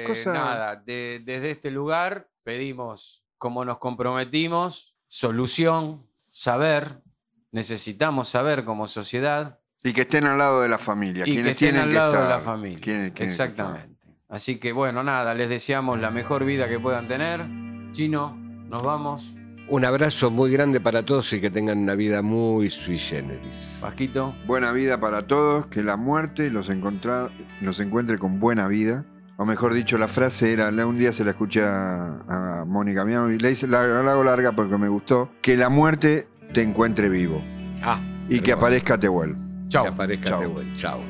Eh, 0.00 0.04
cosa- 0.06 0.32
Nada, 0.32 0.76
de- 0.76 1.22
desde 1.24 1.52
este 1.52 1.70
lugar 1.70 2.28
pedimos, 2.42 3.24
como 3.38 3.64
nos 3.64 3.78
comprometimos, 3.78 4.94
solución, 5.08 6.06
saber. 6.30 7.00
Necesitamos 7.52 8.28
saber 8.28 8.64
como 8.64 8.86
sociedad 8.86 9.58
Y 9.82 9.92
que 9.92 10.02
estén 10.02 10.24
al 10.24 10.38
lado 10.38 10.60
de 10.62 10.68
la 10.68 10.78
familia. 10.78 11.22
y 11.24 11.26
que 11.26 11.32
quienes 11.32 11.52
estén 11.52 11.68
tienen 11.70 11.82
al 11.82 11.88
que 11.88 11.94
lado 11.94 12.12
de 12.12 12.18
estar. 12.18 12.30
la 12.30 12.40
familia. 12.40 12.80
Que 12.80 13.06
estar. 13.06 13.22
Exactamente. 13.26 14.06
Así 14.28 14.58
que 14.60 14.72
bueno, 14.72 15.02
nada, 15.02 15.34
les 15.34 15.48
deseamos 15.48 15.98
la 15.98 16.10
mejor 16.10 16.44
vida 16.44 16.68
que 16.68 16.78
puedan 16.78 17.08
tener. 17.08 17.40
Chino, 17.92 18.36
nos 18.68 18.82
vamos. 18.82 19.34
Un 19.68 19.84
abrazo 19.84 20.30
muy 20.32 20.50
grande 20.50 20.80
para 20.80 21.04
todos 21.04 21.32
y 21.32 21.40
que 21.40 21.48
tengan 21.50 21.78
una 21.78 21.94
vida 21.94 22.22
muy 22.22 22.70
sui 22.70 22.98
generis. 22.98 23.78
Pasquito. 23.80 24.34
Buena 24.46 24.72
vida 24.72 24.98
para 24.98 25.26
todos, 25.28 25.66
que 25.66 25.82
la 25.84 25.96
muerte 25.96 26.50
los, 26.50 26.68
encontra- 26.70 27.30
los 27.60 27.78
encuentre 27.78 28.18
con 28.18 28.40
buena 28.40 28.66
vida. 28.66 29.04
O 29.36 29.44
mejor 29.46 29.72
dicho, 29.72 29.96
la 29.96 30.08
frase 30.08 30.52
era, 30.52 30.68
un 30.86 30.98
día 30.98 31.12
se 31.12 31.24
la 31.24 31.30
escuché 31.30 31.62
a, 31.62 32.60
a 32.60 32.64
Mónica 32.66 33.04
Miano 33.04 33.30
y 33.30 33.38
le 33.38 33.52
hice, 33.52 33.66
la, 33.68 33.86
la 33.86 34.12
hago 34.12 34.24
larga 34.24 34.52
porque 34.52 34.76
me 34.76 34.88
gustó, 34.88 35.30
que 35.40 35.56
la 35.56 35.68
muerte 35.68 36.28
te 36.52 36.62
encuentre 36.62 37.08
vivo 37.08 37.40
Ah, 37.82 38.00
y 38.28 38.40
que 38.40 38.52
aparezca 38.52 38.98
Tehuel. 38.98 39.36
Chao. 39.68 39.84
Que 39.84 39.88
aparezca 39.90 40.28
Chao. 40.30 40.40
Tehuel. 40.40 40.72
Chao. 40.74 41.00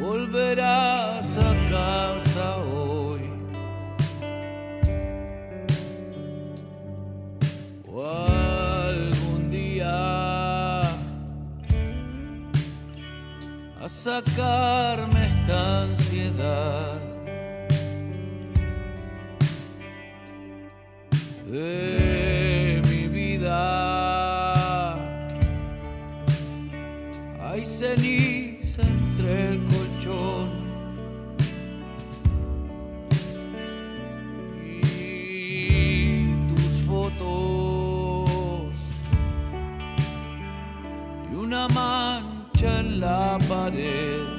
Volverás 0.00 1.38
a 1.38 1.54
casa 1.70 2.56
hoy. 2.56 3.25
Algún 8.06 9.50
día 9.50 10.80
a 13.80 13.88
sacarme 13.88 15.26
esta 15.26 15.82
ansiedad 15.82 17.00
de 21.46 22.82
mi 22.88 23.08
vida. 23.08 23.56
Hay 27.40 27.64
y 41.76 41.78
una 41.78 42.22
mancha 42.54 42.80
en 42.80 43.00
la 43.00 43.38
pared. 43.48 44.35